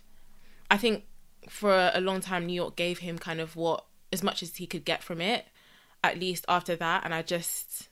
I 0.70 0.78
think 0.78 1.06
for 1.50 1.92
a 1.94 2.02
long 2.02 2.22
time, 2.22 2.46
New 2.46 2.54
York 2.54 2.76
gave 2.76 3.00
him 3.00 3.18
kind 3.18 3.40
of 3.40 3.56
what, 3.56 3.86
as 4.12 4.24
much 4.24 4.44
as 4.44 4.56
he 4.56 4.68
could 4.68 4.86
get 4.86 5.04
from 5.04 5.22
it, 5.22 5.46
at 6.04 6.20
least 6.20 6.46
after 6.48 6.76
that. 6.76 7.06
And 7.06 7.14
I 7.14 7.22
just, 7.22 7.90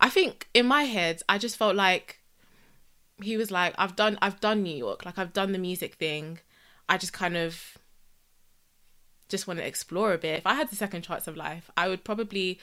I 0.00 0.08
think 0.08 0.48
in 0.52 0.66
my 0.66 0.84
head, 0.84 1.22
I 1.28 1.38
just 1.38 1.56
felt 1.56 1.76
like 1.76 2.20
he 3.22 3.36
was 3.36 3.50
like, 3.50 3.74
I've 3.78 3.96
done 3.96 4.18
I've 4.22 4.40
done 4.40 4.62
New 4.62 4.76
York, 4.76 5.04
like 5.04 5.18
I've 5.18 5.32
done 5.32 5.52
the 5.52 5.58
music 5.58 5.94
thing. 5.94 6.38
I 6.88 6.98
just 6.98 7.12
kind 7.12 7.36
of 7.36 7.77
just 9.28 9.46
want 9.46 9.58
to 9.60 9.66
explore 9.66 10.12
a 10.12 10.18
bit. 10.18 10.38
If 10.38 10.46
I 10.46 10.54
had 10.54 10.70
the 10.70 10.76
second 10.76 11.02
chance 11.02 11.26
of 11.26 11.36
life, 11.36 11.70
I 11.76 11.88
would 11.88 12.04
probably 12.04 12.58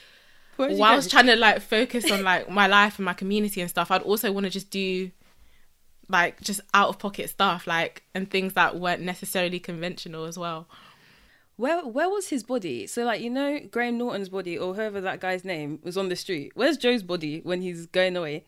while 0.57 0.83
I 0.83 0.95
was 0.95 1.07
trying 1.07 1.27
to 1.27 1.35
like 1.35 1.61
focus 1.61 2.09
on 2.11 2.23
like 2.23 2.49
my 2.49 2.67
life 2.67 2.97
and 2.97 3.05
my 3.05 3.13
community 3.13 3.61
and 3.61 3.69
stuff, 3.69 3.91
I'd 3.91 4.01
also 4.01 4.31
want 4.31 4.45
to 4.45 4.49
just 4.49 4.69
do 4.69 5.11
like 6.07 6.39
just 6.41 6.61
out 6.73 6.89
of 6.89 6.99
pocket 6.99 7.29
stuff, 7.29 7.67
like 7.67 8.03
and 8.13 8.29
things 8.29 8.53
that 8.53 8.79
weren't 8.79 9.01
necessarily 9.01 9.59
conventional 9.59 10.25
as 10.25 10.37
well. 10.37 10.67
Where 11.57 11.85
where 11.85 12.09
was 12.09 12.29
his 12.29 12.43
body? 12.43 12.87
So 12.87 13.03
like 13.03 13.21
you 13.21 13.29
know 13.29 13.59
Graham 13.71 13.97
Norton's 13.97 14.29
body 14.29 14.57
or 14.57 14.73
whoever 14.75 15.01
that 15.01 15.19
guy's 15.19 15.43
name 15.43 15.79
was 15.83 15.97
on 15.97 16.09
the 16.09 16.15
street. 16.15 16.51
Where's 16.55 16.77
Joe's 16.77 17.03
body 17.03 17.41
when 17.43 17.61
he's 17.61 17.85
going 17.87 18.15
away? 18.15 18.45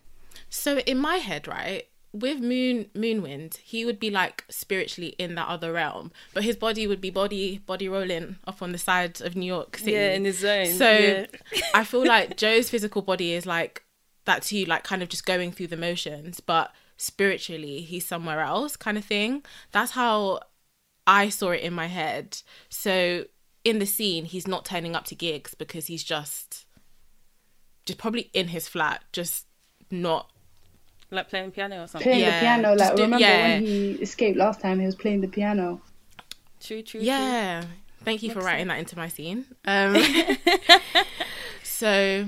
So 0.49 0.79
in 0.79 0.97
my 0.97 1.17
head, 1.17 1.47
right, 1.47 1.87
with 2.19 2.39
Moon 2.39 2.89
Moonwind, 2.95 3.57
he 3.57 3.85
would 3.85 3.99
be 3.99 4.09
like 4.09 4.45
spiritually 4.49 5.15
in 5.17 5.35
that 5.35 5.47
other 5.47 5.71
realm, 5.73 6.11
but 6.33 6.43
his 6.43 6.55
body 6.55 6.87
would 6.87 7.01
be 7.01 7.09
body 7.09 7.59
body 7.59 7.87
rolling 7.89 8.37
up 8.45 8.61
on 8.61 8.71
the 8.71 8.77
side 8.77 9.21
of 9.21 9.35
New 9.35 9.45
York 9.45 9.77
City. 9.77 9.91
Yeah, 9.91 10.13
in 10.13 10.25
his 10.25 10.39
zone. 10.39 10.73
So 10.73 10.89
Yeah. 10.89 11.25
I 11.73 11.83
feel 11.83 12.05
like 12.05 12.37
Joe's 12.37 12.69
physical 12.69 13.01
body 13.01 13.33
is 13.33 13.45
like 13.45 13.83
that 14.25 14.43
too, 14.43 14.65
like 14.65 14.83
kind 14.83 15.01
of 15.01 15.09
just 15.09 15.25
going 15.25 15.51
through 15.51 15.67
the 15.67 15.77
motions, 15.77 16.39
but 16.39 16.71
spiritually 16.97 17.81
he's 17.81 18.05
somewhere 18.05 18.41
else, 18.41 18.75
kind 18.75 18.97
of 18.97 19.05
thing. 19.05 19.43
That's 19.71 19.91
how 19.91 20.41
I 21.05 21.29
saw 21.29 21.51
it 21.51 21.61
in 21.61 21.73
my 21.73 21.87
head. 21.87 22.41
So 22.69 23.25
in 23.63 23.79
the 23.79 23.85
scene, 23.85 24.25
he's 24.25 24.47
not 24.47 24.65
turning 24.65 24.95
up 24.95 25.05
to 25.05 25.15
gigs 25.15 25.53
because 25.53 25.87
he's 25.87 26.03
just 26.03 26.65
just 27.85 27.99
probably 27.99 28.29
in 28.33 28.49
his 28.49 28.67
flat, 28.67 29.03
just 29.13 29.47
not 29.89 30.29
like 31.11 31.29
playing 31.29 31.51
piano 31.51 31.83
or 31.83 31.87
something. 31.87 32.03
Playing 32.09 32.21
Yeah, 32.25 32.35
the 32.35 32.39
piano, 32.39 32.75
like 32.75 32.95
do- 32.95 33.03
remember 33.03 33.25
yeah. 33.25 33.47
when 33.47 33.61
he 33.65 33.91
escaped 33.93 34.37
last 34.37 34.61
time? 34.61 34.79
He 34.79 34.85
was 34.85 34.95
playing 34.95 35.21
the 35.21 35.27
piano. 35.27 35.81
True, 36.59 36.81
true. 36.81 37.01
Yeah. 37.01 37.63
Thank 38.03 38.23
you 38.23 38.31
for 38.31 38.39
writing 38.39 38.67
that 38.67 38.79
into 38.79 38.95
my 38.95 39.07
scene. 39.09 39.45
Um, 39.65 39.95
so 41.63 42.25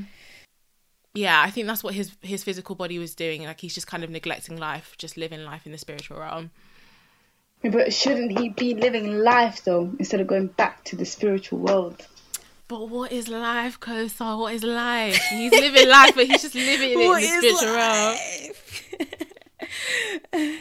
yeah, 1.14 1.42
I 1.42 1.50
think 1.50 1.68
that's 1.68 1.84
what 1.84 1.94
his 1.94 2.16
his 2.22 2.44
physical 2.44 2.76
body 2.76 3.00
was 3.00 3.16
doing. 3.16 3.44
Like 3.44 3.60
he's 3.60 3.74
just 3.74 3.88
kind 3.88 4.04
of 4.04 4.10
neglecting 4.10 4.58
life, 4.58 4.96
just 4.98 5.18
living 5.18 5.44
life 5.44 5.66
in 5.66 5.72
the 5.72 5.78
spiritual 5.78 6.20
realm. 6.20 6.52
But 7.64 7.94
shouldn't 7.94 8.40
he 8.40 8.50
be 8.50 8.74
living 8.74 9.18
life 9.20 9.64
though, 9.66 9.92
instead 10.00 10.22
of 10.22 10.28
going 10.28 10.48
back 10.48 10.84
to 10.86 10.96
the 10.96 11.06
spiritual 11.06 11.60
world? 11.60 12.08
But 12.70 12.88
what 12.88 13.12
is 13.12 13.28
life, 13.28 13.80
Kosar? 13.80 14.38
What 14.38 14.54
is 14.54 14.64
life? 14.64 15.20
He's 15.32 15.52
living 15.52 15.90
life, 15.90 16.14
but 16.14 16.28
he's 16.28 16.44
just 16.44 16.54
living 16.54 16.92
it 16.92 16.98
What 16.98 17.24
in 17.24 17.42
the 17.42 17.48
is 17.48 17.60
spiritual 17.60 17.76
realm. 20.42 20.58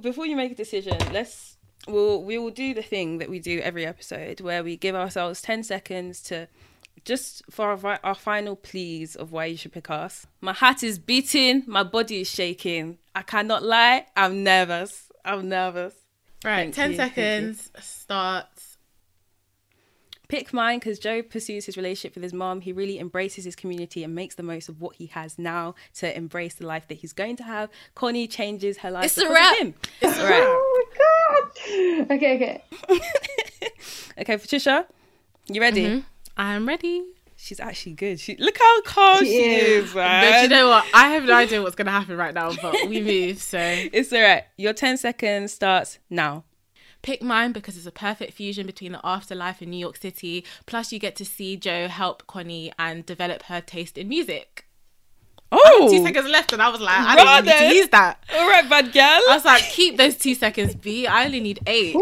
Before 0.00 0.24
you 0.24 0.34
make 0.34 0.50
a 0.50 0.54
decision, 0.54 0.96
let's 1.12 1.58
we'll 1.86 2.24
we 2.24 2.38
will 2.38 2.50
do 2.50 2.72
the 2.72 2.82
thing 2.82 3.18
that 3.18 3.28
we 3.28 3.38
do 3.38 3.60
every 3.60 3.84
episode 3.84 4.40
where 4.40 4.64
we 4.64 4.78
give 4.78 4.94
ourselves 4.94 5.42
ten 5.42 5.62
seconds 5.62 6.22
to 6.22 6.48
just 7.04 7.42
for 7.50 7.72
our, 7.72 8.00
our 8.02 8.14
final 8.14 8.56
pleas 8.56 9.14
of 9.14 9.30
why 9.30 9.44
you 9.44 9.58
should 9.58 9.72
pick 9.72 9.90
us. 9.90 10.26
My 10.40 10.54
heart 10.54 10.82
is 10.82 10.98
beating, 10.98 11.64
my 11.66 11.82
body 11.82 12.22
is 12.22 12.30
shaking. 12.30 12.96
I 13.14 13.20
cannot 13.20 13.62
lie, 13.62 14.06
I'm 14.16 14.42
nervous. 14.42 15.10
I'm 15.22 15.50
nervous. 15.50 15.94
Right, 16.42 16.72
Thank 16.72 16.74
ten 16.74 16.90
you. 16.92 16.96
seconds 16.96 17.70
starts. 17.78 18.71
Pick 20.32 20.54
mine 20.54 20.78
because 20.78 20.98
Joe 20.98 21.22
pursues 21.22 21.66
his 21.66 21.76
relationship 21.76 22.14
with 22.14 22.22
his 22.22 22.32
mom. 22.32 22.62
He 22.62 22.72
really 22.72 22.98
embraces 22.98 23.44
his 23.44 23.54
community 23.54 24.02
and 24.02 24.14
makes 24.14 24.34
the 24.34 24.42
most 24.42 24.70
of 24.70 24.80
what 24.80 24.96
he 24.96 25.08
has 25.08 25.38
now 25.38 25.74
to 25.96 26.16
embrace 26.16 26.54
the 26.54 26.66
life 26.66 26.88
that 26.88 26.94
he's 26.94 27.12
going 27.12 27.36
to 27.36 27.42
have. 27.42 27.68
Connie 27.94 28.26
changes 28.26 28.78
her 28.78 28.90
life. 28.90 29.04
It's 29.04 29.18
a 29.18 29.30
wrap. 29.30 29.58
him. 29.58 29.74
It's 30.00 30.18
a 30.18 30.22
wrap. 30.22 30.42
Oh 30.42 30.86
my 30.88 32.06
god! 32.08 32.12
Okay, 32.12 32.34
okay. 32.36 32.64
Okay, 34.20 34.38
Patricia, 34.38 34.86
you 35.48 35.60
ready? 35.60 35.84
Mm-hmm. 35.84 36.00
I'm 36.38 36.66
ready. 36.66 37.04
She's 37.36 37.60
actually 37.60 37.92
good. 37.92 38.18
She 38.18 38.34
look 38.36 38.56
how 38.58 38.80
calm 38.82 39.18
she, 39.18 39.32
She 39.32 39.42
is, 39.42 39.84
is. 39.88 39.92
But 39.94 40.44
you 40.44 40.48
know 40.48 40.70
what? 40.70 40.86
I 40.94 41.08
have 41.08 41.24
no 41.24 41.34
idea 41.34 41.60
what's 41.60 41.74
gonna 41.74 41.90
happen 41.90 42.16
right 42.16 42.32
now, 42.32 42.52
but 42.62 42.88
we 42.88 43.02
move. 43.02 43.38
So 43.38 43.58
it's 43.60 44.10
all 44.14 44.22
right. 44.22 44.44
Your 44.56 44.72
ten 44.72 44.96
seconds 44.96 45.52
starts 45.52 45.98
now. 46.08 46.44
Pick 47.02 47.22
mine 47.22 47.52
because 47.52 47.76
it's 47.76 47.86
a 47.86 47.92
perfect 47.92 48.32
fusion 48.32 48.66
between 48.66 48.92
the 48.92 49.00
afterlife 49.04 49.60
in 49.60 49.70
New 49.70 49.76
York 49.76 49.96
City. 49.96 50.44
Plus, 50.66 50.92
you 50.92 50.98
get 50.98 51.16
to 51.16 51.24
see 51.24 51.56
Joe 51.56 51.88
help 51.88 52.26
Connie 52.26 52.72
and 52.78 53.04
develop 53.04 53.44
her 53.44 53.60
taste 53.60 53.98
in 53.98 54.08
music. 54.08 54.66
Oh, 55.54 55.88
Two 55.90 56.02
seconds 56.02 56.28
left, 56.30 56.54
and 56.54 56.62
I 56.62 56.70
was 56.70 56.80
like, 56.80 56.96
I 56.96 57.16
don't 57.16 57.44
need 57.44 57.58
to 57.58 57.74
use 57.74 57.88
that. 57.90 58.24
All 58.34 58.48
right, 58.48 58.66
bad 58.70 58.90
girl. 58.90 59.02
I 59.02 59.34
was 59.34 59.44
like, 59.44 59.62
keep 59.64 59.98
those 59.98 60.16
two 60.16 60.34
seconds, 60.34 60.74
B. 60.74 61.06
I 61.06 61.26
only 61.26 61.40
need 61.40 61.60
eight. 61.66 61.94
Ooh. 61.94 61.98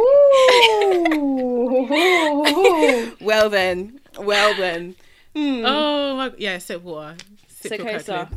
well 3.21 3.51
then, 3.51 4.01
well 4.19 4.55
then. 4.55 4.95
Hmm. 5.35 5.63
Oh, 5.67 6.17
my, 6.17 6.33
yeah, 6.39 6.59
sip 6.59 6.83
water. 6.83 7.17
Sip 7.49 7.81
So, 7.81 7.89
your 7.89 8.29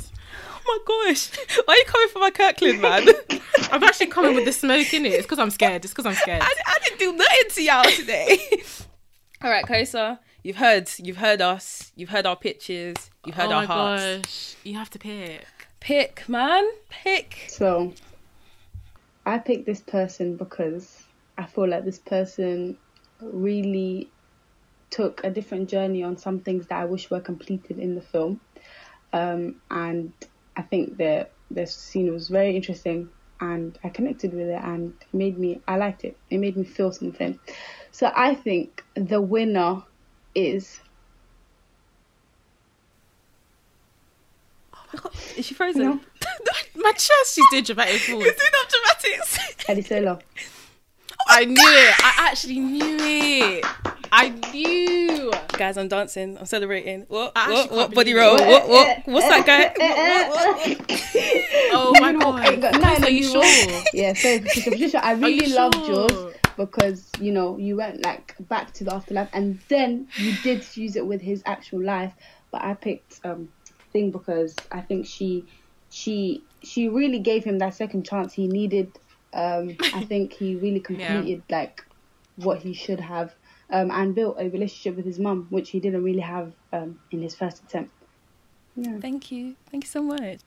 my 0.66 0.78
gosh, 0.86 1.30
why 1.66 1.74
are 1.74 1.78
you 1.78 1.86
coming 1.86 2.10
for 2.10 2.20
my 2.20 2.32
Kirkland, 2.32 2.82
man? 2.82 3.08
I'm 3.72 3.84
actually 3.84 4.08
coming 4.08 4.36
with 4.36 4.46
the 4.46 4.52
smoke 4.52 4.94
in 4.94 5.06
it. 5.06 5.14
It's 5.14 5.24
because 5.24 5.40
I'm 5.40 5.50
scared. 5.50 5.84
It's 5.84 5.94
because 5.94 6.06
I'm 6.06 6.16
scared. 6.16 6.42
I, 6.42 6.54
I 6.68 6.78
didn't 6.84 7.00
do 7.00 7.14
nothing 7.14 7.50
to 7.50 7.64
y'all 7.64 7.84
today. 7.84 8.64
All 9.42 9.50
right, 9.50 9.66
Kosar, 9.66 10.20
you've 10.44 10.56
heard, 10.58 10.90
you've 10.98 11.18
heard 11.18 11.42
us, 11.42 11.92
you've 11.96 12.10
heard 12.10 12.26
our 12.26 12.36
pitches, 12.36 13.10
you've 13.26 13.36
heard 13.36 13.48
oh 13.50 13.54
our 13.54 13.62
my 13.62 13.66
hearts. 13.66 14.18
gosh. 14.26 14.56
You 14.64 14.76
have 14.78 14.90
to 14.92 15.00
pick. 15.00 15.46
Pick, 15.80 16.30
man, 16.30 16.64
pick. 16.90 17.48
So, 17.50 17.94
I 19.26 19.38
picked 19.40 19.66
this 19.66 19.82
person 19.82 20.38
because 20.38 21.04
I 21.38 21.44
feel 21.46 21.68
like 21.68 21.84
this 21.84 22.00
person 22.00 22.78
really 23.22 24.10
took 24.90 25.24
a 25.24 25.30
different 25.30 25.70
journey 25.70 26.04
on 26.04 26.18
some 26.18 26.40
things 26.40 26.68
that 26.68 26.80
I 26.80 26.86
wish 26.86 27.10
were 27.10 27.20
completed 27.20 27.80
in 27.80 27.96
the 27.96 28.02
film. 28.02 28.40
Um, 29.12 29.56
and 29.70 30.14
I 30.56 30.62
think 30.62 30.98
that 30.98 31.32
the 31.52 31.66
scene 31.68 32.12
was 32.12 32.30
very 32.30 32.56
interesting 32.56 33.10
and 33.40 33.78
I 33.84 33.90
connected 33.90 34.34
with 34.34 34.48
it 34.48 34.62
and 34.64 34.94
it 35.02 35.14
made 35.14 35.38
me, 35.38 35.62
I 35.68 35.78
liked 35.78 36.04
it. 36.04 36.18
It 36.30 36.38
made 36.38 36.56
me 36.56 36.64
feel 36.64 36.92
something. 36.92 37.40
So 37.92 38.12
I 38.16 38.36
think 38.36 38.84
the 38.96 39.22
winner 39.22 39.84
is 40.36 40.80
oh 44.74 45.12
Is 45.38 45.46
she 45.46 45.54
frozen? 45.54 45.84
No. 45.84 46.00
My 46.76 46.92
chest, 46.92 47.36
she's 47.36 47.46
doing 47.52 47.64
dramatic 47.64 48.02
pause. 48.02 48.24
It's 48.26 48.42
enough 48.48 48.70
dramatics. 48.70 49.38
Adesola. 49.68 50.22
I 51.28 51.46
knew 51.46 51.56
it. 51.56 51.96
I 52.00 52.30
actually 52.30 52.60
knew 52.60 52.98
it. 53.00 53.66
I 54.16 54.30
knew. 54.54 55.32
Guys, 55.58 55.76
I'm 55.76 55.88
dancing. 55.88 56.38
I'm 56.38 56.46
celebrating. 56.46 57.06
What? 57.08 57.34
What? 57.36 57.72
What? 57.72 57.94
Body 57.96 58.14
roll. 58.14 58.36
it. 58.36 58.48
What? 58.48 58.70
What? 58.70 59.08
What's 59.08 59.28
that 59.28 59.44
guy? 59.46 59.74
What, 59.84 60.30
what, 60.30 60.68
what? 60.68 61.02
Oh 61.76 61.94
my 62.00 62.14
Moonwalk 62.14 62.62
god. 62.62 62.62
got 62.62 62.80
nothing 62.82 63.04
Are 63.06 63.10
you 63.10 63.24
do 63.24 63.42
sure? 63.42 63.84
Yeah, 63.94 64.14
so 64.14 64.38
Patricia, 64.38 64.70
Patricia, 64.70 65.04
I 65.04 65.14
you 65.14 65.26
really 65.26 65.48
loved 65.54 65.76
sure? 65.86 66.08
yours 66.12 66.36
because 66.56 67.10
you 67.20 67.32
know 67.32 67.58
you 67.58 67.76
went 67.78 68.06
like 68.06 68.36
back 68.48 68.72
to 68.74 68.84
the 68.84 68.94
afterlife, 68.94 69.30
and 69.34 69.60
then 69.70 70.08
you 70.18 70.34
did 70.44 70.64
use 70.78 70.96
it 70.96 71.06
with 71.08 71.20
his 71.22 71.42
actual 71.48 71.82
life. 71.84 72.14
But 72.52 72.62
I 72.62 72.76
picked 72.76 73.20
um 73.26 73.50
thing 73.92 74.12
because 74.12 74.56
I 74.72 74.82
think 74.82 75.08
she 75.08 75.46
she 75.90 76.44
she 76.62 76.88
really 76.88 77.20
gave 77.20 77.44
him 77.44 77.58
that 77.60 77.74
second 77.74 78.04
chance 78.06 78.34
he 78.34 78.48
needed. 78.48 78.92
Um, 79.34 79.76
I 79.96 80.04
think 80.04 80.34
he 80.34 80.56
really 80.56 80.80
completed 80.80 81.42
like 81.50 81.84
what 82.36 82.60
he 82.60 82.74
should 82.74 83.00
have. 83.00 83.34
Um, 83.74 83.90
and 83.92 84.14
built 84.14 84.36
a 84.40 84.48
relationship 84.50 84.96
with 84.96 85.06
his 85.06 85.18
mum, 85.18 85.48
which 85.50 85.72
he 85.72 85.80
didn't 85.80 86.04
really 86.04 86.20
have 86.22 86.54
um, 86.72 87.00
in 87.12 87.22
his 87.24 87.34
first 87.34 87.64
attempt. 87.64 87.92
Yeah. 88.76 89.00
Thank 89.02 89.32
you. 89.32 89.56
Thank 89.72 89.86
you 89.86 89.90
so 89.90 90.04
much. 90.04 90.40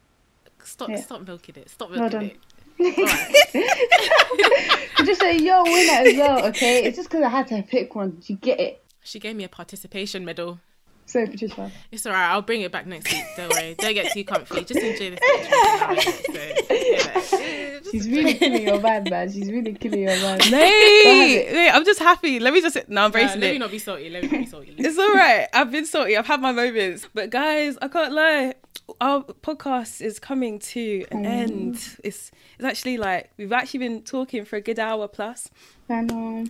Stop, 0.63 0.89
Yeah. 0.89 1.01
stop 1.01 1.27
milking 1.27 1.55
it. 1.57 1.69
Stop 1.69 1.89
Well 1.91 1.99
milking 1.99 2.19
done. 2.19 2.31
it. 2.79 2.79
just 5.05 5.19
say 5.21 5.37
you're 5.37 5.63
winner 5.63 6.07
as 6.09 6.15
well, 6.17 6.45
okay? 6.47 6.85
It's 6.85 6.95
just 6.95 7.09
because 7.09 7.23
I 7.23 7.29
had 7.29 7.47
to 7.47 7.61
pick 7.63 7.95
one. 7.95 8.21
You 8.27 8.35
get 8.37 8.59
it. 8.61 8.81
She 9.03 9.19
gave 9.19 9.35
me 9.35 9.43
a 9.43 9.49
participation 9.49 10.23
medal. 10.23 10.59
So 11.05 11.25
Patricia. 11.25 11.71
It's 11.91 12.05
alright. 12.05 12.29
I'll 12.31 12.41
bring 12.41 12.61
it 12.61 12.71
back 12.71 12.85
next 12.85 13.11
week. 13.11 13.23
Don't 13.37 13.49
worry. 13.53 13.75
Don't 13.77 13.93
get 13.93 14.11
too 14.11 14.23
comfy. 14.25 14.63
Just 14.65 14.79
enjoy 14.81 15.11
this. 15.11 15.19
picture. 15.21 17.21
So, 17.21 17.37
know, 17.37 17.56
She's 17.91 18.07
really 18.09 18.33
killing 18.33 18.63
your 18.63 18.79
vibe, 18.79 19.09
man. 19.11 19.31
She's 19.31 19.49
really 19.51 19.73
killing 19.73 20.01
your 20.03 20.11
vibe. 20.11 20.51
Nay, 20.51 21.49
nay, 21.51 21.69
I'm 21.69 21.85
just 21.85 21.99
happy. 21.99 22.39
Let 22.39 22.53
me 22.53 22.61
just. 22.61 22.75
No, 22.75 22.81
I'm 22.81 22.93
Nah, 22.93 23.05
embracing 23.07 23.41
let 23.41 23.49
me 23.51 23.55
it. 23.55 23.59
not 23.59 23.71
be 23.71 23.79
salty. 23.79 24.09
Let 24.09 24.23
me 24.23 24.29
not 24.29 24.39
be 24.39 24.45
salty. 24.45 24.73
It's 24.77 24.97
all 24.97 25.13
right. 25.13 25.47
I've 25.53 25.71
been 25.71 25.85
salty. 25.85 26.17
I've 26.17 26.25
had 26.27 26.41
my 26.41 26.51
moments. 26.51 27.07
But 27.13 27.29
guys, 27.29 27.77
I 27.81 27.87
can't 27.87 28.13
lie. 28.13 28.55
Our 29.01 29.23
podcast 29.23 30.01
is 30.01 30.19
coming 30.19 30.59
to 30.59 31.05
an 31.11 31.25
end. 31.25 31.75
It's 32.03 32.31
it's 32.57 32.63
actually 32.63 32.97
like 32.97 33.31
we've 33.37 33.51
actually 33.51 33.79
been 33.79 34.01
talking 34.03 34.45
for 34.45 34.55
a 34.55 34.61
good 34.61 34.79
hour 34.79 35.07
plus. 35.07 35.49
I 35.89 36.01
know. 36.01 36.45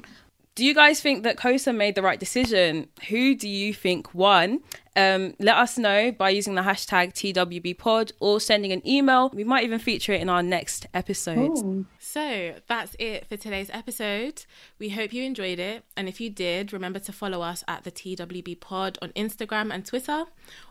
Do 0.57 0.65
you 0.65 0.73
guys 0.73 0.99
think 0.99 1.21
that 1.21 1.37
Kosar 1.37 1.75
made 1.75 1.93
the 1.93 2.01
right 2.01 2.19
decision? 2.19 2.87
Who 3.09 3.35
do 3.35 3.47
you 3.47 3.75
think 3.75 4.15
won? 4.15 4.61
Um, 4.95 5.35
let 5.37 5.55
us 5.55 5.77
know 5.77 6.11
by 6.11 6.31
using 6.31 6.55
the 6.55 6.63
hashtag 6.63 7.13
TWBpod 7.13 8.13
or 8.19 8.41
sending 8.41 8.71
an 8.71 8.81
email. 8.83 9.29
We 9.29 9.43
might 9.43 9.65
even 9.65 9.77
feature 9.77 10.13
it 10.13 10.21
in 10.21 10.29
our 10.29 10.41
next 10.41 10.87
episode. 10.95 11.59
Ooh. 11.59 11.85
So 11.99 12.55
that's 12.67 12.95
it 12.97 13.27
for 13.27 13.37
today's 13.37 13.69
episode. 13.71 14.45
We 14.79 14.89
hope 14.89 15.13
you 15.13 15.23
enjoyed 15.23 15.59
it. 15.59 15.83
And 15.95 16.09
if 16.09 16.19
you 16.19 16.31
did, 16.31 16.73
remember 16.73 16.97
to 17.01 17.13
follow 17.13 17.43
us 17.43 17.63
at 17.67 17.83
the 17.83 17.91
TWB 17.91 18.59
Pod 18.59 18.97
on 18.99 19.09
Instagram 19.09 19.71
and 19.71 19.85
Twitter, 19.85 20.25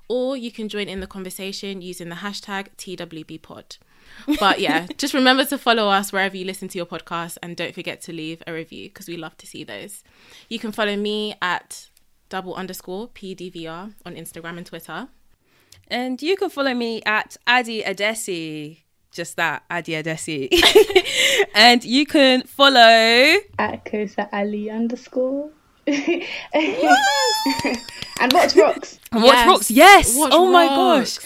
or 0.09 0.37
you 0.37 0.51
can 0.51 0.68
join 0.68 0.89
in 0.89 0.99
the 0.99 1.07
conversation 1.07 1.80
using 1.80 2.09
the 2.09 2.16
hashtag 2.16 2.70
TWB 2.76 3.41
Pod. 3.41 3.76
But 4.40 4.61
yeah, 4.61 4.86
just 4.98 5.14
remember 5.14 5.44
to 5.46 5.59
follow 5.59 5.88
us 5.88 6.12
wherever 6.12 6.36
you 6.36 6.44
listen 6.44 6.68
to 6.68 6.78
your 6.78 6.86
podcast 6.86 7.38
and 7.42 7.57
don't 7.57 7.74
forget 7.74 8.00
to 8.02 8.12
leave 8.12 8.42
a 8.46 8.52
review 8.52 8.88
because 8.88 9.07
we 9.09 9.16
love 9.16 9.36
to 9.38 9.46
see 9.46 9.62
those. 9.64 10.02
You 10.48 10.59
can 10.59 10.72
follow 10.72 10.96
me 10.96 11.34
at 11.40 11.88
double 12.28 12.54
underscore 12.54 13.09
PDVR 13.09 13.94
on 14.04 14.14
Instagram 14.14 14.57
and 14.59 14.66
Twitter. 14.66 15.09
And 15.88 16.20
you 16.20 16.36
can 16.36 16.50
follow 16.50 16.74
me 16.74 17.02
at 17.07 17.36
Adi 17.46 17.82
Adesi. 17.82 18.78
Just 19.12 19.36
that, 19.36 19.62
Adi 19.70 19.92
Adesi. 19.92 20.48
and 21.54 21.84
you 21.84 22.04
can 22.04 22.42
follow. 22.42 23.36
At 23.59 23.84
Kosar 23.84 24.28
Ali 24.32 24.68
underscore. 24.68 25.50
and 25.86 26.24
watch 28.32 28.57
rocks. 28.57 28.98
And 29.12 29.22
watch 29.22 29.34
Yes. 29.34 29.46
Rocks. 29.46 29.70
Yes. 29.70 30.16
Watch 30.18 30.32
oh 30.34 30.50
my 30.50 30.66
gosh. 30.66 31.18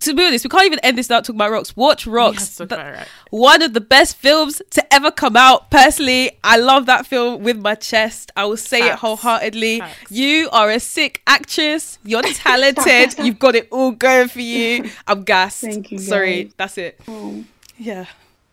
To 0.00 0.14
be 0.14 0.24
honest, 0.26 0.44
we 0.44 0.48
can't 0.48 0.64
even 0.66 0.80
end 0.80 0.98
this 0.98 1.06
without 1.06 1.24
talking 1.24 1.36
about 1.36 1.52
Rocks. 1.52 1.76
Watch 1.76 2.06
Rocks. 2.08 2.58
about 2.58 2.94
it. 3.02 3.08
One 3.30 3.62
of 3.62 3.72
the 3.72 3.80
best 3.80 4.16
films 4.16 4.60
to 4.70 4.94
ever 4.94 5.12
come 5.12 5.36
out. 5.36 5.70
Personally, 5.70 6.32
I 6.42 6.56
love 6.56 6.86
that 6.86 7.06
film 7.06 7.44
with 7.44 7.56
my 7.58 7.76
chest. 7.76 8.32
I 8.36 8.46
will 8.46 8.56
say 8.56 8.88
it 8.88 8.96
wholeheartedly. 8.96 9.78
Facts. 9.78 10.10
You 10.10 10.48
are 10.50 10.70
a 10.70 10.80
sick 10.80 11.22
actress. 11.28 11.98
You're 12.04 12.22
talented. 12.34 13.16
You've 13.24 13.38
got 13.38 13.54
it 13.54 13.68
all 13.70 13.92
going 13.92 14.26
for 14.26 14.40
you. 14.40 14.90
I'm 15.06 15.22
gassed. 15.22 15.60
Thank 15.60 15.92
you, 15.92 15.98
Sorry, 15.98 16.44
guys. 16.44 16.52
that's 16.56 16.78
it. 16.78 17.00
Oh, 17.06 17.44
Yeah. 17.78 18.06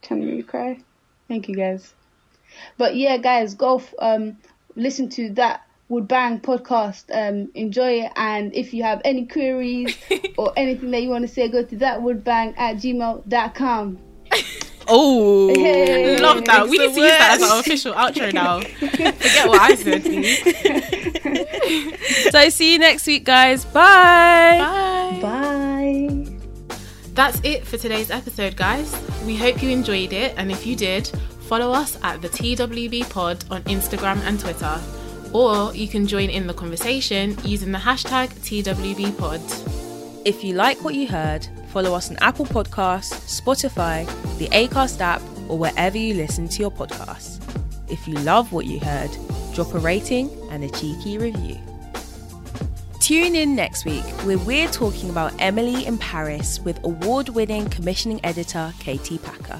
can 0.03 0.21
you 0.21 0.43
cry? 0.43 0.79
Thank 1.27 1.47
you 1.49 1.55
guys. 1.55 1.93
But 2.77 2.95
yeah, 2.95 3.17
guys, 3.17 3.55
go 3.55 3.77
f- 3.77 3.93
um 3.97 4.37
listen 4.75 5.09
to 5.09 5.31
that 5.31 5.63
Would 5.93 6.07
Bang 6.07 6.39
podcast. 6.39 7.03
Um, 7.13 7.49
enjoy 7.55 8.01
it, 8.03 8.11
and 8.15 8.53
if 8.53 8.73
you 8.73 8.83
have 8.83 9.01
any 9.05 9.25
queries 9.25 9.95
or 10.37 10.51
anything 10.57 10.91
that 10.91 11.01
you 11.03 11.09
want 11.09 11.27
to 11.27 11.33
say, 11.33 11.47
go 11.47 11.63
to 11.63 11.75
that 11.77 11.99
woodbang 12.01 12.53
at 12.57 12.77
gmail.com. 12.77 13.97
Oh, 14.87 15.47
Hey. 15.55 16.17
Love 16.19 16.43
that. 16.45 16.67
We 16.67 16.77
It's 16.77 16.95
need 16.95 16.95
the 16.95 17.07
to 17.07 17.07
use 17.07 17.17
that 17.17 17.31
as 17.35 17.39
worst. 17.41 17.53
our 17.53 17.59
official 17.61 17.93
outro 17.93 18.33
now. 18.33 18.59
Forget 18.79 19.47
what 19.47 19.61
I 19.61 19.75
said, 19.75 20.03
please. 20.03 20.39
So 22.31 22.49
see 22.49 22.73
you 22.73 22.79
next 22.79 23.07
week, 23.07 23.23
guys. 23.23 23.63
Bye. 23.65 24.59
Bye. 24.59 25.19
Bye. 25.21 26.29
That's 27.13 27.39
it 27.43 27.65
for 27.65 27.77
today's 27.77 28.09
episode, 28.11 28.55
guys. 28.57 28.93
We 29.25 29.35
hope 29.37 29.61
you 29.63 29.69
enjoyed 29.69 30.11
it, 30.13 30.33
and 30.35 30.51
if 30.51 30.65
you 30.65 30.75
did, 30.75 31.07
follow 31.41 31.71
us 31.71 31.97
at 32.03 32.21
the 32.21 32.27
TWB 32.29 33.09
Pod 33.09 33.45
on 33.51 33.61
Instagram 33.63 34.17
and 34.25 34.39
Twitter, 34.39 34.81
or 35.33 35.73
you 35.75 35.87
can 35.87 36.07
join 36.07 36.29
in 36.29 36.47
the 36.47 36.53
conversation 36.53 37.35
using 37.43 37.71
the 37.71 37.77
hashtag 37.79 38.29
TWB 38.45 39.17
Pod. 39.17 39.41
If 40.25 40.43
you 40.43 40.53
like 40.53 40.83
what 40.83 40.95
you 40.95 41.07
heard, 41.07 41.47
follow 41.69 41.93
us 41.95 42.09
on 42.09 42.17
Apple 42.21 42.45
Podcasts, 42.45 43.41
Spotify, 43.41 44.05
the 44.37 44.47
Acast 44.49 45.01
app, 45.01 45.21
or 45.49 45.57
wherever 45.57 45.97
you 45.97 46.13
listen 46.13 46.47
to 46.47 46.59
your 46.61 46.71
podcasts. 46.71 47.39
If 47.89 48.07
you 48.07 48.13
love 48.19 48.53
what 48.53 48.65
you 48.65 48.79
heard, 48.79 49.11
drop 49.53 49.73
a 49.73 49.79
rating 49.79 50.29
and 50.49 50.63
a 50.63 50.69
cheeky 50.69 51.17
review. 51.17 51.57
Tune 52.99 53.35
in 53.35 53.53
next 53.53 53.83
week 53.83 54.05
where 54.23 54.37
we're 54.37 54.69
talking 54.69 55.09
about 55.09 55.33
Emily 55.39 55.85
in 55.85 55.97
Paris 55.97 56.61
with 56.61 56.81
award 56.85 57.27
winning 57.29 57.69
commissioning 57.69 58.21
editor 58.23 58.73
Katie 58.79 59.17
Packer. 59.17 59.59